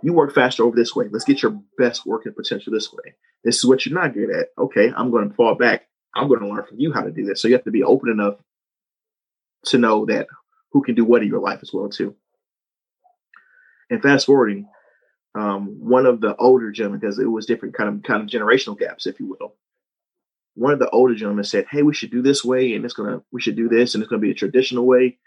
You 0.03 0.13
work 0.13 0.35
faster 0.35 0.65
over 0.65 0.77
this 0.77 0.95
way. 0.97 1.07
Let's 1.11 1.25
get 1.25 1.43
your 1.43 1.61
best 1.77 2.07
working 2.07 2.33
potential 2.33 2.73
this 2.73 2.93
way. 2.93 3.15
This 3.45 3.59
is 3.59 3.65
what 3.65 3.85
you're 3.85 3.99
not 3.99 4.15
good 4.15 4.31
at. 4.31 4.49
Okay, 4.59 4.93
I'm 4.97 5.11
going 5.11 5.29
to 5.29 5.35
fall 5.35 5.55
back. 5.55 5.87
I'm 6.15 6.29
going 6.29 6.41
to 6.41 6.49
learn 6.49 6.65
from 6.67 6.81
you 6.81 6.93
how 6.93 7.03
to 7.03 7.11
do 7.11 7.25
this. 7.25 7.41
So 7.41 7.49
you 7.49 7.55
have 7.55 7.65
to 7.65 7.71
be 7.71 7.83
open 7.83 8.11
enough 8.11 8.35
to 9.67 9.79
know 9.79 10.07
that 10.07 10.27
who 10.73 10.83
can 10.83 10.95
do 10.95 11.05
what 11.05 11.23
in 11.23 11.29
your 11.29 11.41
life 11.41 11.61
as 11.63 11.73
well 11.73 11.89
too. 11.89 12.15
And 13.91 14.03
fast 14.03 14.27
forwarding, 14.27 14.69
um, 15.35 15.77
one 15.81 16.07
of 16.07 16.21
the 16.21 16.35
older 16.37 16.71
gentlemen, 16.71 17.01
because 17.01 17.19
it 17.19 17.27
was 17.27 17.47
different 17.47 17.75
kind 17.75 17.89
of 17.89 18.03
kind 18.03 18.23
of 18.23 18.29
generational 18.29 18.79
gaps, 18.79 19.07
if 19.07 19.21
you 19.21 19.27
will. 19.27 19.55
One 20.55 20.73
of 20.73 20.79
the 20.79 20.91
older 20.91 21.15
gentlemen 21.15 21.45
said, 21.45 21.67
"Hey, 21.71 21.83
we 21.83 21.95
should 21.95 22.11
do 22.11 22.23
this 22.23 22.45
way, 22.45 22.75
and 22.75 22.85
it's 22.85 22.95
gonna 22.95 23.23
we 23.31 23.41
should 23.41 23.57
do 23.57 23.69
this, 23.69 23.95
and 23.95 24.03
it's 24.03 24.11
gonna 24.11 24.21
be 24.21 24.31
a 24.31 24.35
traditional 24.35 24.87
way." 24.87 25.19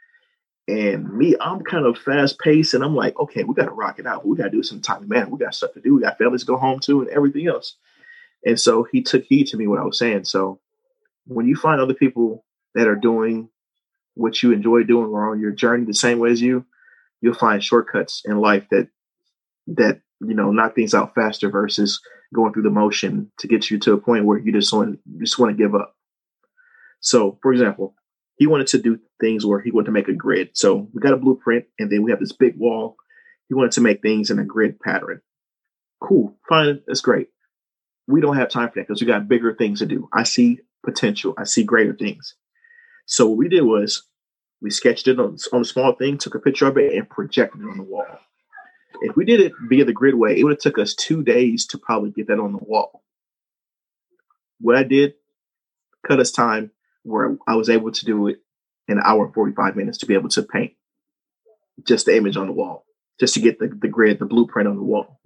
And 0.67 1.13
me, 1.13 1.35
I'm 1.41 1.61
kind 1.61 1.85
of 1.85 1.97
fast 1.97 2.39
paced, 2.39 2.73
and 2.73 2.83
I'm 2.83 2.95
like, 2.95 3.19
"Okay, 3.19 3.43
we 3.43 3.53
got 3.53 3.65
to 3.65 3.71
rock 3.71 3.99
it 3.99 4.07
out. 4.07 4.25
We 4.25 4.37
got 4.37 4.45
to 4.45 4.49
do 4.49 4.63
some 4.63 4.79
time. 4.79 5.07
Man. 5.07 5.29
We 5.29 5.37
got 5.37 5.55
stuff 5.55 5.73
to 5.73 5.81
do. 5.81 5.95
We 5.95 6.01
got 6.01 6.17
families 6.17 6.41
to 6.41 6.47
go 6.47 6.57
home 6.57 6.79
to, 6.81 7.01
and 7.01 7.09
everything 7.09 7.47
else." 7.47 7.75
And 8.45 8.59
so 8.59 8.83
he 8.91 9.01
took 9.01 9.23
heed 9.23 9.47
to 9.47 9.57
me 9.57 9.67
what 9.67 9.79
I 9.79 9.83
was 9.83 9.97
saying. 9.97 10.25
So 10.25 10.59
when 11.25 11.47
you 11.47 11.55
find 11.55 11.79
other 11.79 11.93
people 11.93 12.45
that 12.75 12.87
are 12.87 12.95
doing 12.95 13.49
what 14.15 14.43
you 14.43 14.51
enjoy 14.51 14.83
doing 14.83 15.07
or 15.07 15.31
on 15.31 15.39
your 15.39 15.51
journey 15.51 15.85
the 15.85 15.93
same 15.93 16.19
way 16.19 16.31
as 16.31 16.41
you, 16.41 16.65
you'll 17.21 17.33
find 17.33 17.63
shortcuts 17.63 18.21
in 18.25 18.39
life 18.39 18.65
that 18.71 18.87
that 19.67 20.01
you 20.19 20.33
know 20.33 20.51
knock 20.51 20.75
things 20.75 20.93
out 20.93 21.15
faster 21.15 21.49
versus 21.49 21.99
going 22.33 22.53
through 22.53 22.63
the 22.63 22.69
motion 22.69 23.31
to 23.39 23.47
get 23.47 23.69
you 23.69 23.79
to 23.79 23.93
a 23.93 23.97
point 23.97 24.25
where 24.25 24.37
you 24.37 24.51
just 24.51 24.73
want 24.73 24.99
just 25.19 25.39
want 25.39 25.55
to 25.55 25.61
give 25.61 25.75
up. 25.75 25.95
So, 26.99 27.37
for 27.41 27.51
example, 27.51 27.95
he 28.35 28.47
wanted 28.47 28.67
to 28.67 28.81
do 28.81 28.99
things 29.19 29.45
where 29.45 29.61
he 29.61 29.71
wanted 29.71 29.85
to 29.85 29.91
make 29.91 30.07
a 30.07 30.13
grid. 30.13 30.49
So 30.53 30.89
we 30.93 31.01
got 31.01 31.13
a 31.13 31.17
blueprint, 31.17 31.65
and 31.79 31.91
then 31.91 32.03
we 32.03 32.11
have 32.11 32.19
this 32.19 32.31
big 32.31 32.57
wall. 32.57 32.95
He 33.47 33.55
wanted 33.55 33.73
to 33.73 33.81
make 33.81 34.01
things 34.01 34.31
in 34.31 34.39
a 34.39 34.45
grid 34.45 34.79
pattern. 34.79 35.21
Cool, 36.01 36.37
fine, 36.49 36.81
that's 36.87 37.01
great. 37.01 37.29
We 38.07 38.19
don't 38.19 38.37
have 38.37 38.49
time 38.49 38.69
for 38.69 38.75
that 38.75 38.87
because 38.87 39.01
we 39.01 39.07
got 39.07 39.27
bigger 39.27 39.53
things 39.53 39.79
to 39.79 39.85
do. 39.85 40.09
I 40.11 40.23
see 40.23 40.59
potential. 40.83 41.33
I 41.37 41.45
see 41.45 41.63
greater 41.63 41.93
things. 41.93 42.35
So 43.05 43.27
what 43.27 43.37
we 43.37 43.47
did 43.47 43.61
was 43.61 44.03
we 44.61 44.69
sketched 44.69 45.07
it 45.07 45.19
on, 45.19 45.37
on 45.51 45.61
a 45.61 45.65
small 45.65 45.93
thing, 45.93 46.17
took 46.17 46.35
a 46.35 46.39
picture 46.39 46.67
of 46.67 46.77
it, 46.77 46.93
and 46.93 47.09
projected 47.09 47.61
it 47.61 47.69
on 47.69 47.77
the 47.77 47.83
wall. 47.83 48.05
If 49.01 49.15
we 49.15 49.25
did 49.25 49.41
it 49.41 49.53
via 49.67 49.85
the 49.85 49.93
grid 49.93 50.15
way, 50.15 50.37
it 50.37 50.43
would 50.43 50.53
have 50.53 50.59
took 50.59 50.77
us 50.77 50.95
two 50.95 51.23
days 51.23 51.65
to 51.67 51.77
probably 51.77 52.11
get 52.11 52.27
that 52.27 52.39
on 52.39 52.53
the 52.53 52.59
wall. 52.59 53.03
What 54.59 54.77
I 54.77 54.83
did 54.83 55.15
cut 56.07 56.19
us 56.19 56.31
time 56.31 56.71
where 57.03 57.37
I 57.47 57.55
was 57.55 57.69
able 57.69 57.91
to 57.91 58.05
do 58.05 58.27
it 58.27 58.37
in 58.87 58.97
an 58.97 59.03
hour 59.05 59.25
and 59.25 59.33
45 59.33 59.75
minutes 59.75 59.99
to 59.99 60.05
be 60.05 60.13
able 60.13 60.29
to 60.29 60.43
paint 60.43 60.73
just 61.85 62.05
the 62.05 62.15
image 62.15 62.37
on 62.37 62.47
the 62.47 62.53
wall, 62.53 62.85
just 63.19 63.33
to 63.35 63.39
get 63.39 63.59
the, 63.59 63.67
the 63.67 63.87
grid, 63.87 64.19
the 64.19 64.25
blueprint 64.25 64.67
on 64.67 64.75
the 64.75 64.83
wall. 64.83 65.19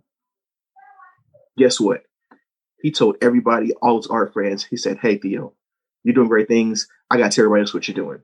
Guess 1.57 1.79
what? 1.79 2.03
He 2.81 2.91
told 2.91 3.17
everybody, 3.21 3.73
all 3.81 3.97
his 3.97 4.07
art 4.07 4.33
friends, 4.33 4.63
he 4.63 4.77
said, 4.77 4.99
Hey, 4.99 5.17
Theo, 5.17 5.53
you're 6.03 6.13
doing 6.13 6.27
great 6.27 6.47
things. 6.47 6.87
I 7.09 7.17
got 7.17 7.31
to 7.31 7.35
tell 7.35 7.45
everybody 7.45 7.61
else 7.61 7.73
what 7.73 7.87
you're 7.87 7.95
doing. 7.95 8.19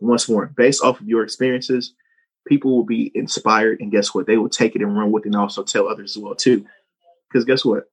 Once 0.00 0.28
more, 0.28 0.46
based 0.46 0.82
off 0.82 1.00
of 1.00 1.08
your 1.08 1.22
experiences, 1.22 1.94
people 2.46 2.74
will 2.74 2.84
be 2.84 3.12
inspired, 3.14 3.80
and 3.80 3.92
guess 3.92 4.14
what? 4.14 4.26
They 4.26 4.36
will 4.36 4.48
take 4.48 4.74
it 4.74 4.82
and 4.82 4.96
run 4.96 5.12
with 5.12 5.24
it, 5.24 5.28
and 5.28 5.36
also 5.36 5.62
tell 5.62 5.88
others 5.88 6.16
as 6.16 6.22
well 6.22 6.34
too. 6.34 6.66
Because 7.28 7.44
guess 7.44 7.64
what? 7.64 7.84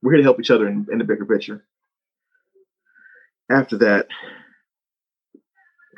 We're 0.00 0.12
here 0.12 0.18
to 0.18 0.24
help 0.24 0.40
each 0.40 0.50
other 0.50 0.68
in, 0.68 0.86
in 0.90 0.98
the 0.98 1.04
bigger 1.04 1.26
picture. 1.26 1.64
After 3.50 3.78
that, 3.78 4.08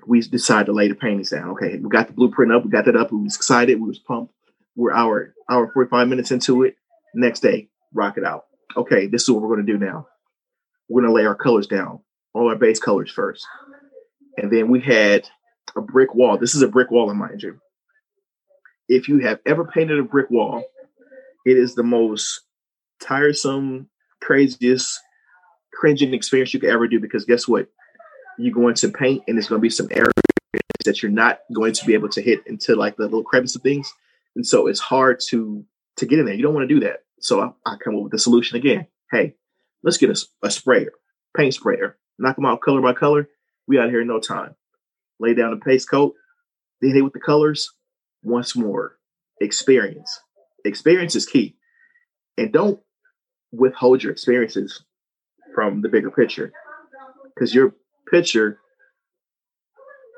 we 0.07 0.21
decided 0.21 0.67
to 0.67 0.73
lay 0.73 0.89
the 0.89 0.95
paintings 0.95 1.31
down. 1.31 1.51
Okay, 1.51 1.79
we 1.79 1.89
got 1.89 2.07
the 2.07 2.13
blueprint 2.13 2.53
up, 2.53 2.65
we 2.65 2.71
got 2.71 2.85
that 2.87 2.97
up, 2.97 3.13
we 3.13 3.23
was 3.23 3.37
excited, 3.37 3.81
we 3.81 3.89
was 3.89 3.99
pumped. 3.99 4.33
We're 4.77 4.93
hour 4.93 5.35
hour 5.49 5.71
forty 5.73 5.91
five 5.91 6.09
minutes 6.09 6.31
into 6.31 6.63
it. 6.63 6.77
Next 7.15 7.41
day, 7.41 7.69
rock 7.93 8.17
it 8.19 8.25
out. 8.25 8.47
Okay, 8.77 9.07
this 9.07 9.23
is 9.23 9.31
what 9.31 9.43
we're 9.43 9.57
to 9.57 9.73
do 9.73 9.79
now. 9.79 10.07
We're 10.89 11.03
to 11.03 11.13
lay 11.13 11.27
our 11.27 11.35
colors 11.35 11.67
down, 11.67 12.01
all 12.35 12.49
our 12.49 12.57
base 12.57 12.79
colors 12.79 13.11
first, 13.11 13.47
and 14.37 14.51
then 14.53 14.69
we 14.69 14.81
had 14.81 15.29
a 15.77 15.81
brick 15.81 16.15
wall. 16.15 16.39
This 16.39 16.55
is 16.55 16.63
a 16.63 16.69
brick 16.69 16.91
wall, 16.91 17.11
in 17.11 17.17
mind 17.17 17.43
you 17.43 17.61
if 18.91 19.09
you 19.09 19.21
have 19.21 19.39
ever 19.47 19.65
painted 19.65 20.01
a 20.01 20.03
brick 20.03 20.29
wall, 20.31 20.65
it 21.47 21.57
is 21.57 21.75
the 21.75 21.85
most 21.85 22.41
tiresome, 23.01 23.89
craziest, 24.21 24.99
cringing 25.73 26.13
experience 26.13 26.53
you 26.53 26.59
could 26.59 26.71
ever 26.71 26.89
do 26.89 26.99
because 26.99 27.25
guess 27.25 27.47
what? 27.47 27.69
You're 28.40 28.55
going 28.55 28.74
to 28.76 28.88
paint 28.88 29.24
and 29.26 29.37
there's 29.37 29.48
going 29.48 29.61
to 29.61 29.62
be 29.62 29.70
some 29.70 29.88
areas 29.90 30.12
that 30.85 31.03
you're 31.03 31.12
not 31.12 31.40
going 31.55 31.72
to 31.74 31.85
be 31.85 31.94
able 31.94 32.09
to 32.09 32.22
hit 32.22 32.46
into 32.46 32.74
like 32.74 32.96
the 32.96 33.05
little 33.05 33.22
crevice 33.22 33.55
of 33.55 33.62
things. 33.62 33.92
And 34.35 34.46
so 34.46 34.66
it's 34.66 34.81
hard 34.81 35.20
to 35.29 35.64
to 35.96 36.07
get 36.07 36.18
in 36.18 36.24
there. 36.24 36.35
You 36.35 36.42
don't 36.42 36.55
want 36.55 36.68
to 36.68 36.74
do 36.74 36.81
that. 36.81 37.05
So 37.20 37.40
I, 37.40 37.50
I 37.66 37.76
come 37.76 37.96
up 37.96 38.03
with 38.03 38.12
the 38.12 38.18
solution 38.18 38.57
again. 38.57 38.87
Hey, 39.11 39.35
let's 39.83 39.98
get 39.98 40.11
a, 40.11 40.46
a 40.46 40.50
sprayer, 40.50 40.92
paint 41.37 41.55
sprayer, 41.55 41.98
knock 42.18 42.37
them 42.37 42.46
out 42.46 42.62
color 42.62 42.81
by 42.81 42.94
color. 42.94 43.29
We 43.66 43.79
out 43.79 43.90
here 43.90 44.00
in 44.00 44.09
no 44.09 44.20
time. 44.20 44.55
Lay 45.18 45.35
down 45.35 45.50
the 45.50 45.62
paste 45.62 45.90
coat, 45.90 46.14
then 46.81 46.94
hit 46.94 47.05
with 47.05 47.12
the 47.12 47.20
colors, 47.20 47.70
once 48.22 48.57
more 48.57 48.96
experience. 49.40 50.20
Experience 50.64 51.14
is 51.14 51.26
key. 51.26 51.57
And 52.38 52.53
don't 52.53 52.81
withhold 53.53 54.03
your 54.03 54.12
experiences 54.12 54.83
from 55.55 55.83
the 55.83 55.88
bigger 55.88 56.11
picture 56.11 56.53
because 57.35 57.55
your 57.55 57.74
picture 58.11 58.59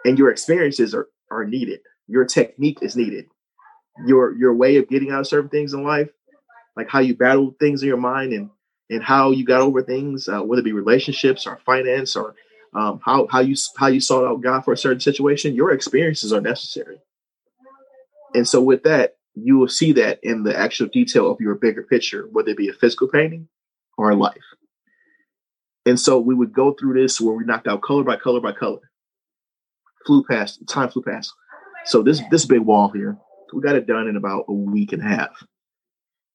and 0.05 0.19
your 0.19 0.31
experiences 0.31 0.95
are, 0.95 1.09
are 1.31 1.45
needed. 1.45 1.81
Your 2.09 2.25
technique 2.25 2.79
is 2.83 2.97
needed. 2.97 3.27
Your 4.07 4.35
your 4.37 4.55
way 4.55 4.77
of 4.77 4.89
getting 4.89 5.11
out 5.11 5.21
of 5.21 5.27
certain 5.27 5.51
things 5.51 5.75
in 5.75 5.85
life, 5.85 6.09
like 6.77 6.89
how 6.89 7.01
you 7.01 7.15
battle 7.15 7.55
things 7.61 7.83
in 7.83 7.89
your 7.89 7.99
mind 7.99 8.33
and 8.33 8.51
and 8.91 9.03
how 9.03 9.31
you 9.31 9.45
got 9.45 9.61
over 9.61 9.83
things, 9.83 10.29
uh, 10.29 10.41
whether 10.41 10.61
it 10.61 10.65
be 10.65 10.73
relationships 10.73 11.47
or 11.47 11.61
finance 11.65 12.17
or 12.17 12.35
um, 12.75 13.01
how 13.05 13.27
how 13.31 13.41
you 13.41 13.55
how 13.77 13.89
you 13.89 14.01
sought 14.01 14.25
out 14.25 14.41
God 14.41 14.65
for 14.65 14.73
a 14.73 14.79
certain 14.79 15.01
situation, 15.01 15.55
your 15.55 15.73
experiences 15.73 16.33
are 16.33 16.41
necessary. 16.41 16.99
And 18.35 18.49
so 18.49 18.63
with 18.63 18.83
that, 18.85 19.17
you 19.35 19.59
will 19.59 19.69
see 19.69 19.93
that 19.93 20.21
in 20.23 20.43
the 20.43 20.59
actual 20.59 20.89
detail 20.89 21.31
of 21.31 21.41
your 21.41 21.55
bigger 21.55 21.83
picture, 21.83 22.29
whether 22.33 22.51
it 22.51 22.57
be 22.57 22.69
a 22.69 22.75
physical 22.75 23.09
painting 23.09 23.49
or 23.99 24.11
a 24.11 24.17
life. 24.17 24.43
And 25.85 25.99
so 25.99 26.19
we 26.19 26.35
would 26.35 26.53
go 26.53 26.73
through 26.73 27.01
this 27.01 27.21
where 27.21 27.35
we 27.35 27.45
knocked 27.45 27.67
out 27.67 27.83
color 27.83 28.05
by 28.05 28.17
color 28.17 28.41
by 28.41 28.53
color. 28.53 28.81
Flew 30.07 30.25
past, 30.25 30.67
time 30.69 30.89
flew 30.89 31.03
past. 31.03 31.33
So 31.85 32.03
this 32.03 32.21
this 32.31 32.45
big 32.45 32.61
wall 32.61 32.89
here, 32.89 33.19
we 33.53 33.63
got 33.63 33.77
it 33.77 33.87
done 33.87 34.09
in 34.09 34.17
about 34.17 34.47
a 34.49 34.53
week 34.53 34.93
and 34.93 35.03
a 35.03 35.09
half. 35.09 35.45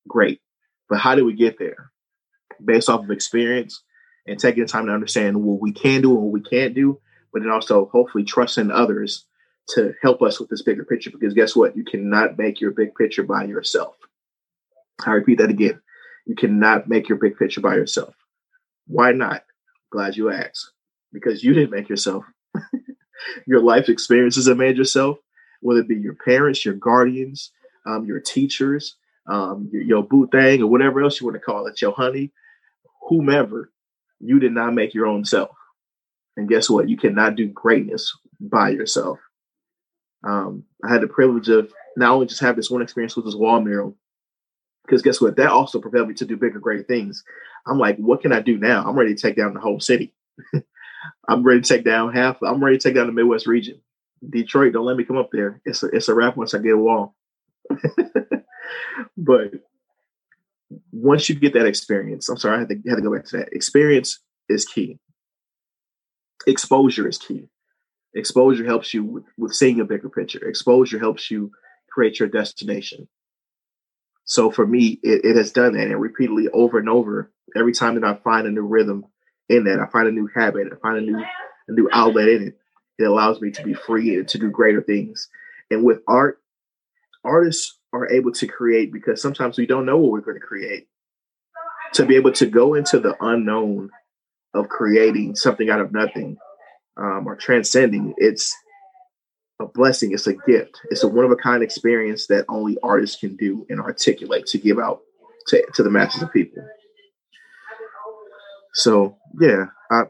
Great. 0.08 0.42
But 0.90 1.00
how 1.00 1.16
did 1.16 1.24
we 1.24 1.34
get 1.34 1.60
there? 1.60 1.92
Based 2.64 2.90
off 2.90 3.04
of 3.04 3.12
experience 3.12 3.84
and 4.26 4.40
taking 4.40 4.64
the 4.64 4.70
time 4.70 4.86
to 4.88 4.94
understand 4.94 5.42
what 5.42 5.62
we 5.62 5.72
can 5.72 6.02
do 6.02 6.12
and 6.12 6.24
what 6.24 6.34
we 6.34 6.42
can't 6.42 6.74
do, 6.74 7.00
but 7.32 7.42
then 7.42 7.52
also 7.52 7.90
hopefully 7.92 8.24
trusting 8.24 8.72
others 8.72 9.26
to 9.70 9.94
help 10.02 10.22
us 10.22 10.40
with 10.40 10.50
this 10.50 10.62
bigger 10.62 10.86
picture. 10.86 11.12
Because 11.12 11.34
guess 11.34 11.56
what? 11.56 11.76
You 11.76 11.84
cannot 11.84 12.38
make 12.38 12.62
your 12.62 12.72
big 12.72 12.96
picture 12.96 13.24
by 13.24 13.46
yourself. 13.46 13.96
I 15.06 15.12
repeat 15.12 15.38
that 15.40 15.50
again. 15.50 15.82
You 16.26 16.36
cannot 16.36 16.90
make 16.90 17.08
your 17.10 17.18
big 17.18 17.38
picture 17.38 17.62
by 17.62 17.76
yourself. 17.76 18.16
Why 18.88 19.12
not? 19.12 19.44
Glad 19.92 20.18
you 20.18 20.32
asked. 20.32 20.72
Because 21.14 21.44
you 21.44 21.54
didn't 21.54 21.72
make 21.72 21.90
yourself. 21.90 22.26
your 23.48 23.62
life 23.62 23.90
experiences 23.90 24.48
have 24.48 24.58
made 24.58 24.78
yourself, 24.78 25.18
whether 25.62 25.82
it 25.82 25.88
be 25.88 25.96
your 25.96 26.16
parents, 26.16 26.66
your 26.66 26.74
guardians, 26.76 27.52
um, 27.86 28.06
your 28.06 28.20
teachers, 28.20 28.96
um, 29.28 29.70
your, 29.72 29.82
your 29.82 30.04
boo 30.04 30.28
thing, 30.28 30.62
or 30.62 30.68
whatever 30.68 31.02
else 31.02 31.20
you 31.20 31.28
want 31.28 31.36
to 31.36 31.42
call 31.42 31.68
it, 31.68 31.82
your 31.82 31.94
honey, 31.94 32.32
whomever. 33.08 33.72
You 34.20 34.40
did 34.40 34.52
not 34.52 34.74
make 34.74 34.94
your 34.94 35.06
own 35.06 35.26
self. 35.26 35.52
And 36.36 36.50
guess 36.50 36.70
what? 36.70 36.90
You 36.90 36.98
cannot 36.98 37.36
do 37.36 37.48
greatness 37.48 38.16
by 38.40 38.70
yourself. 38.70 39.20
Um, 40.24 40.64
I 40.84 40.92
had 40.92 41.02
the 41.02 41.08
privilege 41.08 41.50
of 41.50 41.72
not 41.96 42.12
only 42.12 42.28
just 42.28 42.42
have 42.42 42.56
this 42.56 42.70
one 42.70 42.82
experience 42.82 43.16
with 43.16 43.26
this 43.26 43.36
wall 43.36 43.62
mural, 43.62 43.96
because 44.86 45.02
guess 45.02 45.20
what? 45.20 45.36
That 45.36 45.50
also 45.50 45.80
propelled 45.80 46.08
me 46.08 46.14
to 46.16 46.26
do 46.26 46.38
bigger, 46.38 46.60
great 46.60 46.88
things. 46.88 47.24
I'm 47.68 47.80
like, 47.80 47.98
what 47.98 48.22
can 48.22 48.32
I 48.32 48.40
do 48.40 48.58
now? 48.58 48.88
I'm 48.88 48.98
ready 48.98 49.14
to 49.14 49.22
take 49.22 49.36
down 49.36 49.54
the 49.54 49.60
whole 49.60 49.80
city. 49.80 50.14
I'm 51.28 51.44
ready 51.44 51.62
to 51.62 51.68
take 51.68 51.86
down 51.86 52.14
half. 52.14 52.38
I'm 52.42 52.64
ready 52.64 52.78
to 52.78 52.84
take 52.84 52.96
down 52.96 53.08
the 53.08 53.14
Midwest 53.14 53.48
region. 53.48 53.82
Detroit, 54.28 54.74
don't 54.74 54.86
let 54.86 54.98
me 54.98 55.04
come 55.04 55.18
up 55.18 55.30
there. 55.32 55.62
It's 55.66 55.84
a 55.84 55.88
it's 55.88 56.08
a 56.08 56.16
wrap 56.16 56.38
once 56.38 56.54
I 56.54 56.60
get 56.60 56.74
a 56.74 56.78
wall. 56.78 57.16
but 59.18 59.52
once 60.92 61.30
you 61.30 61.36
get 61.36 61.54
that 61.54 61.68
experience, 61.68 62.30
I'm 62.30 62.38
sorry, 62.38 62.58
I 62.58 62.60
had 62.60 62.70
to, 62.70 62.90
had 62.90 62.96
to 62.96 63.02
go 63.02 63.14
back 63.14 63.26
to 63.26 63.38
that. 63.38 63.54
Experience 63.54 64.20
is 64.50 64.66
key. 64.66 65.00
Exposure 66.48 67.08
is 67.08 67.18
key. 67.18 67.50
Exposure 68.14 68.66
helps 68.66 68.94
you 68.94 69.04
with, 69.04 69.26
with 69.38 69.54
seeing 69.54 69.80
a 69.80 69.86
bigger 69.86 70.10
picture. 70.10 70.48
Exposure 70.48 71.00
helps 71.00 71.30
you 71.30 71.52
create 71.90 72.20
your 72.20 72.30
destination. 72.30 73.08
So 74.28 74.52
for 74.52 74.68
me, 74.68 75.00
it, 75.02 75.24
it 75.24 75.36
has 75.38 75.52
done 75.52 75.74
that 75.74 75.88
and 75.88 76.00
repeatedly 76.02 76.50
over 76.50 76.78
and 76.78 76.90
over. 76.90 77.32
Every 77.56 77.74
time 77.74 77.96
that 77.96 78.04
I 78.04 78.16
find 78.16 78.46
a 78.46 78.52
new 78.52 78.68
rhythm 78.68 79.06
in 79.50 79.64
that, 79.64 79.80
I 79.80 79.90
find 79.90 80.08
a 80.08 80.12
new 80.12 80.30
habit, 80.36 80.68
I 80.72 80.76
find 80.76 80.98
a 80.98 81.02
new 81.02 81.18
a 81.18 81.72
new 81.72 81.90
outlet 81.92 82.28
in 82.28 82.48
it. 82.48 82.58
It 83.00 83.06
allows 83.06 83.42
me 83.42 83.52
to 83.52 83.64
be 83.64 83.74
free 83.74 84.16
and 84.16 84.28
to 84.30 84.38
do 84.38 84.50
greater 84.50 84.82
things. 84.82 85.30
And 85.72 85.84
with 85.84 86.00
art, 86.08 86.42
artists 87.24 87.78
are 87.94 88.12
able 88.12 88.32
to 88.34 88.48
create 88.48 88.92
because 88.92 89.22
sometimes 89.22 89.58
we 89.58 89.66
don't 89.66 89.86
know 89.86 89.98
what 89.98 90.12
we're 90.12 90.22
going 90.22 90.40
to 90.40 90.46
create. 90.46 90.88
To 91.94 92.06
be 92.06 92.16
able 92.16 92.34
to 92.34 92.46
go 92.46 92.74
into 92.74 93.00
the 93.00 93.16
unknown 93.22 93.92
of 94.54 94.68
creating 94.68 95.36
something 95.36 95.70
out 95.70 95.80
of 95.80 95.94
nothing 95.94 96.38
um, 96.98 97.26
or 97.28 97.36
transcending, 97.36 98.14
it's 98.18 98.56
a 99.60 99.66
blessing. 99.66 100.12
It's 100.12 100.28
a 100.28 100.34
gift. 100.34 100.80
It's 100.90 101.04
a 101.04 101.08
one 101.08 101.26
of 101.26 101.32
a 101.32 101.36
kind 101.36 101.64
experience 101.64 102.28
that 102.28 102.46
only 102.50 102.78
artists 102.84 103.20
can 103.20 103.36
do 103.36 103.66
and 103.70 103.80
articulate 103.80 104.46
to 104.48 104.58
give 104.58 104.80
out 104.80 105.02
to, 105.48 105.66
to 105.76 105.84
the 105.84 105.90
masses 105.90 106.22
of 106.22 106.32
people. 106.32 106.64
So 108.74 109.18
yeah, 109.40 109.66
I, 109.92 110.04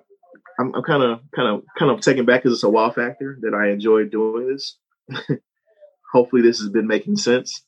I'm 0.59 0.73
kind 0.83 1.03
of 1.03 1.21
kind 1.35 1.47
of 1.47 1.63
kind 1.77 1.91
of 1.91 2.01
taken 2.01 2.25
back 2.25 2.43
because 2.43 2.57
it's 2.57 2.63
a 2.63 2.69
wow 2.69 2.91
factor 2.91 3.37
that 3.41 3.53
I 3.53 3.69
enjoy 3.69 4.05
doing 4.05 4.47
this. 4.47 4.77
Hopefully, 6.11 6.41
this 6.41 6.59
has 6.59 6.69
been 6.69 6.87
making 6.87 7.17
sense. 7.17 7.63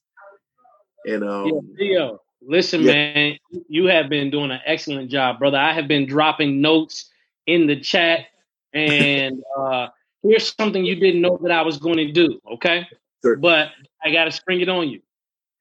And 1.06 1.24
um, 1.24 1.74
yeah, 1.78 2.12
listen, 2.42 2.82
yeah. 2.82 2.94
man, 2.94 3.38
you 3.70 3.86
have 3.86 4.10
been 4.10 4.30
doing 4.30 4.52
an 4.52 4.60
excellent 4.65 5.10
job, 5.10 5.39
brother. 5.39 5.58
I 5.58 5.74
have 5.74 5.88
been 5.88 6.08
dropping 6.08 6.62
notes 6.62 7.10
in 7.48 7.68
the 7.68 7.80
chat, 7.80 8.26
and 8.74 9.42
uh, 9.58 9.88
here's 10.24 10.54
something 10.60 10.86
you 10.86 10.96
didn't 10.96 11.22
know 11.22 11.40
that 11.42 11.52
I 11.52 11.62
was 11.62 11.78
going 11.78 11.98
to 11.98 12.12
do. 12.12 12.40
Okay, 12.54 12.88
sure. 13.24 13.38
but 13.38 13.70
I 14.04 14.12
got 14.12 14.26
to 14.26 14.32
spring 14.32 14.62
it 14.62 14.70
on 14.70 14.90
you. 14.90 15.02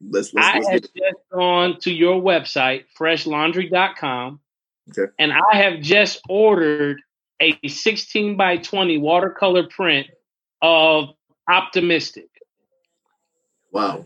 Let's, 0.01 0.33
let's, 0.33 0.47
I 0.47 0.55
let's 0.59 0.69
have 0.69 0.83
just 0.83 1.17
gone 1.33 1.81
to 1.81 1.93
your 1.93 2.21
website, 2.21 2.85
freshlaundry.com, 2.99 4.41
okay. 4.91 5.13
and 5.19 5.33
I 5.33 5.57
have 5.57 5.81
just 5.81 6.21
ordered 6.29 7.01
a 7.41 7.57
16 7.67 8.37
by 8.37 8.59
20 8.59 8.99
watercolor 8.99 9.67
print 9.69 10.09
of 10.63 11.11
Optimistic. 11.49 12.29
Wow. 13.73 14.05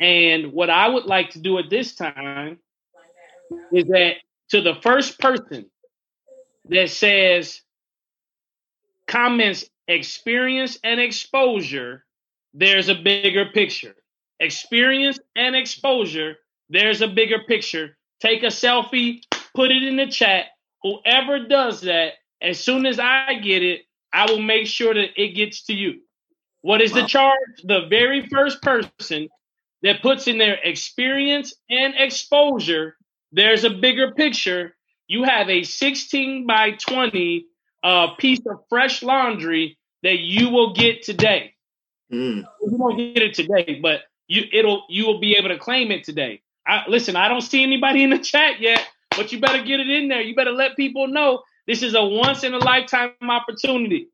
And 0.00 0.52
what 0.52 0.70
I 0.70 0.88
would 0.88 1.06
like 1.06 1.30
to 1.30 1.40
do 1.40 1.58
at 1.58 1.70
this 1.70 1.94
time 1.94 2.58
is 3.72 3.84
that 3.86 4.16
to 4.50 4.60
the 4.60 4.74
first 4.82 5.18
person 5.18 5.70
that 6.68 6.90
says 6.90 7.62
comments 9.12 9.66
experience 9.88 10.78
and 10.82 10.98
exposure, 10.98 12.04
there's 12.54 12.88
a 12.88 12.94
bigger 12.94 13.46
picture. 13.52 13.94
Experience 14.40 15.18
and 15.36 15.54
exposure, 15.54 16.36
there's 16.70 17.02
a 17.02 17.08
bigger 17.08 17.40
picture. 17.46 17.96
Take 18.20 18.42
a 18.42 18.46
selfie, 18.46 19.20
put 19.54 19.70
it 19.70 19.82
in 19.82 19.96
the 19.96 20.06
chat. 20.06 20.46
Whoever 20.82 21.46
does 21.46 21.82
that, 21.82 22.14
as 22.40 22.58
soon 22.58 22.86
as 22.86 22.98
I 22.98 23.34
get 23.34 23.62
it, 23.62 23.82
I 24.12 24.30
will 24.30 24.40
make 24.40 24.66
sure 24.66 24.94
that 24.94 25.20
it 25.20 25.34
gets 25.34 25.64
to 25.64 25.74
you. 25.74 26.00
What 26.62 26.80
is 26.80 26.92
wow. 26.92 27.02
the 27.02 27.06
charge? 27.06 27.62
The 27.64 27.86
very 27.90 28.26
first 28.26 28.62
person 28.62 29.28
that 29.82 30.02
puts 30.02 30.26
in 30.26 30.38
their 30.38 30.58
experience 30.64 31.54
and 31.68 31.94
exposure, 31.98 32.96
there's 33.30 33.64
a 33.64 33.70
bigger 33.70 34.12
picture. 34.12 34.74
You 35.06 35.24
have 35.24 35.50
a 35.50 35.64
16 35.64 36.46
by 36.46 36.72
20 36.72 37.46
uh, 37.82 38.14
piece 38.14 38.40
of 38.46 38.60
fresh 38.68 39.02
laundry 39.02 39.78
that 40.02 40.18
you 40.18 40.50
will 40.50 40.74
get 40.74 41.02
today. 41.02 41.54
Mm. 42.12 42.44
You 42.62 42.76
won't 42.76 42.98
get 42.98 43.22
it 43.22 43.34
today, 43.34 43.78
but 43.82 44.02
you 44.28 44.44
it'll 44.52 44.84
you 44.88 45.06
will 45.06 45.20
be 45.20 45.36
able 45.36 45.48
to 45.48 45.58
claim 45.58 45.90
it 45.90 46.04
today. 46.04 46.42
I, 46.66 46.84
listen, 46.88 47.16
I 47.16 47.28
don't 47.28 47.40
see 47.40 47.62
anybody 47.62 48.02
in 48.02 48.10
the 48.10 48.18
chat 48.18 48.60
yet, 48.60 48.86
but 49.16 49.32
you 49.32 49.40
better 49.40 49.62
get 49.62 49.80
it 49.80 49.88
in 49.88 50.08
there. 50.08 50.20
You 50.20 50.34
better 50.34 50.52
let 50.52 50.76
people 50.76 51.08
know 51.08 51.42
this 51.66 51.82
is 51.82 51.94
a 51.94 52.04
once 52.04 52.44
in 52.44 52.54
a 52.54 52.58
lifetime 52.58 53.12
opportunity. 53.22 54.08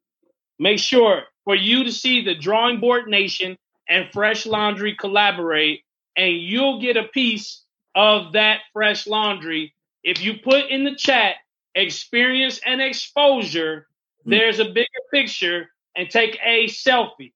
Make 0.58 0.78
sure 0.78 1.24
for 1.44 1.54
you 1.54 1.84
to 1.84 1.92
see 1.92 2.24
the 2.24 2.34
Drawing 2.34 2.80
Board 2.80 3.06
Nation 3.08 3.56
and 3.88 4.08
Fresh 4.12 4.46
Laundry 4.46 4.94
collaborate, 4.94 5.82
and 6.16 6.36
you'll 6.36 6.80
get 6.80 6.96
a 6.96 7.04
piece 7.04 7.62
of 7.94 8.32
that 8.32 8.60
fresh 8.72 9.06
laundry. 9.06 9.74
If 10.04 10.22
you 10.22 10.34
put 10.38 10.70
in 10.70 10.84
the 10.84 10.94
chat 10.94 11.36
experience 11.80 12.60
and 12.64 12.80
exposure, 12.80 13.86
mm-hmm. 14.20 14.30
there's 14.30 14.58
a 14.58 14.66
bigger 14.66 14.88
picture, 15.12 15.68
and 15.96 16.10
take 16.10 16.38
a 16.44 16.66
selfie. 16.66 17.32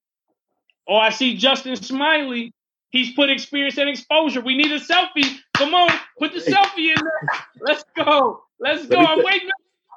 Oh, 0.89 0.97
I 0.97 1.11
see 1.11 1.37
Justin 1.37 1.77
Smiley. 1.77 2.53
He's 2.91 3.15
put 3.15 3.31
experience 3.31 3.79
and 3.79 3.89
exposure. 3.89 4.41
We 4.41 4.57
need 4.57 4.71
a 4.73 4.81
selfie. 4.81 5.39
Come 5.55 5.75
on, 5.75 5.91
put 6.19 6.33
the 6.33 6.41
selfie 6.41 6.91
in 6.91 7.03
there. 7.03 7.29
Let's 7.61 7.85
go. 7.97 8.43
Let's 8.61 8.87
go. 8.87 8.99
I'm 8.99 9.25
waiting. 9.25 9.49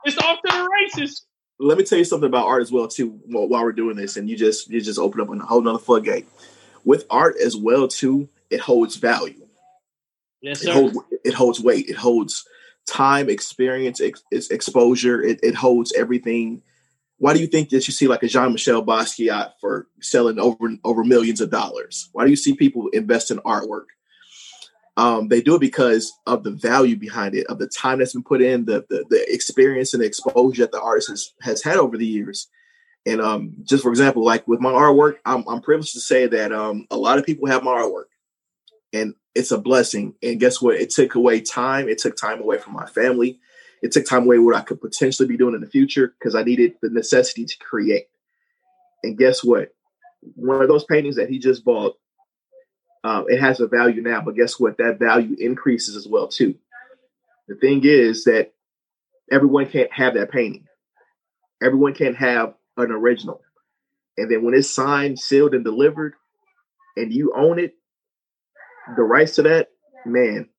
It's 0.05 0.17
off 0.17 0.39
to 0.45 0.51
the 0.51 0.69
races 0.81 1.25
let 1.59 1.77
me 1.77 1.83
tell 1.83 1.97
you 1.97 2.05
something 2.05 2.27
about 2.27 2.47
art 2.47 2.61
as 2.61 2.71
well 2.71 2.87
too 2.87 3.19
while 3.27 3.63
we're 3.63 3.71
doing 3.71 3.95
this 3.95 4.17
and 4.17 4.29
you 4.29 4.35
just 4.35 4.69
you 4.69 4.81
just 4.81 4.99
open 4.99 5.21
up 5.21 5.29
a 5.29 5.37
whole 5.45 5.61
nother 5.61 5.79
floodgate 5.79 6.27
with 6.83 7.05
art 7.09 7.35
as 7.43 7.55
well 7.55 7.87
too 7.87 8.27
it 8.49 8.59
holds 8.59 8.95
value 8.97 9.47
yes 10.41 10.61
sir. 10.61 10.69
It, 10.69 10.73
holds, 10.73 10.97
it 11.23 11.33
holds 11.33 11.61
weight 11.61 11.89
it 11.89 11.95
holds 11.95 12.45
time 12.87 13.29
experience 13.29 14.01
ex, 14.01 14.23
exposure 14.31 15.21
it, 15.21 15.39
it, 15.43 15.55
holds 15.55 15.93
everything. 15.93 16.61
Why 17.17 17.33
do 17.33 17.39
you 17.39 17.47
think 17.47 17.69
that 17.69 17.87
you 17.87 17.93
see 17.93 18.07
like 18.07 18.23
a 18.23 18.27
jean-michel 18.27 18.85
basquiat 18.85 19.53
for 19.59 19.87
selling 20.01 20.39
over 20.39 20.75
over 20.83 21.03
millions 21.03 21.41
of 21.41 21.49
dollars? 21.49 22.09
Why 22.11 22.25
do 22.25 22.29
you 22.29 22.35
see 22.35 22.53
people 22.55 22.89
invest 22.89 23.31
in 23.31 23.37
artwork? 23.39 23.85
Um, 24.97 25.27
they 25.27 25.41
do 25.41 25.55
it 25.55 25.61
because 25.61 26.13
of 26.25 26.43
the 26.43 26.51
value 26.51 26.95
behind 26.95 27.35
it, 27.35 27.47
of 27.47 27.59
the 27.59 27.67
time 27.67 27.99
that's 27.99 28.13
been 28.13 28.23
put 28.23 28.41
in, 28.41 28.65
the 28.65 28.85
the, 28.89 29.05
the 29.09 29.33
experience 29.33 29.93
and 29.93 30.01
the 30.03 30.07
exposure 30.07 30.63
that 30.63 30.71
the 30.71 30.81
artist 30.81 31.09
has, 31.09 31.33
has 31.41 31.63
had 31.63 31.77
over 31.77 31.97
the 31.97 32.07
years. 32.07 32.47
And 33.05 33.21
um, 33.21 33.55
just 33.63 33.83
for 33.83 33.89
example, 33.89 34.23
like 34.23 34.47
with 34.47 34.59
my 34.59 34.71
artwork, 34.71 35.17
I'm, 35.25 35.47
I'm 35.47 35.61
privileged 35.61 35.93
to 35.93 35.99
say 35.99 36.27
that 36.27 36.51
um, 36.51 36.87
a 36.89 36.97
lot 36.97 37.19
of 37.19 37.25
people 37.25 37.47
have 37.47 37.63
my 37.63 37.71
artwork, 37.71 38.05
and 38.95 39.13
it's 39.35 39.51
a 39.51 39.57
blessing. 39.57 40.15
And 40.23 40.39
guess 40.39 40.61
what? 40.61 40.75
It 40.75 40.89
took 40.89 41.15
away 41.15 41.41
time. 41.41 41.89
It 41.89 41.97
took 41.97 42.15
time 42.15 42.41
away 42.41 42.57
from 42.57 42.73
my 42.73 42.85
family. 42.87 43.39
it 43.83 43.91
took 43.91 44.05
time 44.05 44.23
away 44.23 44.39
what 44.39 44.55
I 44.55 44.61
could 44.61 44.81
potentially 44.81 45.27
be 45.27 45.37
doing 45.37 45.53
in 45.53 45.61
the 45.61 45.67
future 45.67 46.15
because 46.17 46.33
I 46.33 46.43
needed 46.43 46.75
the 46.81 46.89
necessity 46.89 47.45
to 47.45 47.57
create. 47.57 48.07
And 49.03 49.17
guess 49.17 49.43
what? 49.43 49.75
One 50.35 50.61
of 50.61 50.69
those 50.69 50.85
paintings 50.85 51.17
that 51.17 51.29
he 51.29 51.37
just 51.37 51.63
bought, 51.63 51.97
um, 53.03 53.25
it 53.27 53.39
has 53.39 53.59
a 53.59 53.67
value 53.67 54.01
now, 54.01 54.21
but 54.21 54.35
guess 54.35 54.59
what? 54.59 54.77
That 54.77 54.97
value 54.97 55.35
increases 55.37 55.95
as 55.95 56.07
well 56.07 56.27
too. 56.27 56.55
The 57.47 57.55
thing 57.55 57.81
is 57.83 58.23
that 58.23 58.53
everyone 59.31 59.67
can't 59.67 59.91
have 59.91 60.15
that 60.15 60.31
painting. 60.31 60.65
Everyone 61.61 61.93
can't 61.93 62.15
have 62.15 62.55
an 62.77 62.91
original. 62.91 63.41
And 64.17 64.31
then 64.31 64.43
when 64.43 64.55
it's 64.55 64.73
signed, 64.73 65.19
sealed, 65.19 65.53
and 65.53 65.63
delivered, 65.63 66.15
and 66.95 67.13
you 67.13 67.33
own 67.35 67.59
it, 67.59 67.75
the 68.95 69.03
rights 69.03 69.35
to 69.35 69.43
that, 69.43 69.69
man, 70.05 70.49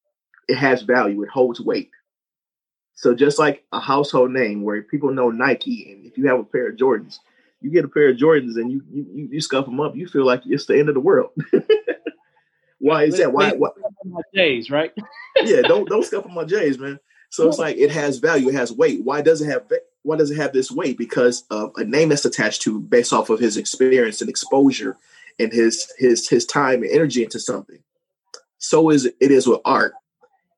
it 0.49 0.57
has 0.57 0.83
value. 0.83 1.23
It 1.23 1.29
holds 1.29 1.61
weight. 1.61 1.91
So 2.95 3.15
just 3.15 3.39
like 3.39 3.65
a 3.73 3.81
household 3.81 4.31
name 4.31 4.63
where 4.63 4.83
people 4.83 5.13
know 5.13 5.31
Nike, 5.31 5.93
and 5.93 6.07
if 6.07 6.17
you 6.17 6.27
have 6.29 6.39
a 6.39 6.45
pair 6.45 6.71
of 6.71 6.77
Jordans, 6.77 7.19
you 7.61 7.71
get 7.71 7.85
a 7.85 7.89
pair 7.89 8.09
of 8.09 8.17
Jordans 8.17 8.57
and 8.57 8.71
you 8.71 8.83
you 8.91 9.29
you 9.33 9.41
scuff 9.41 9.67
them 9.67 9.81
up, 9.81 9.95
you 9.95 10.07
feel 10.07 10.25
like 10.25 10.43
it's 10.47 10.67
the 10.67 10.79
end 10.79 10.89
of 10.89 10.95
the 10.95 11.01
world. 11.01 11.31
why 12.79 13.05
is 13.05 13.19
that? 13.19 13.33
Why? 13.33 13.53
why? 13.53 13.71
My 14.05 14.21
J's, 14.35 14.71
right? 14.71 14.93
yeah, 15.43 15.63
don't 15.63 15.89
don't 15.89 16.05
scuff 16.05 16.27
my 16.27 16.45
J's, 16.45 16.79
man. 16.79 16.99
So 17.29 17.47
it's 17.49 17.59
like 17.59 17.77
it 17.77 17.91
has 17.91 18.19
value, 18.19 18.49
it 18.49 18.55
has 18.55 18.73
weight. 18.73 19.05
Why 19.05 19.21
does 19.21 19.43
it 19.43 19.47
have 19.47 19.71
why 20.03 20.17
does 20.17 20.31
it 20.31 20.37
have 20.37 20.53
this 20.53 20.71
weight? 20.71 20.97
Because 20.97 21.45
of 21.51 21.73
a 21.77 21.85
name 21.85 22.09
that's 22.09 22.25
attached 22.25 22.63
to 22.63 22.81
based 22.81 23.13
off 23.13 23.29
of 23.29 23.41
his 23.41 23.57
experience 23.57 24.21
and 24.21 24.31
exposure 24.31 24.97
and 25.39 25.53
his 25.53 25.93
his 25.99 26.29
his 26.29 26.47
time 26.47 26.83
and 26.83 26.91
energy 26.91 27.25
into 27.25 27.41
something. 27.41 27.79
So 28.59 28.91
is 28.91 29.07
it 29.07 29.15
is 29.21 29.47
with 29.47 29.61
art. 29.65 29.95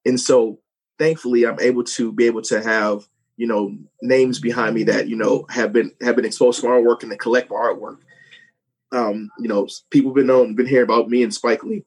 And 0.04 0.20
so 0.20 0.60
thankfully 0.98 1.46
I'm 1.46 1.60
able 1.60 1.84
to 1.84 2.12
be 2.12 2.26
able 2.26 2.42
to 2.42 2.62
have, 2.62 3.08
you 3.36 3.46
know, 3.46 3.76
names 4.02 4.40
behind 4.40 4.74
me 4.74 4.84
that, 4.84 5.08
you 5.08 5.16
know, 5.16 5.46
have 5.50 5.72
been 5.72 5.92
have 6.00 6.16
been 6.16 6.24
exposed 6.24 6.60
to 6.60 6.68
my 6.68 6.74
artwork 6.74 7.02
and 7.02 7.10
to 7.12 7.16
collect 7.16 7.50
my 7.50 7.56
artwork. 7.56 7.98
Um, 8.90 9.30
you 9.38 9.48
know, 9.48 9.68
people 9.90 10.12
been 10.12 10.26
known, 10.26 10.54
been 10.54 10.66
hearing 10.66 10.84
about 10.84 11.10
me 11.10 11.22
and 11.22 11.34
Spike 11.34 11.62
Lee. 11.62 11.84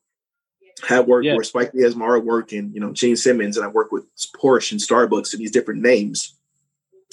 Have 0.87 1.07
worked 1.07 1.25
yeah. 1.25 1.35
where 1.35 1.43
Spike 1.43 1.73
Lee 1.73 1.83
has 1.83 1.95
my 1.95 2.05
artwork 2.05 2.57
and, 2.57 2.73
you 2.73 2.79
know, 2.79 2.91
Gene 2.91 3.15
Simmons, 3.15 3.57
and 3.57 3.65
I 3.65 3.69
work 3.69 3.91
with 3.91 4.05
Porsche 4.41 4.71
and 4.71 4.81
Starbucks 4.81 5.33
and 5.33 5.41
these 5.41 5.51
different 5.51 5.81
names 5.81 6.37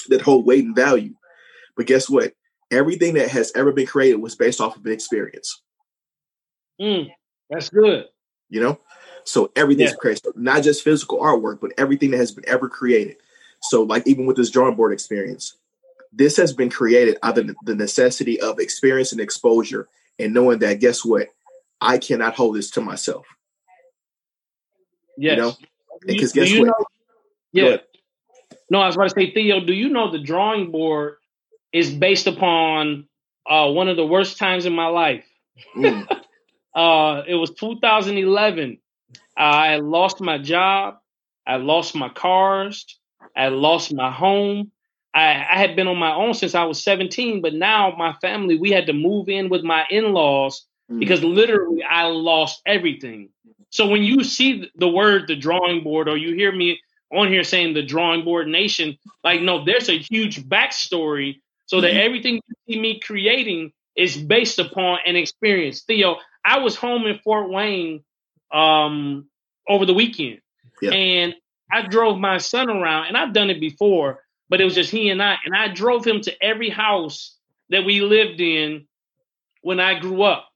that 0.09 0.23
hold 0.23 0.47
weight 0.47 0.65
and 0.65 0.77
value. 0.77 1.15
But 1.77 1.87
guess 1.87 2.09
what? 2.09 2.33
Everything 2.71 3.15
that 3.15 3.29
has 3.29 3.53
ever 3.55 3.73
been 3.73 3.87
created 3.87 4.17
was 4.17 4.35
based 4.35 4.61
off 4.61 4.77
of 4.77 4.85
an 4.87 4.93
experience. 4.93 5.63
Mm, 6.81 7.11
that's 7.51 7.69
good. 7.71 8.07
You 8.51 8.61
know, 8.63 8.81
so 9.25 9.51
everything's 9.57 9.91
yeah. 9.91 9.97
created, 9.97 10.25
so 10.25 10.33
not 10.37 10.63
just 10.63 10.83
physical 10.83 11.19
artwork, 11.19 11.61
but 11.61 11.73
everything 11.77 12.11
that 12.13 12.19
has 12.19 12.33
been 12.33 12.49
ever 12.49 12.69
created. 12.69 13.17
So, 13.61 13.83
like 13.83 14.07
even 14.07 14.27
with 14.27 14.37
this 14.37 14.51
drawing 14.51 14.75
board 14.75 14.93
experience, 14.93 15.55
this 16.13 16.37
has 16.37 16.53
been 16.53 16.71
created 16.71 17.19
out 17.23 17.37
of 17.37 17.55
the 17.65 17.75
necessity 17.75 18.41
of 18.41 18.59
experience 18.59 19.13
and 19.13 19.21
exposure, 19.21 19.89
and 20.19 20.33
knowing 20.33 20.61
that 20.61 20.81
guess 20.81 21.05
what, 21.05 21.29
I 21.81 21.99
cannot 21.99 22.37
hold 22.37 22.57
this 22.57 22.71
to 22.73 22.81
myself. 22.81 23.27
Yes. 25.17 25.37
You 25.37 25.43
know, 25.43 25.57
because 26.07 26.33
guess 26.33 26.51
what? 26.59 26.67
Know, 26.67 26.87
yeah. 27.53 27.77
No, 28.71 28.81
I 28.81 28.87
was 28.87 28.97
about 28.97 29.11
to 29.11 29.15
say, 29.15 29.33
Theo, 29.33 29.61
do 29.61 29.73
you 29.73 29.89
know 29.89 30.11
the 30.11 30.19
drawing 30.19 30.71
board 30.71 31.17
is 31.73 31.91
based 31.91 32.27
upon 32.27 33.09
uh, 33.49 33.71
one 33.71 33.89
of 33.89 33.97
the 33.97 34.07
worst 34.07 34.39
times 34.39 34.67
in 34.67 34.75
my 34.75 34.87
life? 34.87 35.25
Mm. 35.77 36.07
uh, 36.79 37.24
it 37.26 37.35
was 37.35 37.51
2011. 37.51 38.79
I 39.37 39.76
lost 39.79 40.20
my 40.20 40.39
job. 40.39 40.99
I 41.45 41.57
lost 41.57 41.97
my 41.97 42.09
cars. 42.09 42.87
I 43.37 43.49
lost 43.49 43.93
my 43.93 44.12
home. 44.12 44.70
I, 45.12 45.31
I, 45.31 45.59
had 45.59 45.74
been 45.74 45.89
on 45.89 45.97
my 45.97 46.14
own 46.14 46.35
since 46.35 46.55
I 46.55 46.64
was 46.64 46.85
17, 46.85 47.43
but 47.43 47.53
now 47.53 47.97
my 47.99 48.12
family, 48.20 48.57
we 48.57 48.70
had 48.70 48.87
to 48.87 48.93
move 48.93 49.29
in 49.29 49.49
with 49.49 49.64
my 49.64 49.87
in 49.91 50.12
laws 50.12 50.66
mm. 50.89 51.01
because 51.01 51.24
literally 51.24 51.83
I 51.83 52.05
lost 52.05 52.62
everything. 52.64 53.31
So 53.70 53.89
when 53.89 54.05
you 54.05 54.22
see 54.22 54.70
the 54.76 54.89
word 54.89 55.26
the 55.26 55.35
drawing 55.35 55.83
board, 55.83 56.09
or 56.09 56.16
you 56.16 56.37
hear 56.37 56.53
me 56.53 56.79
on 57.12 57.26
here 57.26 57.43
saying 57.43 57.74
the 57.74 57.83
drawing 57.83 58.24
board 58.24 58.47
nation, 58.47 58.99
like, 59.24 59.41
no, 59.41 59.64
there's 59.64 59.89
a 59.89 59.99
huge 59.99 60.45
backstory 60.45 61.41
so 61.66 61.81
that 61.81 61.91
mm-hmm. 61.91 62.07
everything 62.07 62.35
you 62.35 62.55
see 62.68 62.81
me 62.81 63.01
creating 63.01 63.72
is 63.97 64.16
based 64.16 64.61
upon 64.61 65.01
an 65.05 65.16
experience. 65.16 65.83
Theo, 65.83 66.18
I 66.49 66.59
was 66.59 66.77
home 66.77 67.07
in 67.07 67.19
Fort 67.19 67.51
Wayne 67.51 68.03
um, 68.53 69.29
over 69.69 69.85
the 69.85 69.93
weekend. 69.93 70.41
Yeah. 70.81 70.93
And 70.93 71.35
I 71.71 71.83
drove 71.83 72.19
my 72.19 72.39
son 72.39 72.71
around, 72.71 73.09
and 73.09 73.17
I've 73.17 73.35
done 73.35 73.51
it 73.51 73.61
before, 73.61 74.25
but 74.49 74.61
it 74.61 74.65
was 74.65 74.75
just 74.75 74.91
he 74.91 75.11
and 75.11 75.23
I. 75.23 75.37
And 75.45 75.55
I 75.55 75.69
drove 75.69 76.07
him 76.07 76.23
to 76.23 76.43
every 76.43 76.71
house 76.71 77.37
that 77.69 77.85
we 77.85 78.01
lived 78.01 78.41
in 78.41 78.87
when 79.61 79.79
I 79.79 79.99
grew 79.99 80.23
up. 80.23 80.49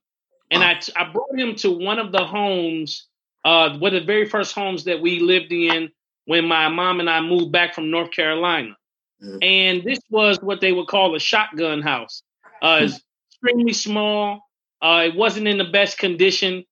And 0.49 0.63
I, 0.63 0.79
I 0.95 1.11
brought 1.11 1.37
him 1.37 1.55
to 1.57 1.71
one 1.71 1.99
of 1.99 2.11
the 2.11 2.23
homes, 2.23 3.07
uh, 3.45 3.77
one 3.77 3.93
of 3.93 4.01
the 4.01 4.05
very 4.05 4.25
first 4.25 4.55
homes 4.55 4.85
that 4.85 5.01
we 5.01 5.19
lived 5.19 5.51
in 5.51 5.91
when 6.25 6.45
my 6.45 6.69
mom 6.69 6.99
and 6.99 7.09
I 7.09 7.21
moved 7.21 7.51
back 7.51 7.75
from 7.75 7.91
North 7.91 8.11
Carolina. 8.11 8.75
Mm-hmm. 9.23 9.37
And 9.41 9.83
this 9.83 9.99
was 10.09 10.39
what 10.41 10.61
they 10.61 10.71
would 10.71 10.87
call 10.87 11.15
a 11.15 11.19
shotgun 11.19 11.81
house. 11.81 12.23
Uh, 12.61 12.79
it's 12.83 12.99
extremely 13.31 13.73
small. 13.73 14.41
Uh, 14.83 15.05
it 15.05 15.15
wasn't 15.15 15.47
in 15.47 15.57
the 15.57 15.63
best 15.63 15.97
condition. 15.97 16.65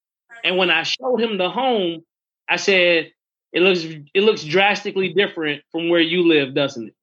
And 0.44 0.58
when 0.58 0.70
I 0.70 0.84
showed 0.84 1.22
him 1.22 1.38
the 1.38 1.50
home, 1.50 2.04
I 2.50 2.58
said, 2.58 3.14
"It 3.54 3.62
looks 3.62 3.84
it 4.14 4.24
looks 4.24 4.44
drastically 4.44 5.14
different 5.14 5.64
from 5.72 5.88
where 5.88 6.02
you 6.02 6.28
live, 6.28 6.54
doesn't 6.54 6.90
it?" 6.90 6.96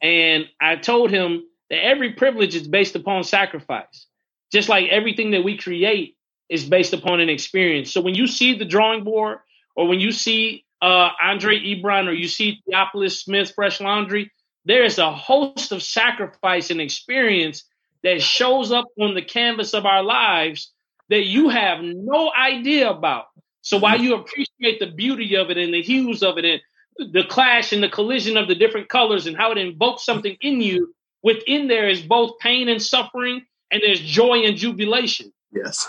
And 0.00 0.48
I 0.60 0.76
told 0.76 1.10
him 1.10 1.44
that 1.70 1.84
every 1.84 2.12
privilege 2.12 2.54
is 2.54 2.68
based 2.68 2.94
upon 2.94 3.24
sacrifice, 3.24 4.06
just 4.52 4.68
like 4.68 4.88
everything 4.90 5.32
that 5.32 5.42
we 5.42 5.56
create 5.56 6.16
is 6.48 6.64
based 6.68 6.92
upon 6.92 7.20
an 7.20 7.28
experience. 7.28 7.90
So 7.90 8.02
when 8.02 8.14
you 8.14 8.28
see 8.28 8.54
the 8.56 8.64
drawing 8.64 9.02
board, 9.02 9.38
or 9.74 9.88
when 9.88 9.98
you 9.98 10.12
see 10.12 10.64
uh, 10.80 11.08
Andre 11.20 11.58
Ebron, 11.58 12.06
or 12.06 12.12
you 12.12 12.28
see 12.28 12.62
Theophilus 12.68 13.22
Smith 13.22 13.52
Fresh 13.54 13.80
Laundry, 13.80 14.30
there 14.64 14.84
is 14.84 14.98
a 14.98 15.10
host 15.10 15.72
of 15.72 15.82
sacrifice 15.82 16.70
and 16.70 16.80
experience 16.80 17.64
that 18.04 18.22
shows 18.22 18.70
up 18.70 18.86
on 19.00 19.14
the 19.14 19.22
canvas 19.22 19.74
of 19.74 19.86
our 19.86 20.04
lives 20.04 20.70
that 21.08 21.24
you 21.24 21.48
have 21.48 21.82
no 21.82 22.30
idea 22.38 22.90
about. 22.90 23.26
So 23.62 23.78
while 23.78 24.00
you 24.00 24.14
appreciate 24.14 24.78
the 24.78 24.92
beauty 24.94 25.36
of 25.36 25.50
it 25.50 25.58
and 25.58 25.72
the 25.72 25.82
hues 25.82 26.22
of 26.22 26.38
it 26.38 26.44
and 26.44 27.12
the 27.12 27.24
clash 27.24 27.72
and 27.72 27.82
the 27.82 27.88
collision 27.88 28.36
of 28.36 28.46
the 28.46 28.54
different 28.54 28.88
colors 28.88 29.26
and 29.26 29.36
how 29.36 29.50
it 29.52 29.58
invokes 29.58 30.04
something 30.04 30.36
in 30.40 30.60
you, 30.60 30.94
within 31.22 31.66
there 31.66 31.88
is 31.88 32.02
both 32.02 32.38
pain 32.38 32.68
and 32.68 32.80
suffering 32.80 33.44
and 33.70 33.82
there's 33.82 34.00
joy 34.00 34.44
and 34.44 34.56
jubilation. 34.56 35.32
Yes. 35.50 35.88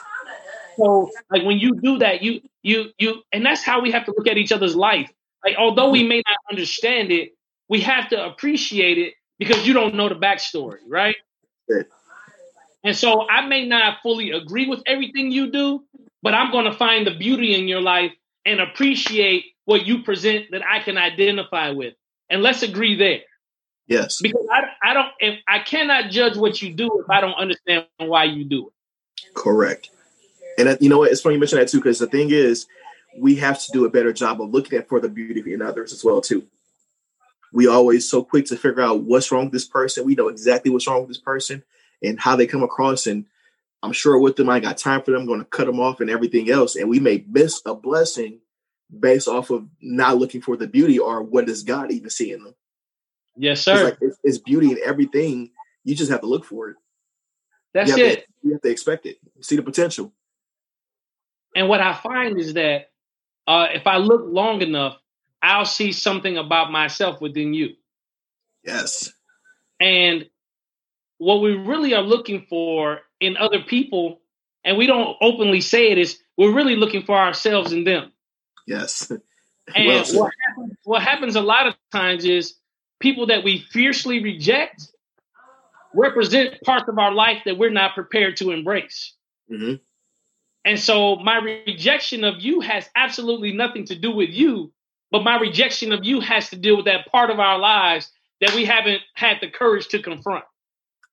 So 0.77 1.11
like 1.29 1.43
when 1.43 1.59
you 1.59 1.79
do 1.81 1.97
that, 1.99 2.21
you 2.23 2.41
you 2.63 2.91
you 2.97 3.21
and 3.31 3.45
that's 3.45 3.63
how 3.63 3.81
we 3.81 3.91
have 3.91 4.05
to 4.05 4.13
look 4.17 4.27
at 4.27 4.37
each 4.37 4.51
other's 4.51 4.75
life. 4.75 5.11
Like 5.43 5.55
although 5.57 5.89
we 5.89 6.03
may 6.03 6.21
not 6.25 6.37
understand 6.49 7.11
it, 7.11 7.33
we 7.69 7.81
have 7.81 8.09
to 8.09 8.25
appreciate 8.25 8.97
it 8.97 9.13
because 9.37 9.67
you 9.67 9.73
don't 9.73 9.95
know 9.95 10.09
the 10.09 10.15
backstory, 10.15 10.79
right? 10.87 11.15
And 12.85 12.95
so 12.95 13.27
I 13.27 13.47
may 13.47 13.65
not 13.65 13.97
fully 14.03 14.31
agree 14.31 14.67
with 14.67 14.83
everything 14.85 15.31
you 15.31 15.51
do, 15.51 15.83
but 16.21 16.35
I'm 16.35 16.51
going 16.51 16.65
to 16.65 16.73
find 16.73 17.05
the 17.05 17.15
beauty 17.15 17.55
in 17.55 17.67
your 17.67 17.81
life 17.81 18.11
and 18.45 18.61
appreciate 18.61 19.45
what 19.65 19.87
you 19.87 20.03
present 20.03 20.51
that 20.51 20.61
I 20.63 20.79
can 20.79 20.95
identify 20.95 21.71
with. 21.71 21.95
And 22.29 22.43
let's 22.43 22.61
agree 22.61 22.95
there. 22.95 23.21
Yes. 23.87 24.21
Because 24.21 24.45
I, 24.51 24.65
I 24.83 24.93
don't, 24.93 25.09
if 25.19 25.39
I 25.47 25.59
cannot 25.59 26.11
judge 26.11 26.37
what 26.37 26.61
you 26.61 26.73
do 26.73 26.99
if 26.99 27.09
I 27.09 27.21
don't 27.21 27.33
understand 27.33 27.85
why 27.97 28.25
you 28.25 28.45
do 28.45 28.67
it. 28.67 29.33
Correct. 29.33 29.89
And 30.59 30.69
uh, 30.69 30.77
you 30.79 30.87
know 30.87 30.99
what? 30.99 31.11
It's 31.11 31.21
funny 31.21 31.35
you 31.35 31.39
mentioned 31.39 31.61
that 31.61 31.69
too, 31.69 31.79
because 31.79 31.97
the 31.97 32.07
thing 32.07 32.29
is, 32.29 32.67
we 33.17 33.35
have 33.35 33.59
to 33.63 33.71
do 33.71 33.85
a 33.85 33.89
better 33.89 34.13
job 34.13 34.41
of 34.41 34.51
looking 34.51 34.77
at 34.77 34.87
for 34.87 34.99
the 34.99 35.09
beauty 35.09 35.53
in 35.53 35.61
others 35.61 35.91
as 35.91 36.03
well 36.03 36.21
too. 36.21 36.45
We 37.51 37.67
always 37.67 38.07
so 38.07 38.23
quick 38.23 38.45
to 38.47 38.57
figure 38.57 38.81
out 38.81 39.01
what's 39.01 39.31
wrong 39.31 39.45
with 39.45 39.53
this 39.53 39.65
person. 39.65 40.05
We 40.05 40.15
know 40.15 40.27
exactly 40.27 40.69
what's 40.69 40.87
wrong 40.87 41.01
with 41.01 41.09
this 41.09 41.17
person, 41.17 41.63
and 42.01 42.19
how 42.19 42.35
they 42.35 42.47
come 42.47 42.63
across. 42.63 43.07
And 43.07 43.25
I'm 43.83 43.93
sure 43.93 44.19
with 44.19 44.35
them, 44.35 44.49
I 44.49 44.59
got 44.59 44.77
time 44.77 45.01
for 45.01 45.11
them. 45.11 45.21
I'm 45.21 45.27
going 45.27 45.39
to 45.39 45.45
cut 45.45 45.65
them 45.65 45.79
off 45.79 46.01
and 46.01 46.09
everything 46.09 46.49
else. 46.49 46.75
And 46.75 46.89
we 46.89 46.99
may 46.99 47.23
miss 47.27 47.61
a 47.65 47.75
blessing 47.75 48.39
based 48.97 49.27
off 49.27 49.49
of 49.49 49.67
not 49.81 50.17
looking 50.17 50.41
for 50.41 50.57
the 50.57 50.67
beauty 50.67 50.99
or 50.99 51.21
what 51.21 51.45
does 51.45 51.63
God 51.63 51.91
even 51.91 52.09
see 52.09 52.31
in 52.31 52.43
them. 52.43 52.55
Yes, 53.35 53.61
sir. 53.61 53.73
It's, 53.73 53.83
like, 53.83 53.97
it's, 54.01 54.17
it's 54.23 54.37
beauty 54.37 54.71
in 54.71 54.79
everything. 54.83 55.51
You 55.83 55.95
just 55.95 56.11
have 56.11 56.21
to 56.21 56.27
look 56.27 56.45
for 56.45 56.69
it. 56.69 56.77
That's 57.73 57.95
you 57.95 58.05
it. 58.05 58.19
To, 58.19 58.25
you 58.43 58.51
have 58.53 58.61
to 58.61 58.69
expect 58.69 59.05
it. 59.05 59.17
See 59.41 59.55
the 59.55 59.61
potential. 59.61 60.13
And 61.55 61.67
what 61.67 61.81
I 61.81 61.93
find 61.93 62.39
is 62.39 62.53
that 62.53 62.89
uh, 63.47 63.67
if 63.73 63.87
I 63.87 63.97
look 63.97 64.23
long 64.25 64.61
enough, 64.61 64.97
I'll 65.41 65.65
see 65.65 65.91
something 65.91 66.37
about 66.37 66.71
myself 66.71 67.21
within 67.21 67.53
you. 67.53 67.75
Yes. 68.63 69.11
And 69.79 70.25
what 71.25 71.41
we 71.41 71.55
really 71.55 71.95
are 71.95 72.03
looking 72.03 72.45
for 72.47 72.99
in 73.19 73.35
other 73.35 73.59
people, 73.59 74.21
and 74.63 74.77
we 74.77 74.85
don't 74.85 75.17
openly 75.21 75.59
say 75.59 75.89
it, 75.89 75.97
is 75.97 76.19
we're 76.37 76.53
really 76.53 76.75
looking 76.75 77.01
for 77.01 77.17
ourselves 77.17 77.71
in 77.73 77.83
them. 77.83 78.11
Yes. 78.67 79.11
And 79.75 79.87
well, 79.87 80.05
what, 80.13 80.31
happens, 80.47 80.77
what 80.83 81.01
happens 81.01 81.35
a 81.35 81.41
lot 81.41 81.65
of 81.65 81.73
times 81.91 82.23
is 82.23 82.53
people 82.99 83.25
that 83.25 83.43
we 83.43 83.65
fiercely 83.71 84.21
reject 84.21 84.91
represent 85.95 86.61
parts 86.61 86.87
of 86.87 86.99
our 86.99 87.11
life 87.11 87.41
that 87.45 87.57
we're 87.57 87.71
not 87.71 87.95
prepared 87.95 88.37
to 88.37 88.51
embrace. 88.51 89.15
Mm-hmm. 89.51 89.77
And 90.65 90.79
so 90.79 91.15
my 91.15 91.37
rejection 91.37 92.23
of 92.23 92.41
you 92.41 92.59
has 92.59 92.87
absolutely 92.95 93.53
nothing 93.53 93.85
to 93.85 93.95
do 93.95 94.11
with 94.11 94.29
you, 94.29 94.71
but 95.09 95.23
my 95.23 95.39
rejection 95.39 95.91
of 95.93 96.05
you 96.05 96.19
has 96.19 96.51
to 96.51 96.57
do 96.57 96.75
with 96.77 96.85
that 96.85 97.07
part 97.07 97.31
of 97.31 97.39
our 97.39 97.57
lives 97.57 98.11
that 98.41 98.53
we 98.53 98.65
haven't 98.65 99.01
had 99.15 99.37
the 99.41 99.49
courage 99.49 99.87
to 99.87 99.99
confront. 99.99 100.45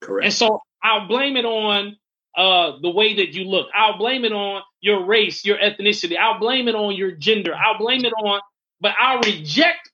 Correct. 0.03 0.25
And 0.25 0.35
so 0.35 0.61
I'll 0.83 1.07
blame 1.07 1.37
it 1.37 1.45
on 1.45 1.97
uh, 2.37 2.73
the 2.81 2.91
way 2.91 3.15
that 3.17 3.35
you 3.35 3.45
look. 3.45 3.69
I'll 3.75 3.99
blame 3.99 4.25
it 4.25 4.33
on 4.33 4.63
your 4.81 5.05
race, 5.05 5.45
your 5.45 5.59
ethnicity. 5.59 6.19
I'll 6.19 6.39
blame 6.39 6.69
it 6.69 6.75
on 6.75 6.95
your 6.95 7.13
gender. 7.13 7.55
I'll 7.55 7.79
blame 7.79 8.05
it 8.05 8.13
on, 8.13 8.41
but 8.81 8.95
I'll 8.99 9.21
reject 9.21 9.91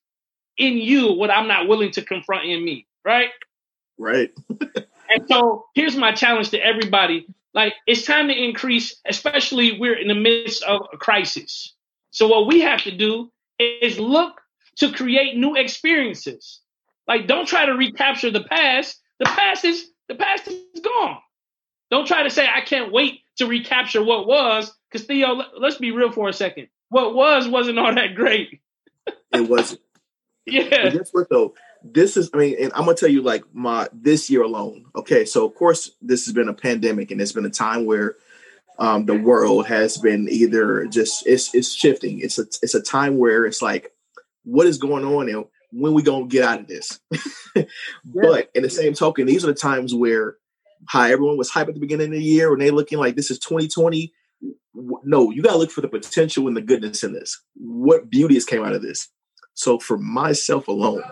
in 0.56 0.78
you 0.78 1.12
what 1.12 1.30
I'm 1.30 1.46
not 1.46 1.68
willing 1.68 1.92
to 1.92 2.02
confront 2.02 2.48
in 2.48 2.64
me. 2.64 2.86
Right. 3.04 3.30
Right. 3.98 4.30
and 5.10 5.28
so 5.28 5.66
here's 5.74 5.96
my 5.96 6.12
challenge 6.12 6.50
to 6.50 6.58
everybody. 6.58 7.26
Like 7.54 7.74
it's 7.86 8.04
time 8.04 8.28
to 8.28 8.34
increase, 8.34 9.00
especially 9.06 9.78
we're 9.78 9.98
in 9.98 10.08
the 10.08 10.14
midst 10.14 10.62
of 10.62 10.82
a 10.92 10.96
crisis. 10.96 11.74
So 12.10 12.28
what 12.28 12.46
we 12.46 12.60
have 12.60 12.82
to 12.82 12.96
do 12.96 13.30
is 13.58 13.98
look 13.98 14.40
to 14.76 14.92
create 14.92 15.36
new 15.36 15.56
experiences. 15.56 16.60
Like 17.06 17.26
don't 17.26 17.46
try 17.46 17.66
to 17.66 17.72
recapture 17.72 18.30
the 18.30 18.44
past. 18.44 19.00
The 19.18 19.26
past 19.26 19.64
is 19.64 19.90
the 20.08 20.14
past 20.14 20.48
is 20.48 20.80
gone. 20.82 21.18
Don't 21.90 22.06
try 22.06 22.22
to 22.22 22.30
say 22.30 22.46
I 22.46 22.60
can't 22.60 22.92
wait 22.92 23.20
to 23.36 23.46
recapture 23.46 24.02
what 24.02 24.26
was, 24.26 24.74
because 24.90 25.06
Theo, 25.06 25.40
let's 25.58 25.76
be 25.76 25.90
real 25.90 26.12
for 26.12 26.28
a 26.28 26.32
second. 26.32 26.68
What 26.90 27.14
was 27.14 27.48
wasn't 27.48 27.78
all 27.78 27.94
that 27.94 28.14
great. 28.14 28.60
it 29.32 29.48
wasn't. 29.48 29.80
Yeah. 30.50 30.84
But 30.84 30.92
guess 30.94 31.10
what 31.12 31.28
though? 31.28 31.52
This 31.84 32.16
is, 32.16 32.30
I 32.32 32.38
mean, 32.38 32.56
and 32.58 32.72
I'm 32.72 32.86
gonna 32.86 32.94
tell 32.94 33.10
you 33.10 33.20
like 33.20 33.44
my 33.52 33.86
this 33.92 34.30
year 34.30 34.42
alone. 34.42 34.86
Okay, 34.96 35.26
so 35.26 35.44
of 35.44 35.54
course 35.54 35.90
this 36.00 36.24
has 36.24 36.32
been 36.32 36.48
a 36.48 36.54
pandemic, 36.54 37.10
and 37.10 37.20
it's 37.20 37.32
been 37.32 37.44
a 37.44 37.50
time 37.50 37.84
where 37.84 38.16
um, 38.78 39.04
the 39.04 39.14
world 39.14 39.66
has 39.66 39.98
been 39.98 40.26
either 40.30 40.86
just 40.86 41.26
it's 41.26 41.54
it's 41.54 41.74
shifting. 41.74 42.20
It's 42.20 42.38
a 42.38 42.46
it's 42.62 42.74
a 42.74 42.80
time 42.80 43.18
where 43.18 43.44
it's 43.44 43.60
like, 43.60 43.92
what 44.44 44.66
is 44.66 44.78
going 44.78 45.04
on, 45.04 45.28
and 45.28 45.44
when 45.70 45.94
we 45.94 46.02
gonna 46.02 46.26
get 46.26 46.44
out 46.44 46.60
of 46.60 46.66
this? 46.68 47.00
yeah. 47.56 47.64
But 48.04 48.50
in 48.54 48.62
the 48.62 48.70
same 48.70 48.94
token, 48.94 49.26
these 49.26 49.44
are 49.44 49.48
the 49.48 49.54
times 49.54 49.94
where 49.94 50.36
how 50.86 51.02
everyone 51.02 51.36
was 51.36 51.50
hype 51.50 51.68
at 51.68 51.74
the 51.74 51.80
beginning 51.80 52.06
of 52.06 52.12
the 52.12 52.22
year 52.22 52.52
and 52.52 52.60
they 52.60 52.70
looking 52.70 52.98
like 52.98 53.16
this 53.16 53.30
is 53.30 53.38
2020. 53.38 54.12
No, 55.04 55.30
you 55.30 55.42
got 55.42 55.52
to 55.52 55.58
look 55.58 55.72
for 55.72 55.80
the 55.80 55.88
potential 55.88 56.46
and 56.46 56.56
the 56.56 56.62
goodness 56.62 57.02
in 57.02 57.12
this. 57.12 57.40
What 57.54 58.08
beauty 58.08 58.34
has 58.34 58.44
came 58.44 58.64
out 58.64 58.74
of 58.74 58.82
this? 58.82 59.08
So 59.54 59.80
for 59.80 59.98
myself 59.98 60.68
alone, 60.68 61.02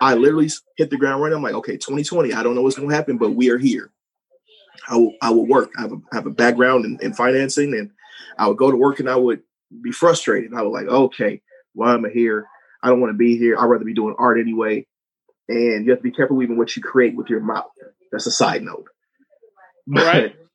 I 0.00 0.14
literally 0.14 0.50
hit 0.76 0.90
the 0.90 0.96
ground 0.96 1.22
running. 1.22 1.36
I'm 1.36 1.42
like, 1.42 1.54
okay, 1.54 1.74
2020. 1.74 2.32
I 2.32 2.42
don't 2.42 2.54
know 2.54 2.62
what's 2.62 2.76
to 2.76 2.88
happen, 2.88 3.18
but 3.18 3.36
we 3.36 3.50
are 3.50 3.58
here. 3.58 3.92
I 4.88 4.96
will, 4.96 5.12
I 5.22 5.30
will 5.30 5.46
work. 5.46 5.70
I 5.78 5.82
have 5.82 5.92
a, 5.92 5.98
have 6.12 6.26
a 6.26 6.30
background 6.30 6.84
in, 6.86 6.98
in 7.02 7.12
financing, 7.12 7.74
and 7.74 7.90
I 8.38 8.48
would 8.48 8.56
go 8.56 8.70
to 8.70 8.76
work 8.76 8.98
and 8.98 9.08
I 9.08 9.16
would 9.16 9.42
be 9.82 9.92
frustrated. 9.92 10.54
I 10.54 10.62
was 10.62 10.72
like, 10.72 10.86
okay, 10.86 11.40
why 11.74 11.94
am 11.94 12.04
I 12.04 12.10
here? 12.10 12.48
I 12.82 12.88
don't 12.88 13.00
want 13.00 13.12
to 13.12 13.18
be 13.18 13.36
here. 13.36 13.56
I'd 13.58 13.66
rather 13.66 13.84
be 13.84 13.94
doing 13.94 14.14
art 14.18 14.38
anyway. 14.40 14.86
And 15.48 15.84
you 15.84 15.90
have 15.90 16.00
to 16.00 16.04
be 16.04 16.12
careful 16.12 16.42
even 16.42 16.56
what 16.56 16.76
you 16.76 16.82
create 16.82 17.16
with 17.16 17.28
your 17.28 17.40
mouth. 17.40 17.70
That's 18.12 18.26
a 18.26 18.30
side 18.30 18.62
note. 18.62 18.86
Right. 19.86 20.36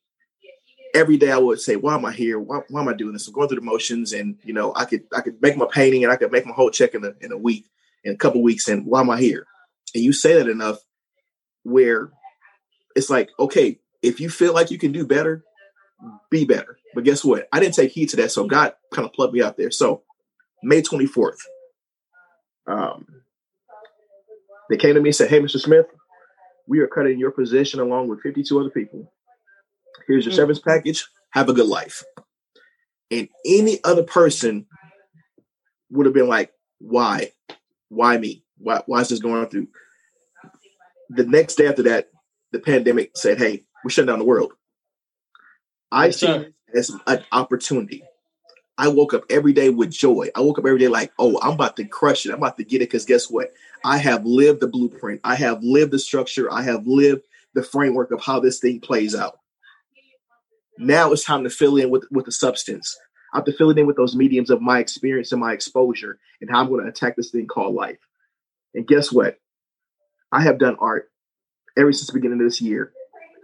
every 0.96 1.18
day 1.18 1.30
I 1.30 1.38
would 1.38 1.60
say, 1.60 1.76
why 1.76 1.94
am 1.94 2.04
I 2.04 2.12
here? 2.12 2.40
Why, 2.40 2.60
why, 2.68 2.80
am 2.80 2.88
I 2.88 2.94
doing 2.94 3.12
this? 3.12 3.28
I'm 3.28 3.34
going 3.34 3.48
through 3.48 3.60
the 3.60 3.64
motions 3.64 4.12
and 4.12 4.36
you 4.42 4.54
know, 4.54 4.72
I 4.74 4.86
could 4.86 5.04
I 5.14 5.20
could 5.20 5.40
make 5.40 5.56
my 5.56 5.66
painting 5.70 6.02
and 6.02 6.12
I 6.12 6.16
could 6.16 6.32
make 6.32 6.46
my 6.46 6.54
whole 6.54 6.70
check 6.70 6.94
in 6.94 7.04
a 7.04 7.12
in 7.20 7.32
a 7.32 7.36
week, 7.36 7.66
in 8.02 8.14
a 8.14 8.16
couple 8.16 8.42
weeks, 8.42 8.68
and 8.68 8.86
why 8.86 9.00
am 9.00 9.10
I 9.10 9.20
here? 9.20 9.46
And 9.94 10.02
you 10.02 10.12
say 10.12 10.34
that 10.34 10.48
enough 10.48 10.78
where 11.62 12.10
it's 12.94 13.10
like, 13.10 13.28
okay, 13.38 13.78
if 14.02 14.20
you 14.20 14.30
feel 14.30 14.54
like 14.54 14.70
you 14.70 14.78
can 14.78 14.92
do 14.92 15.06
better, 15.06 15.44
be 16.30 16.44
better. 16.44 16.78
But 16.94 17.04
guess 17.04 17.24
what? 17.24 17.46
I 17.52 17.60
didn't 17.60 17.74
take 17.74 17.92
heed 17.92 18.08
to 18.10 18.16
that. 18.16 18.32
So 18.32 18.46
God 18.46 18.72
kind 18.92 19.06
of 19.06 19.12
plugged 19.12 19.34
me 19.34 19.42
out 19.42 19.56
there. 19.56 19.70
So 19.70 20.02
May 20.62 20.80
24th, 20.80 21.38
um, 22.66 23.06
they 24.68 24.76
came 24.76 24.94
to 24.94 25.00
me 25.00 25.10
and 25.10 25.16
said, 25.16 25.30
Hey, 25.30 25.40
Mr. 25.40 25.60
Smith, 25.60 25.86
we 26.66 26.80
are 26.80 26.88
cutting 26.88 27.18
your 27.18 27.30
position 27.30 27.80
along 27.80 28.08
with 28.08 28.20
52 28.22 28.58
other 28.58 28.70
people. 28.70 29.12
Here's 30.06 30.24
your 30.24 30.32
mm-hmm. 30.32 30.36
severance 30.36 30.58
package. 30.58 31.06
Have 31.30 31.48
a 31.48 31.52
good 31.52 31.66
life. 31.66 32.02
And 33.10 33.28
any 33.44 33.82
other 33.84 34.02
person 34.02 34.66
would 35.90 36.06
have 36.06 36.14
been 36.14 36.28
like, 36.28 36.52
why? 36.78 37.32
Why 37.88 38.18
me? 38.18 38.44
Why, 38.58 38.82
why 38.86 39.00
is 39.00 39.08
this 39.08 39.20
going 39.20 39.46
through? 39.48 39.68
The 41.10 41.24
next 41.24 41.54
day 41.54 41.68
after 41.68 41.84
that, 41.84 42.10
the 42.52 42.58
pandemic 42.58 43.12
said, 43.16 43.38
hey, 43.38 43.64
we're 43.84 43.90
shutting 43.90 44.08
down 44.08 44.18
the 44.18 44.24
world. 44.24 44.52
I 45.92 46.10
see 46.10 46.26
it 46.26 46.54
as 46.74 46.90
an 47.06 47.24
opportunity. 47.30 48.02
I 48.78 48.88
woke 48.88 49.14
up 49.14 49.24
every 49.30 49.52
day 49.52 49.70
with 49.70 49.90
joy. 49.90 50.28
I 50.34 50.40
woke 50.40 50.58
up 50.58 50.66
every 50.66 50.78
day 50.78 50.88
like, 50.88 51.12
oh, 51.18 51.40
I'm 51.42 51.52
about 51.52 51.76
to 51.76 51.84
crush 51.84 52.26
it. 52.26 52.30
I'm 52.30 52.38
about 52.38 52.58
to 52.58 52.64
get 52.64 52.82
it. 52.82 52.90
Because 52.90 53.06
guess 53.06 53.30
what? 53.30 53.52
I 53.84 53.98
have 53.98 54.26
lived 54.26 54.60
the 54.60 54.68
blueprint. 54.68 55.20
I 55.24 55.34
have 55.36 55.62
lived 55.62 55.92
the 55.92 55.98
structure. 55.98 56.52
I 56.52 56.62
have 56.62 56.86
lived 56.86 57.22
the 57.54 57.62
framework 57.62 58.10
of 58.10 58.22
how 58.22 58.38
this 58.40 58.58
thing 58.58 58.80
plays 58.80 59.14
out. 59.14 59.38
Now 60.78 61.10
it's 61.12 61.24
time 61.24 61.44
to 61.44 61.50
fill 61.50 61.78
in 61.78 61.88
with, 61.88 62.04
with 62.10 62.26
the 62.26 62.32
substance. 62.32 62.96
I 63.32 63.38
have 63.38 63.46
to 63.46 63.52
fill 63.52 63.70
it 63.70 63.78
in 63.78 63.86
with 63.86 63.96
those 63.96 64.14
mediums 64.14 64.50
of 64.50 64.60
my 64.60 64.78
experience 64.78 65.32
and 65.32 65.40
my 65.40 65.52
exposure 65.52 66.18
and 66.40 66.50
how 66.50 66.60
I'm 66.60 66.68
going 66.68 66.84
to 66.84 66.90
attack 66.90 67.16
this 67.16 67.30
thing 67.30 67.46
called 67.46 67.74
life. 67.74 67.98
And 68.74 68.86
guess 68.86 69.10
what? 69.10 69.38
I 70.30 70.42
have 70.42 70.58
done 70.58 70.76
art 70.80 71.10
ever 71.78 71.92
since 71.92 72.08
the 72.08 72.12
beginning 72.12 72.40
of 72.40 72.46
this 72.46 72.60
year 72.60 72.92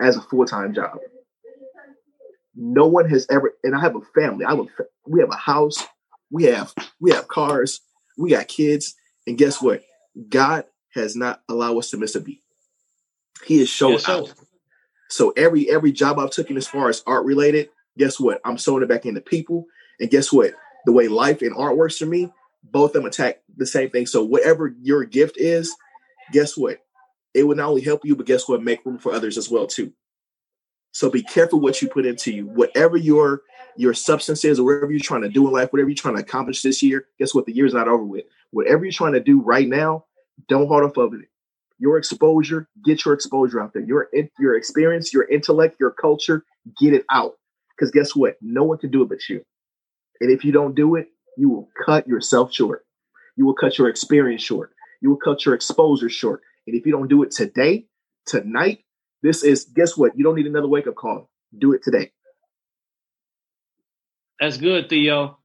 as 0.00 0.16
a 0.16 0.22
full 0.22 0.44
time 0.44 0.74
job. 0.74 0.98
No 2.54 2.86
one 2.86 3.08
has 3.08 3.26
ever, 3.30 3.54
and 3.64 3.74
I 3.74 3.80
have 3.80 3.96
a 3.96 4.00
family. 4.14 4.44
I 4.44 4.50
have 4.50 4.60
a, 4.60 4.66
we 5.06 5.20
have 5.20 5.30
a 5.30 5.36
house, 5.36 5.84
we 6.30 6.44
have 6.44 6.74
we 7.00 7.12
have 7.12 7.28
cars, 7.28 7.80
we 8.18 8.30
got 8.30 8.48
kids, 8.48 8.94
and 9.26 9.38
guess 9.38 9.60
what? 9.62 9.82
God 10.28 10.64
has 10.94 11.16
not 11.16 11.42
allowed 11.48 11.78
us 11.78 11.90
to 11.90 11.96
miss 11.96 12.14
a 12.14 12.20
beat. 12.20 12.42
He 13.44 13.58
has 13.58 13.68
shown 13.68 13.92
yes, 13.92 14.08
out. 14.08 14.32
So 15.08 15.30
every 15.30 15.70
every 15.70 15.92
job 15.92 16.18
I've 16.18 16.30
taken 16.30 16.56
as 16.56 16.68
far 16.68 16.88
as 16.88 17.02
art 17.06 17.24
related, 17.24 17.70
guess 17.98 18.20
what? 18.20 18.40
I'm 18.44 18.58
sowing 18.58 18.82
it 18.82 18.88
back 18.88 19.06
into 19.06 19.20
people. 19.20 19.66
And 20.00 20.10
guess 20.10 20.32
what? 20.32 20.52
The 20.86 20.92
way 20.92 21.08
life 21.08 21.42
and 21.42 21.54
art 21.56 21.76
works 21.76 21.98
for 21.98 22.06
me, 22.06 22.30
both 22.62 22.90
of 22.90 23.02
them 23.02 23.06
attack 23.06 23.40
the 23.56 23.66
same 23.66 23.90
thing. 23.90 24.06
So 24.06 24.24
whatever 24.24 24.74
your 24.80 25.04
gift 25.04 25.36
is, 25.38 25.74
guess 26.32 26.56
what? 26.56 26.78
It 27.34 27.44
will 27.44 27.56
not 27.56 27.68
only 27.68 27.82
help 27.82 28.04
you, 28.04 28.16
but 28.16 28.26
guess 28.26 28.48
what? 28.48 28.62
Make 28.62 28.84
room 28.84 28.98
for 28.98 29.12
others 29.12 29.38
as 29.38 29.48
well 29.50 29.66
too. 29.66 29.92
So 30.92 31.10
be 31.10 31.22
careful 31.22 31.60
what 31.60 31.80
you 31.82 31.88
put 31.88 32.06
into 32.06 32.32
you. 32.32 32.46
Whatever 32.46 32.96
your 32.96 33.42
your 33.76 33.94
substance 33.94 34.44
is, 34.44 34.60
or 34.60 34.64
whatever 34.64 34.92
you're 34.92 35.00
trying 35.00 35.22
to 35.22 35.28
do 35.28 35.46
in 35.46 35.52
life, 35.52 35.72
whatever 35.72 35.88
you're 35.88 35.96
trying 35.96 36.16
to 36.16 36.22
accomplish 36.22 36.62
this 36.62 36.82
year, 36.82 37.06
guess 37.18 37.34
what? 37.34 37.46
The 37.46 37.54
year's 37.54 37.72
not 37.72 37.88
over 37.88 38.04
with. 38.04 38.24
Whatever 38.50 38.84
you're 38.84 38.92
trying 38.92 39.14
to 39.14 39.20
do 39.20 39.40
right 39.40 39.66
now, 39.66 40.04
don't 40.48 40.68
hold 40.68 40.84
off 40.84 40.96
of 40.98 41.14
it. 41.14 41.28
Your 41.78 41.96
exposure, 41.96 42.68
get 42.84 43.04
your 43.04 43.14
exposure 43.14 43.60
out 43.60 43.72
there. 43.72 43.82
Your 43.82 44.08
your 44.38 44.56
experience, 44.56 45.12
your 45.12 45.24
intellect, 45.28 45.76
your 45.80 45.90
culture, 45.90 46.44
get 46.78 46.92
it 46.92 47.04
out. 47.10 47.32
Because 47.74 47.90
guess 47.90 48.14
what? 48.14 48.36
No 48.42 48.64
one 48.64 48.78
can 48.78 48.90
do 48.90 49.02
it 49.02 49.08
but 49.08 49.28
you. 49.28 49.42
And 50.20 50.30
if 50.30 50.44
you 50.44 50.52
don't 50.52 50.74
do 50.74 50.94
it, 50.96 51.08
you 51.36 51.48
will 51.48 51.68
cut 51.84 52.06
yourself 52.06 52.52
short. 52.52 52.84
You 53.36 53.46
will 53.46 53.54
cut 53.54 53.78
your 53.78 53.88
experience 53.88 54.42
short. 54.42 54.72
You 55.00 55.10
will 55.10 55.16
cut 55.16 55.44
your 55.44 55.54
exposure 55.54 56.10
short. 56.10 56.42
And 56.66 56.76
if 56.76 56.86
you 56.86 56.92
don't 56.92 57.08
do 57.08 57.22
it 57.22 57.30
today, 57.30 57.86
tonight, 58.26 58.84
this 59.22 59.42
is 59.42 59.64
guess 59.64 59.96
what? 59.96 60.16
You 60.16 60.24
don't 60.24 60.34
need 60.34 60.46
another 60.46 60.68
wake 60.68 60.86
up 60.86 60.94
call. 60.94 61.30
Do 61.56 61.72
it 61.72 61.82
today. 61.82 62.12
That's 64.40 64.56
good, 64.56 64.88
Theo. 64.88 65.38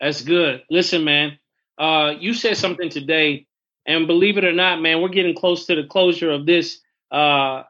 That's 0.00 0.22
good. 0.22 0.62
Listen, 0.70 1.04
man. 1.04 1.38
Uh, 1.78 2.14
you 2.18 2.34
said 2.34 2.56
something 2.56 2.90
today, 2.90 3.46
and 3.86 4.06
believe 4.06 4.36
it 4.36 4.44
or 4.44 4.52
not, 4.52 4.80
man, 4.80 5.00
we're 5.00 5.08
getting 5.08 5.34
close 5.34 5.66
to 5.66 5.76
the 5.76 5.84
closure 5.84 6.30
of 6.30 6.46
this. 6.46 6.80
Uh, 7.10 7.62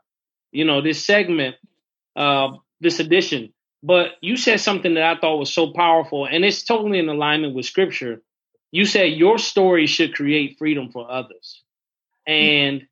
you 0.52 0.64
know, 0.64 0.80
this 0.80 1.04
segment, 1.04 1.56
uh, 2.16 2.52
this 2.80 2.98
edition. 2.98 3.52
But 3.82 4.12
you 4.20 4.36
said 4.36 4.60
something 4.60 4.94
that 4.94 5.04
I 5.04 5.18
thought 5.18 5.38
was 5.38 5.52
so 5.52 5.72
powerful, 5.72 6.26
and 6.26 6.44
it's 6.44 6.62
totally 6.62 6.98
in 6.98 7.08
alignment 7.08 7.54
with 7.54 7.66
Scripture. 7.66 8.22
You 8.72 8.84
said 8.84 9.12
your 9.12 9.38
story 9.38 9.86
should 9.86 10.14
create 10.14 10.58
freedom 10.58 10.90
for 10.90 11.10
others. 11.10 11.62
And 12.26 12.86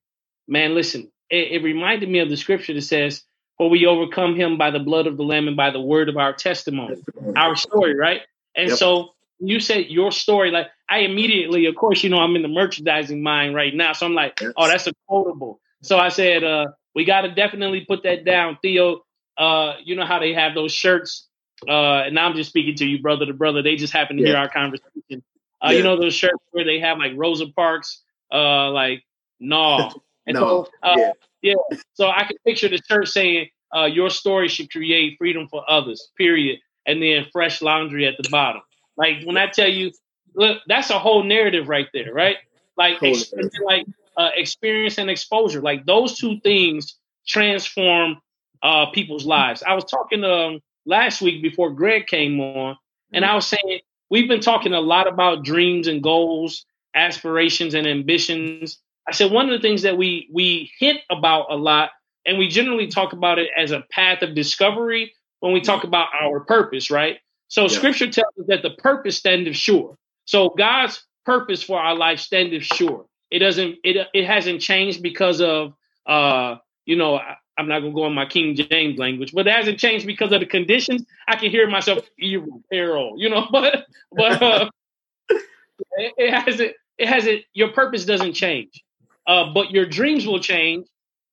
man, 0.47 0.75
listen, 0.75 1.11
it, 1.31 1.53
it 1.53 1.63
reminded 1.63 2.09
me 2.09 2.21
of 2.21 2.29
the 2.29 2.37
scripture 2.37 2.75
that 2.75 2.83
says, 2.83 3.23
For 3.57 3.69
we 3.69 3.87
overcome 3.87 4.37
him 4.37 4.59
by 4.59 4.71
the 4.71 4.79
blood 4.79 5.07
of 5.07 5.17
the 5.17 5.23
Lamb 5.23 5.49
and 5.49 5.57
by 5.57 5.71
the 5.71 5.81
word 5.81 6.09
of 6.09 6.17
our 6.17 6.33
testimony, 6.33 7.03
our 7.37 7.57
story, 7.57 7.95
right? 7.95 8.23
And 8.55 8.71
yep. 8.71 8.79
so 8.79 9.15
you 9.39 9.61
said 9.61 9.87
your 9.89 10.11
story, 10.11 10.51
like 10.51 10.69
I 10.89 11.01
immediately, 11.01 11.67
of 11.67 11.77
course, 11.77 12.03
you 12.03 12.11
know, 12.11 12.19
I'm 12.19 12.35
in 12.37 12.43
the 12.43 12.49
merchandising 12.49 13.23
mind 13.23 13.55
right 13.55 13.75
now. 13.75 13.93
So 13.93 14.07
I'm 14.07 14.15
like, 14.15 14.41
yes. 14.41 14.53
oh, 14.57 14.67
that's 14.67 14.87
a 14.87 14.93
quotable. 15.07 15.61
So 15.83 15.99
I 15.99 16.09
said, 16.09 16.43
uh, 16.43 16.69
we 16.95 17.05
got 17.05 17.23
to 17.23 17.31
definitely 17.33 17.85
put 17.87 18.03
that 18.03 18.25
down. 18.25 18.59
Theo, 18.63 19.05
uh, 19.37 19.75
you 19.85 19.95
know 19.95 20.05
how 20.05 20.19
they 20.19 20.33
have 20.33 20.55
those 20.55 20.73
shirts. 20.73 21.27
Uh, 21.67 22.03
and 22.07 22.15
now 22.15 22.29
I'm 22.29 22.37
just 22.37 22.51
speaking 22.51 22.75
to 22.77 22.87
you, 22.87 23.01
brother 23.01 23.27
to 23.27 23.35
brother. 23.35 23.63
They 23.63 23.77
just 23.77 23.93
happen 23.93 24.17
to 24.17 24.23
yeah. 24.23 24.29
hear 24.29 24.37
our 24.39 24.49
conversation. 24.49 25.23
Uh, 25.61 25.71
yeah. 25.71 25.71
You 25.71 25.83
know 25.83 26.01
those 26.01 26.15
shirts 26.15 26.43
where 26.51 26.65
they 26.65 26.81
have 26.81 26.99
like 26.99 27.13
Rosa 27.17 27.47
Parks, 27.55 28.03
uh, 28.33 28.71
like 28.71 29.05
no, 29.41 29.93
and 30.29 30.35
no. 30.35 30.41
so 30.41 30.71
uh, 30.83 30.95
yeah. 30.97 31.13
yeah. 31.43 31.79
So 31.95 32.09
I 32.09 32.25
can 32.25 32.37
picture 32.47 32.69
the 32.69 32.79
church 32.79 33.09
saying, 33.09 33.49
uh, 33.75 33.87
"Your 33.87 34.11
story 34.11 34.49
should 34.49 34.71
create 34.71 35.17
freedom 35.19 35.49
for 35.49 35.69
others." 35.69 36.11
Period. 36.17 36.61
And 36.87 37.03
then 37.03 37.27
fresh 37.33 37.61
laundry 37.61 38.07
at 38.07 38.15
the 38.17 38.29
bottom. 38.31 38.63
Like 38.97 39.25
when 39.25 39.37
I 39.37 39.47
tell 39.49 39.69
you, 39.69 39.93
look, 40.35 40.63
that's 40.69 40.91
a 40.91 40.99
whole 40.99 41.23
narrative 41.23 41.69
right 41.69 41.87
there, 41.93 42.15
right? 42.15 42.37
Like, 42.79 43.03
ex- 43.03 43.33
like 43.65 43.87
uh, 44.17 44.31
experience 44.35 44.99
and 44.99 45.11
exposure. 45.11 45.61
Like 45.61 45.85
those 45.85 46.17
two 46.17 46.41
things 46.41 46.97
transform 47.27 48.19
uh, 48.63 48.87
people's 48.87 49.27
lives. 49.27 49.63
I 49.63 49.75
was 49.75 49.85
talking 49.85 50.25
um, 50.25 50.61
last 50.87 51.21
week 51.21 51.43
before 51.43 51.71
Greg 51.71 52.07
came 52.07 52.41
on, 52.41 52.77
and 53.13 53.25
I 53.25 53.35
was 53.35 53.47
saying 53.47 53.81
we've 54.11 54.29
been 54.29 54.41
talking 54.41 54.73
a 54.73 54.81
lot 54.81 55.07
about 55.07 55.45
dreams 55.45 55.89
and 55.89 56.03
goals, 56.03 56.65
aspirations 56.95 57.75
and 57.75 57.87
ambitions. 57.87 58.79
I 59.09 59.13
said 59.13 59.33
one 59.33 59.49
of 59.49 59.53
the 59.53 59.67
things 59.67 59.83
that 59.83 59.97
we 59.97 60.29
we 60.33 60.71
hint 60.79 61.01
about 61.11 61.47
a 61.51 61.57
lot, 61.57 61.91
and 62.27 62.39
we 62.39 62.49
generally 62.49 62.89
talk 62.89 63.13
about 63.13 63.39
it 63.39 63.49
as 63.57 63.71
a 63.71 63.85
path 63.91 64.23
of 64.23 64.35
discovery 64.35 65.15
when 65.41 65.53
we 65.53 65.61
talk 65.61 65.85
about 65.85 66.09
our 66.21 66.41
purpose, 66.41 66.91
right? 66.91 67.19
So 67.49 67.63
yeah. 67.63 67.69
Scripture 67.69 68.11
tells 68.11 68.37
us 68.39 68.47
that 68.49 68.63
the 68.63 68.71
purpose 68.71 69.17
standeth 69.17 69.57
sure. 69.57 69.97
So 70.27 70.51
God's 70.51 71.03
purpose 71.25 71.63
for 71.63 71.81
our 71.81 71.95
life 71.95 72.21
standeth 72.21 72.65
sure. 72.65 73.07
It 73.31 73.39
doesn't. 73.39 73.77
It 73.83 74.07
it 74.13 74.27
hasn't 74.27 74.61
changed 74.61 75.03
because 75.03 75.41
of 75.41 75.75
uh 76.07 76.57
you 76.85 76.97
know 76.97 77.21
I'm 77.59 77.67
not 77.67 77.81
gonna 77.81 77.93
go 77.93 78.07
in 78.07 78.15
my 78.15 78.27
King 78.27 78.55
James 78.55 78.99
language, 78.99 79.33
but 79.35 79.47
it 79.47 79.53
hasn't 79.53 79.79
changed 79.79 80.07
because 80.07 80.33
of 80.33 80.41
the 80.41 80.47
conditions. 80.47 81.05
I 81.27 81.37
can 81.37 81.51
hear 81.51 81.69
myself 81.69 82.09
evil, 82.19 82.63
peril, 82.71 83.15
you 83.17 83.29
know, 83.29 83.49
but 83.53 83.87
but 84.13 84.43
uh, 84.43 84.71
it, 85.31 86.15
it, 86.17 86.33
hasn't. 86.33 86.73
It 86.97 87.09
hasn't. 87.09 87.43
Your 87.53 87.73
purpose 87.73 88.05
doesn't 88.05 88.35
change, 88.35 88.83
uh, 89.29 89.53
but 89.53 89.71
your 89.71 89.87
dreams 89.87 90.27
will 90.27 90.41
change 90.41 90.87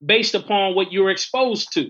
based 0.05 0.35
upon 0.35 0.75
what 0.75 0.91
you're 0.91 1.09
exposed 1.09 1.73
to, 1.73 1.89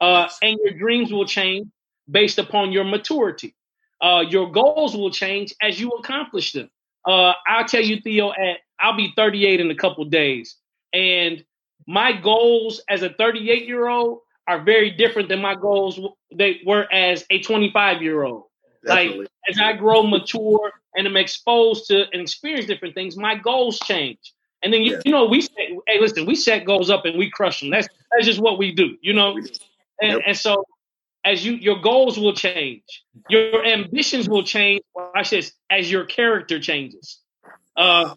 uh, 0.00 0.28
and 0.40 0.58
your 0.64 0.72
dreams 0.78 1.12
will 1.12 1.26
change 1.26 1.66
based 2.10 2.38
upon 2.38 2.72
your 2.72 2.84
maturity. 2.84 3.54
Uh, 4.00 4.24
your 4.26 4.50
goals 4.50 4.96
will 4.96 5.10
change 5.10 5.52
as 5.60 5.78
you 5.78 5.90
accomplish 5.90 6.52
them. 6.52 6.70
Uh, 7.06 7.32
I'll 7.46 7.66
tell 7.66 7.82
you, 7.82 8.00
Theo, 8.00 8.30
at 8.30 8.58
I'll 8.78 8.96
be 8.96 9.12
38 9.14 9.60
in 9.60 9.70
a 9.70 9.74
couple 9.74 10.04
days, 10.06 10.56
and 10.92 11.44
my 11.86 12.12
goals 12.12 12.80
as 12.88 13.02
a 13.02 13.10
38 13.10 13.66
year 13.66 13.88
old 13.88 14.20
are 14.46 14.62
very 14.62 14.90
different 14.90 15.28
than 15.28 15.40
my 15.40 15.54
goals 15.54 16.00
they 16.34 16.60
were 16.64 16.86
as 16.92 17.24
a 17.30 17.40
25 17.40 18.02
year 18.02 18.22
old. 18.22 18.44
Like 18.84 19.10
as 19.48 19.58
I 19.60 19.74
grow 19.74 20.02
mature 20.02 20.72
and 20.96 21.06
I'm 21.06 21.16
exposed 21.16 21.86
to 21.88 22.04
and 22.12 22.22
experience 22.22 22.66
different 22.66 22.94
things, 22.94 23.16
my 23.16 23.34
goals 23.34 23.78
change. 23.80 24.32
And 24.62 24.72
then 24.72 24.82
you, 24.82 24.92
yeah. 24.92 25.00
you 25.04 25.12
know 25.12 25.26
we 25.26 25.40
say, 25.40 25.78
hey, 25.86 26.00
listen, 26.00 26.26
we 26.26 26.34
set 26.34 26.64
goals 26.64 26.90
up 26.90 27.04
and 27.04 27.18
we 27.18 27.30
crush 27.30 27.60
them. 27.60 27.70
That's 27.70 27.88
that's 28.10 28.26
just 28.26 28.40
what 28.40 28.58
we 28.58 28.72
do, 28.72 28.96
you 29.00 29.12
know. 29.12 29.36
And, 30.02 30.12
yep. 30.12 30.20
and 30.26 30.36
so 30.36 30.64
as 31.24 31.44
you 31.44 31.54
your 31.54 31.80
goals 31.80 32.18
will 32.18 32.34
change, 32.34 32.82
your 33.28 33.64
ambitions 33.64 34.28
will 34.28 34.42
change. 34.42 34.82
I 35.14 35.22
says 35.22 35.52
as 35.70 35.90
your 35.90 36.04
character 36.04 36.60
changes, 36.60 37.20
uh, 37.76 38.14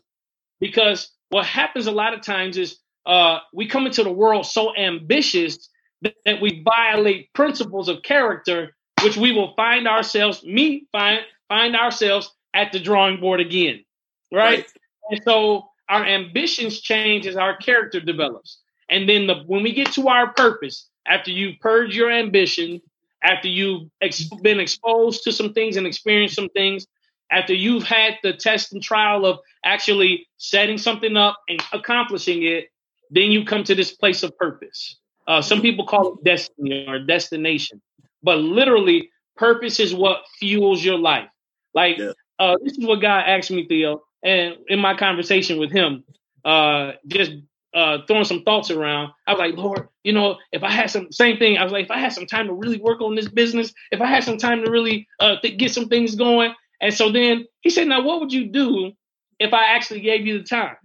because 0.59 1.11
what 1.29 1.45
happens 1.45 1.87
a 1.87 1.91
lot 1.91 2.13
of 2.13 2.21
times 2.21 2.57
is 2.57 2.77
uh, 3.05 3.39
we 3.53 3.67
come 3.67 3.85
into 3.85 4.03
the 4.03 4.11
world 4.11 4.45
so 4.45 4.75
ambitious 4.75 5.69
that, 6.01 6.13
that, 6.25 6.41
we 6.41 6.63
violate 6.63 7.33
principles 7.33 7.89
of 7.89 8.01
character, 8.03 8.75
which 9.03 9.17
we 9.17 9.31
will 9.31 9.53
find 9.55 9.87
ourselves, 9.87 10.43
me 10.43 10.85
find 10.91 11.21
find 11.49 11.75
ourselves 11.75 12.31
at 12.53 12.71
the 12.71 12.79
drawing 12.79 13.19
board 13.19 13.39
again, 13.39 13.83
right? 14.31 14.59
right. 14.59 14.67
And 15.09 15.21
so 15.23 15.69
our 15.89 16.05
ambitions 16.05 16.79
change 16.81 17.27
as 17.27 17.35
our 17.35 17.57
character 17.57 17.99
develops, 17.99 18.59
and 18.89 19.07
then 19.07 19.27
the, 19.27 19.43
when 19.45 19.63
we 19.63 19.73
get 19.73 19.91
to 19.93 20.07
our 20.07 20.33
purpose, 20.33 20.89
after 21.07 21.31
you 21.31 21.53
purge 21.59 21.95
your 21.95 22.11
ambition, 22.11 22.81
after 23.23 23.47
you've 23.47 23.89
ex- 24.01 24.29
been 24.41 24.59
exposed 24.59 25.23
to 25.23 25.31
some 25.31 25.53
things 25.53 25.77
and 25.77 25.87
experienced 25.87 26.35
some 26.35 26.49
things, 26.49 26.87
after 27.31 27.53
you've 27.53 27.83
had 27.83 28.15
the 28.21 28.33
test 28.33 28.73
and 28.73 28.83
trial 28.83 29.25
of 29.25 29.39
actually 29.65 30.27
setting 30.37 30.77
something 30.77 31.17
up 31.17 31.39
and 31.49 31.61
accomplishing 31.71 32.43
it, 32.43 32.67
then 33.09 33.31
you 33.31 33.45
come 33.45 33.63
to 33.63 33.75
this 33.75 33.91
place 33.91 34.23
of 34.23 34.37
purpose. 34.37 34.97
Uh, 35.27 35.41
some 35.41 35.61
people 35.61 35.85
call 35.85 36.13
it 36.13 36.23
destiny 36.23 36.85
or 36.87 36.99
destination, 36.99 37.81
but 38.21 38.37
literally, 38.37 39.09
purpose 39.35 39.79
is 39.79 39.93
what 39.93 40.23
fuels 40.37 40.83
your 40.83 40.97
life. 40.97 41.29
Like 41.73 41.97
yeah. 41.97 42.11
uh, 42.39 42.55
this 42.63 42.77
is 42.77 42.85
what 42.85 43.01
God 43.01 43.23
asked 43.25 43.49
me, 43.49 43.65
Theo, 43.67 44.03
and 44.23 44.55
in 44.67 44.79
my 44.79 44.95
conversation 44.95 45.59
with 45.59 45.71
Him, 45.71 46.03
uh, 46.45 46.93
just 47.07 47.31
uh, 47.73 47.99
throwing 48.07 48.25
some 48.25 48.43
thoughts 48.43 48.71
around. 48.71 49.11
I 49.27 49.33
was 49.33 49.39
like, 49.39 49.55
Lord, 49.57 49.89
you 50.03 50.13
know, 50.13 50.37
if 50.51 50.63
I 50.63 50.71
had 50.71 50.89
some 50.91 51.11
same 51.11 51.37
thing, 51.37 51.57
I 51.57 51.63
was 51.63 51.73
like, 51.73 51.85
if 51.85 51.91
I 51.91 51.99
had 51.99 52.13
some 52.13 52.27
time 52.27 52.47
to 52.47 52.53
really 52.53 52.79
work 52.79 53.01
on 53.01 53.15
this 53.15 53.27
business, 53.27 53.73
if 53.91 54.01
I 54.01 54.07
had 54.07 54.23
some 54.23 54.37
time 54.37 54.63
to 54.63 54.71
really 54.71 55.07
uh, 55.19 55.35
th- 55.41 55.57
get 55.57 55.71
some 55.73 55.87
things 55.89 56.15
going, 56.15 56.53
and 56.81 56.93
so 56.93 57.11
then 57.11 57.45
He 57.61 57.69
said, 57.69 57.87
now 57.87 58.03
what 58.03 58.19
would 58.21 58.33
you 58.33 58.47
do 58.49 58.91
if 59.39 59.53
I 59.53 59.75
actually 59.75 60.01
gave 60.01 60.25
you 60.25 60.39
the 60.39 60.45
time? 60.45 60.75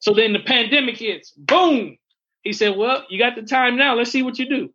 So 0.00 0.14
then 0.14 0.32
the 0.32 0.40
pandemic 0.40 0.96
hits, 0.98 1.32
boom. 1.32 1.96
He 2.42 2.52
said, 2.52 2.76
Well, 2.76 3.04
you 3.10 3.18
got 3.18 3.34
the 3.34 3.42
time 3.42 3.76
now. 3.76 3.96
Let's 3.96 4.10
see 4.10 4.22
what 4.22 4.38
you 4.38 4.48
do. 4.48 4.70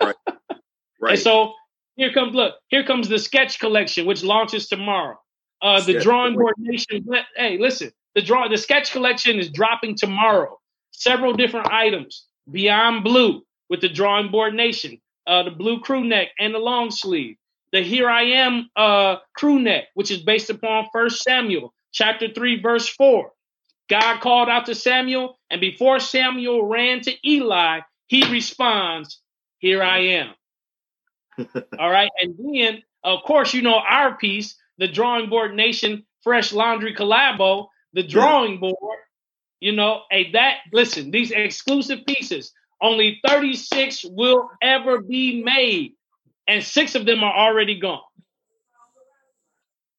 right. 0.00 0.14
right. 1.00 1.12
And 1.12 1.18
so 1.18 1.54
here 1.96 2.12
comes, 2.12 2.34
look, 2.34 2.54
here 2.68 2.84
comes 2.84 3.08
the 3.08 3.18
sketch 3.18 3.58
collection, 3.58 4.06
which 4.06 4.22
launches 4.22 4.68
tomorrow. 4.68 5.18
Uh, 5.62 5.80
the 5.80 6.00
drawing 6.00 6.34
board 6.34 6.54
nation. 6.58 7.06
Hey, 7.36 7.58
listen, 7.58 7.92
the 8.14 8.22
draw, 8.22 8.48
the 8.48 8.56
sketch 8.56 8.92
collection 8.92 9.38
is 9.38 9.50
dropping 9.50 9.96
tomorrow. 9.96 10.58
Several 10.90 11.32
different 11.32 11.68
items. 11.68 12.26
Beyond 12.50 13.04
Blue 13.04 13.42
with 13.68 13.80
the 13.80 13.88
drawing 13.88 14.30
board 14.30 14.54
nation, 14.54 15.00
uh, 15.26 15.44
the 15.44 15.50
blue 15.50 15.80
crew 15.80 16.04
neck 16.04 16.28
and 16.38 16.54
the 16.54 16.58
long 16.58 16.90
sleeve. 16.90 17.36
The 17.72 17.82
Here 17.82 18.08
I 18.08 18.22
Am 18.22 18.68
uh, 18.74 19.16
crew 19.36 19.60
neck, 19.60 19.84
which 19.94 20.10
is 20.10 20.22
based 20.22 20.50
upon 20.50 20.88
First 20.92 21.22
Samuel 21.22 21.72
chapter 21.92 22.28
three, 22.32 22.60
verse 22.60 22.88
four. 22.88 23.32
God 23.88 24.20
called 24.20 24.48
out 24.48 24.66
to 24.66 24.74
Samuel, 24.74 25.38
and 25.50 25.60
before 25.60 26.00
Samuel 26.00 26.64
ran 26.64 27.00
to 27.02 27.12
Eli, 27.28 27.80
he 28.06 28.30
responds, 28.30 29.20
Here 29.58 29.82
I 29.82 29.98
am. 29.98 30.34
All 31.78 31.90
right. 31.90 32.10
And 32.20 32.34
then, 32.38 32.82
of 33.02 33.22
course, 33.24 33.54
you 33.54 33.62
know 33.62 33.78
our 33.78 34.16
piece, 34.16 34.56
the 34.80 34.88
Drawing 34.88 35.28
Board 35.28 35.54
Nation 35.54 36.04
Fresh 36.22 36.52
Laundry 36.52 36.94
Collabo, 36.94 37.68
the 37.92 38.02
drawing 38.02 38.58
board. 38.58 38.98
You 39.60 39.72
know, 39.72 40.00
hey, 40.10 40.32
that, 40.32 40.56
listen, 40.72 41.10
these 41.10 41.30
exclusive 41.30 42.00
pieces, 42.06 42.52
only 42.80 43.20
36 43.26 44.06
will 44.06 44.50
ever 44.62 45.02
be 45.02 45.42
made, 45.42 45.92
and 46.48 46.64
six 46.64 46.94
of 46.94 47.04
them 47.04 47.22
are 47.22 47.32
already 47.32 47.78
gone. 47.78 48.00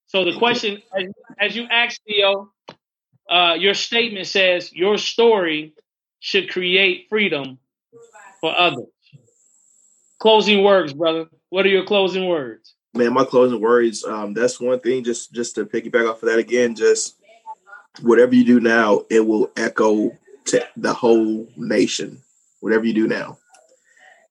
So 0.08 0.26
the 0.26 0.38
question, 0.38 0.82
as, 0.98 1.06
as 1.40 1.56
you 1.56 1.68
asked 1.70 2.02
Theo, 2.08 2.52
uh, 3.30 3.56
your 3.60 3.76
statement 3.76 4.26
says 4.26 4.74
your 4.74 4.98
story 4.98 5.76
should 6.20 6.50
create 6.50 7.06
freedom 7.08 7.60
for 8.42 8.58
others. 8.58 8.88
Closing 10.20 10.64
words, 10.64 10.92
brother. 10.94 11.28
What 11.50 11.66
are 11.68 11.70
your 11.70 11.86
closing 11.86 12.28
words? 12.28 12.74
Man, 12.94 13.14
my 13.14 13.24
closing 13.24 13.62
words. 13.62 14.04
Um, 14.04 14.34
that's 14.34 14.60
one 14.60 14.80
thing. 14.80 15.04
Just 15.04 15.32
just 15.32 15.56
to 15.56 15.66
piggyback 15.66 16.10
off 16.10 16.24
of 16.24 16.30
that 16.30 16.40
again. 16.40 16.76
Just 16.76 17.16
whatever 18.02 18.36
you 18.36 18.44
do 18.44 18.60
now, 18.60 19.06
it 19.10 19.26
will 19.26 19.52
echo 19.56 20.12
to 20.46 20.68
the 20.76 20.94
whole 20.94 21.48
nation. 21.56 22.22
Whatever 22.60 22.86
you 22.86 22.94
do 22.94 23.08
now, 23.08 23.38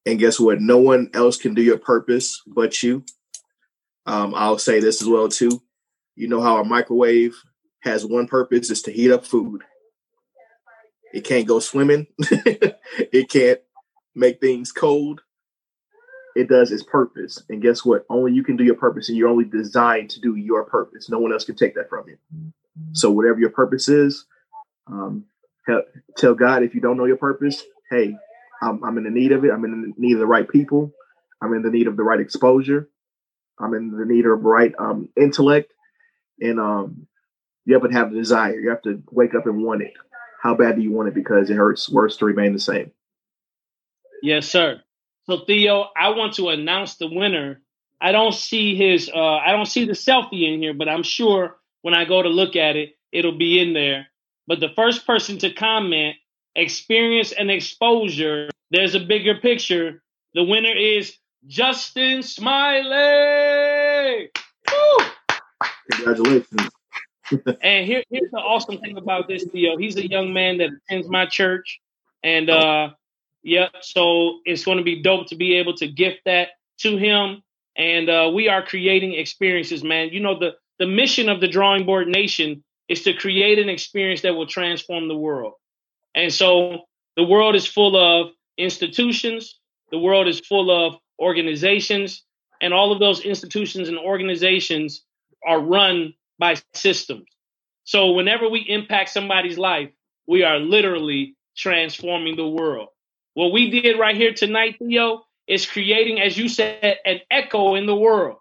and 0.05 0.19
guess 0.19 0.39
what? 0.39 0.61
No 0.61 0.77
one 0.77 1.09
else 1.13 1.37
can 1.37 1.53
do 1.53 1.61
your 1.61 1.77
purpose 1.77 2.41
but 2.47 2.81
you. 2.83 3.03
Um, 4.05 4.33
I'll 4.35 4.57
say 4.57 4.79
this 4.79 5.01
as 5.01 5.07
well 5.07 5.27
too. 5.27 5.61
You 6.15 6.27
know 6.27 6.41
how 6.41 6.59
a 6.59 6.63
microwave 6.63 7.35
has 7.81 8.05
one 8.05 8.27
purpose 8.27 8.69
is 8.69 8.83
to 8.83 8.91
heat 8.91 9.11
up 9.11 9.25
food. 9.25 9.63
It 11.13 11.21
can't 11.23 11.47
go 11.47 11.59
swimming. 11.59 12.07
it 12.19 13.29
can't 13.29 13.59
make 14.15 14.39
things 14.39 14.71
cold. 14.71 15.21
It 16.35 16.47
does 16.49 16.71
its 16.71 16.83
purpose. 16.83 17.41
And 17.49 17.61
guess 17.61 17.83
what? 17.83 18.05
Only 18.09 18.31
you 18.33 18.43
can 18.43 18.55
do 18.55 18.63
your 18.63 18.75
purpose 18.75 19.09
and 19.09 19.17
you're 19.17 19.27
only 19.27 19.45
designed 19.45 20.09
to 20.11 20.21
do 20.21 20.35
your 20.35 20.63
purpose. 20.63 21.09
No 21.09 21.19
one 21.19 21.33
else 21.33 21.43
can 21.43 21.55
take 21.55 21.75
that 21.75 21.89
from 21.89 22.07
you. 22.07 22.17
So 22.93 23.11
whatever 23.11 23.39
your 23.39 23.49
purpose 23.49 23.89
is, 23.89 24.25
um, 24.87 25.25
help, 25.67 25.85
tell 26.17 26.33
God 26.33 26.63
if 26.63 26.73
you 26.73 26.81
don't 26.81 26.97
know 26.97 27.05
your 27.05 27.17
purpose, 27.17 27.63
hey, 27.89 28.15
I'm, 28.61 28.83
I'm 28.83 28.97
in 28.97 29.03
the 29.03 29.09
need 29.09 29.31
of 29.31 29.43
it. 29.43 29.51
I'm 29.51 29.65
in 29.65 29.81
the 29.81 29.93
need 29.97 30.13
of 30.13 30.19
the 30.19 30.25
right 30.25 30.47
people. 30.47 30.91
I'm 31.41 31.53
in 31.53 31.63
the 31.63 31.71
need 31.71 31.87
of 31.87 31.97
the 31.97 32.03
right 32.03 32.19
exposure. 32.19 32.89
I'm 33.59 33.73
in 33.73 33.91
the 33.91 34.05
need 34.05 34.25
of 34.25 34.41
the 34.41 34.47
right 34.47 34.73
um, 34.79 35.09
intellect. 35.17 35.73
And 36.39 36.59
um, 36.59 37.07
you 37.65 37.73
have 37.73 37.83
to 37.83 37.95
have 37.95 38.11
the 38.11 38.17
desire. 38.17 38.59
You 38.59 38.69
have 38.69 38.81
to 38.83 39.03
wake 39.11 39.35
up 39.35 39.45
and 39.45 39.63
want 39.63 39.81
it. 39.81 39.93
How 40.41 40.55
bad 40.55 40.75
do 40.75 40.81
you 40.81 40.91
want 40.91 41.09
it? 41.09 41.15
Because 41.15 41.49
it 41.49 41.55
hurts 41.55 41.89
worse 41.89 42.17
to 42.17 42.25
remain 42.25 42.53
the 42.53 42.59
same. 42.59 42.91
Yes, 44.23 44.47
sir. 44.47 44.81
So 45.31 45.45
Theo, 45.45 45.85
I 45.95 46.09
want 46.09 46.33
to 46.33 46.49
announce 46.49 46.95
the 46.95 47.07
winner. 47.07 47.61
I 48.01 48.11
don't 48.11 48.33
see 48.33 48.75
his 48.75 49.09
uh 49.09 49.37
I 49.37 49.53
don't 49.53 49.65
see 49.65 49.85
the 49.85 49.93
selfie 49.93 50.53
in 50.53 50.59
here, 50.59 50.73
but 50.73 50.89
I'm 50.89 51.03
sure 51.03 51.55
when 51.83 51.93
I 51.93 52.03
go 52.03 52.21
to 52.21 52.27
look 52.27 52.57
at 52.57 52.75
it, 52.75 52.97
it'll 53.13 53.37
be 53.37 53.57
in 53.61 53.71
there. 53.71 54.07
But 54.45 54.59
the 54.59 54.67
first 54.75 55.07
person 55.07 55.37
to 55.37 55.53
comment, 55.53 56.17
experience 56.53 57.31
and 57.31 57.49
exposure, 57.49 58.49
there's 58.71 58.93
a 58.93 58.99
bigger 58.99 59.35
picture. 59.35 60.03
The 60.33 60.43
winner 60.43 60.75
is 60.75 61.15
Justin 61.47 62.23
Smiley. 62.23 62.91
Woo! 64.69 65.05
Congratulations. 65.93 66.69
and 67.61 67.85
here, 67.85 68.03
here's 68.09 68.31
the 68.31 68.37
awesome 68.37 68.79
thing 68.79 68.97
about 68.97 69.29
this 69.29 69.45
Theo. 69.45 69.77
He's 69.77 69.95
a 69.95 70.05
young 70.05 70.33
man 70.33 70.57
that 70.57 70.71
attends 70.89 71.07
my 71.07 71.25
church. 71.25 71.79
And 72.21 72.49
uh 72.49 72.89
yeah, 73.43 73.69
so 73.81 74.39
it's 74.45 74.63
going 74.63 74.77
to 74.77 74.83
be 74.83 75.01
dope 75.01 75.27
to 75.27 75.35
be 75.35 75.55
able 75.55 75.75
to 75.77 75.87
gift 75.87 76.21
that 76.25 76.49
to 76.79 76.97
him. 76.97 77.41
And 77.75 78.09
uh, 78.09 78.31
we 78.33 78.47
are 78.49 78.63
creating 78.63 79.13
experiences, 79.13 79.83
man. 79.83 80.09
You 80.09 80.19
know, 80.19 80.37
the 80.37 80.55
the 80.79 80.87
mission 80.87 81.29
of 81.29 81.39
the 81.41 81.47
Drawing 81.47 81.85
Board 81.85 82.07
Nation 82.07 82.63
is 82.89 83.03
to 83.03 83.13
create 83.13 83.59
an 83.59 83.69
experience 83.69 84.21
that 84.21 84.33
will 84.35 84.47
transform 84.47 85.07
the 85.07 85.15
world. 85.15 85.53
And 86.15 86.33
so 86.33 86.85
the 87.15 87.23
world 87.23 87.55
is 87.55 87.65
full 87.65 87.95
of 87.95 88.31
institutions, 88.57 89.59
the 89.91 89.99
world 89.99 90.27
is 90.27 90.39
full 90.39 90.69
of 90.71 90.95
organizations, 91.19 92.23
and 92.61 92.73
all 92.73 92.91
of 92.91 92.99
those 92.99 93.21
institutions 93.21 93.89
and 93.89 93.97
organizations 93.97 95.03
are 95.45 95.59
run 95.59 96.13
by 96.37 96.55
systems. 96.73 97.27
So 97.83 98.11
whenever 98.11 98.49
we 98.49 98.61
impact 98.61 99.09
somebody's 99.09 99.57
life, 99.57 99.89
we 100.27 100.43
are 100.43 100.59
literally 100.59 101.35
transforming 101.55 102.35
the 102.35 102.47
world. 102.47 102.89
What 103.33 103.51
we 103.51 103.69
did 103.69 103.97
right 103.97 104.15
here 104.15 104.33
tonight, 104.33 104.77
Theo, 104.79 105.25
is 105.47 105.65
creating, 105.65 106.19
as 106.21 106.37
you 106.37 106.49
said, 106.49 106.97
an 107.05 107.19
echo 107.29 107.75
in 107.75 107.85
the 107.85 107.95
world 107.95 108.37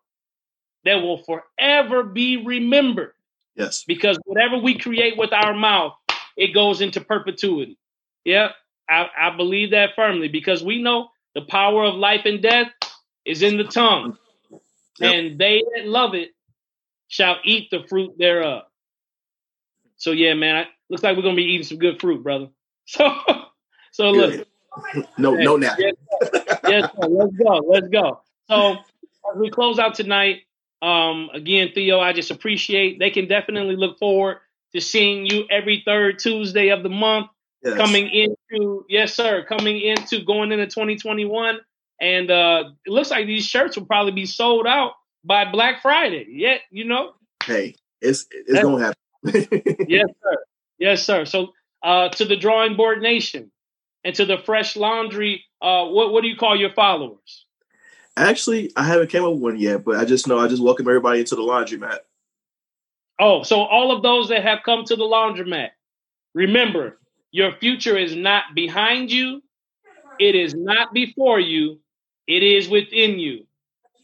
that 0.84 0.96
will 0.96 1.18
forever 1.18 2.02
be 2.02 2.38
remembered. 2.38 3.12
Yes. 3.54 3.84
Because 3.84 4.18
whatever 4.24 4.58
we 4.58 4.78
create 4.78 5.16
with 5.16 5.32
our 5.32 5.54
mouth, 5.54 5.94
it 6.36 6.54
goes 6.54 6.80
into 6.80 7.00
perpetuity. 7.00 7.76
Yeah, 8.24 8.50
I, 8.88 9.08
I 9.16 9.36
believe 9.36 9.70
that 9.70 9.90
firmly 9.96 10.28
because 10.28 10.62
we 10.62 10.82
know 10.82 11.08
the 11.34 11.42
power 11.42 11.84
of 11.84 11.94
life 11.94 12.22
and 12.24 12.42
death 12.42 12.68
is 13.24 13.42
in 13.42 13.56
the 13.56 13.64
tongue. 13.64 14.16
Yep. 14.98 15.14
And 15.14 15.38
they 15.38 15.62
that 15.74 15.86
love 15.86 16.14
it 16.14 16.30
shall 17.08 17.36
eat 17.44 17.70
the 17.70 17.84
fruit 17.88 18.18
thereof. 18.18 18.64
So 19.96 20.12
yeah, 20.12 20.34
man, 20.34 20.66
looks 20.88 21.02
like 21.02 21.16
we're 21.16 21.22
gonna 21.22 21.36
be 21.36 21.44
eating 21.44 21.66
some 21.66 21.78
good 21.78 22.00
fruit, 22.00 22.22
brother. 22.22 22.48
So 22.86 23.14
so 23.92 24.12
good. 24.12 24.38
look. 24.38 24.48
No, 25.18 25.34
no 25.34 25.56
nap. 25.56 25.78
Yes, 25.78 25.94
yes 26.68 26.90
sir. 26.92 27.08
let's 27.08 27.36
go. 27.36 27.56
Let's 27.68 27.88
go. 27.88 28.20
So 28.48 28.72
as 28.72 29.38
we 29.38 29.50
close 29.50 29.78
out 29.78 29.94
tonight, 29.94 30.42
um, 30.82 31.28
again, 31.34 31.70
Theo, 31.74 32.00
I 32.00 32.12
just 32.12 32.30
appreciate 32.30 32.98
they 32.98 33.10
can 33.10 33.28
definitely 33.28 33.76
look 33.76 33.98
forward 33.98 34.38
to 34.74 34.80
seeing 34.80 35.26
you 35.26 35.44
every 35.50 35.82
third 35.84 36.18
Tuesday 36.18 36.68
of 36.68 36.82
the 36.82 36.88
month. 36.88 37.28
Yes. 37.62 37.76
Coming 37.76 38.08
into 38.08 38.86
yes, 38.88 39.14
sir, 39.14 39.44
coming 39.46 39.80
into 39.80 40.24
going 40.24 40.50
into 40.52 40.66
2021. 40.66 41.58
And 42.00 42.30
uh 42.30 42.64
it 42.86 42.90
looks 42.90 43.10
like 43.10 43.26
these 43.26 43.44
shirts 43.44 43.76
will 43.76 43.84
probably 43.84 44.12
be 44.12 44.24
sold 44.24 44.66
out 44.66 44.92
by 45.24 45.50
Black 45.50 45.82
Friday. 45.82 46.26
Yeah, 46.30 46.56
you 46.70 46.84
know. 46.84 47.12
Hey, 47.44 47.74
it's 48.00 48.26
it's 48.30 48.52
That's, 48.52 48.64
gonna 48.64 48.82
happen. 48.82 49.84
yes, 49.88 50.06
sir. 50.22 50.36
Yes, 50.78 51.02
sir. 51.04 51.26
So 51.26 51.52
uh 51.82 52.08
to 52.10 52.24
the 52.24 52.36
drawing 52.36 52.76
board 52.76 53.02
nation 53.02 53.50
and 54.04 54.14
to 54.14 54.24
the 54.24 54.38
fresh 54.38 54.76
laundry, 54.76 55.44
uh 55.60 55.86
what 55.86 56.12
what 56.12 56.22
do 56.22 56.28
you 56.28 56.36
call 56.36 56.56
your 56.56 56.72
followers? 56.72 57.46
Actually, 58.16 58.72
I 58.76 58.84
haven't 58.84 59.10
came 59.10 59.24
up 59.24 59.32
with 59.32 59.40
one 59.40 59.58
yet, 59.58 59.84
but 59.84 59.96
I 59.96 60.04
just 60.04 60.26
know 60.26 60.38
I 60.38 60.48
just 60.48 60.62
welcome 60.62 60.88
everybody 60.88 61.20
into 61.20 61.36
the 61.36 61.42
laundromat. 61.42 61.98
Oh, 63.18 63.42
so 63.42 63.60
all 63.60 63.94
of 63.94 64.02
those 64.02 64.28
that 64.30 64.42
have 64.42 64.60
come 64.64 64.84
to 64.84 64.96
the 64.96 65.04
laundromat, 65.04 65.70
remember, 66.34 66.98
your 67.30 67.52
future 67.52 67.96
is 67.96 68.16
not 68.16 68.44
behind 68.54 69.12
you, 69.12 69.42
it 70.18 70.34
is 70.34 70.54
not 70.54 70.92
before 70.92 71.38
you, 71.38 71.80
it 72.26 72.42
is 72.42 72.68
within 72.68 73.18
you. 73.18 73.46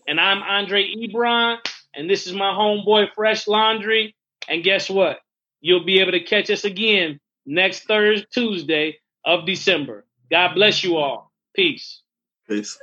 And 0.06 0.20
I'm 0.20 0.42
Andre 0.42 0.94
Ebron, 0.94 1.58
and 1.94 2.08
this 2.08 2.26
is 2.26 2.32
my 2.32 2.52
homeboy 2.52 3.08
Fresh 3.14 3.48
Laundry. 3.48 4.14
And 4.48 4.62
guess 4.62 4.88
what? 4.88 5.18
You'll 5.60 5.84
be 5.84 5.98
able 6.00 6.12
to 6.12 6.20
catch 6.20 6.50
us 6.50 6.64
again 6.64 7.18
next 7.44 7.84
Thursday, 7.84 8.26
Tuesday 8.32 8.98
of 9.26 9.46
December. 9.46 10.06
God 10.30 10.54
bless 10.54 10.84
you 10.84 10.98
all. 10.98 11.32
Peace. 11.56 12.02
Peace. 12.48 12.78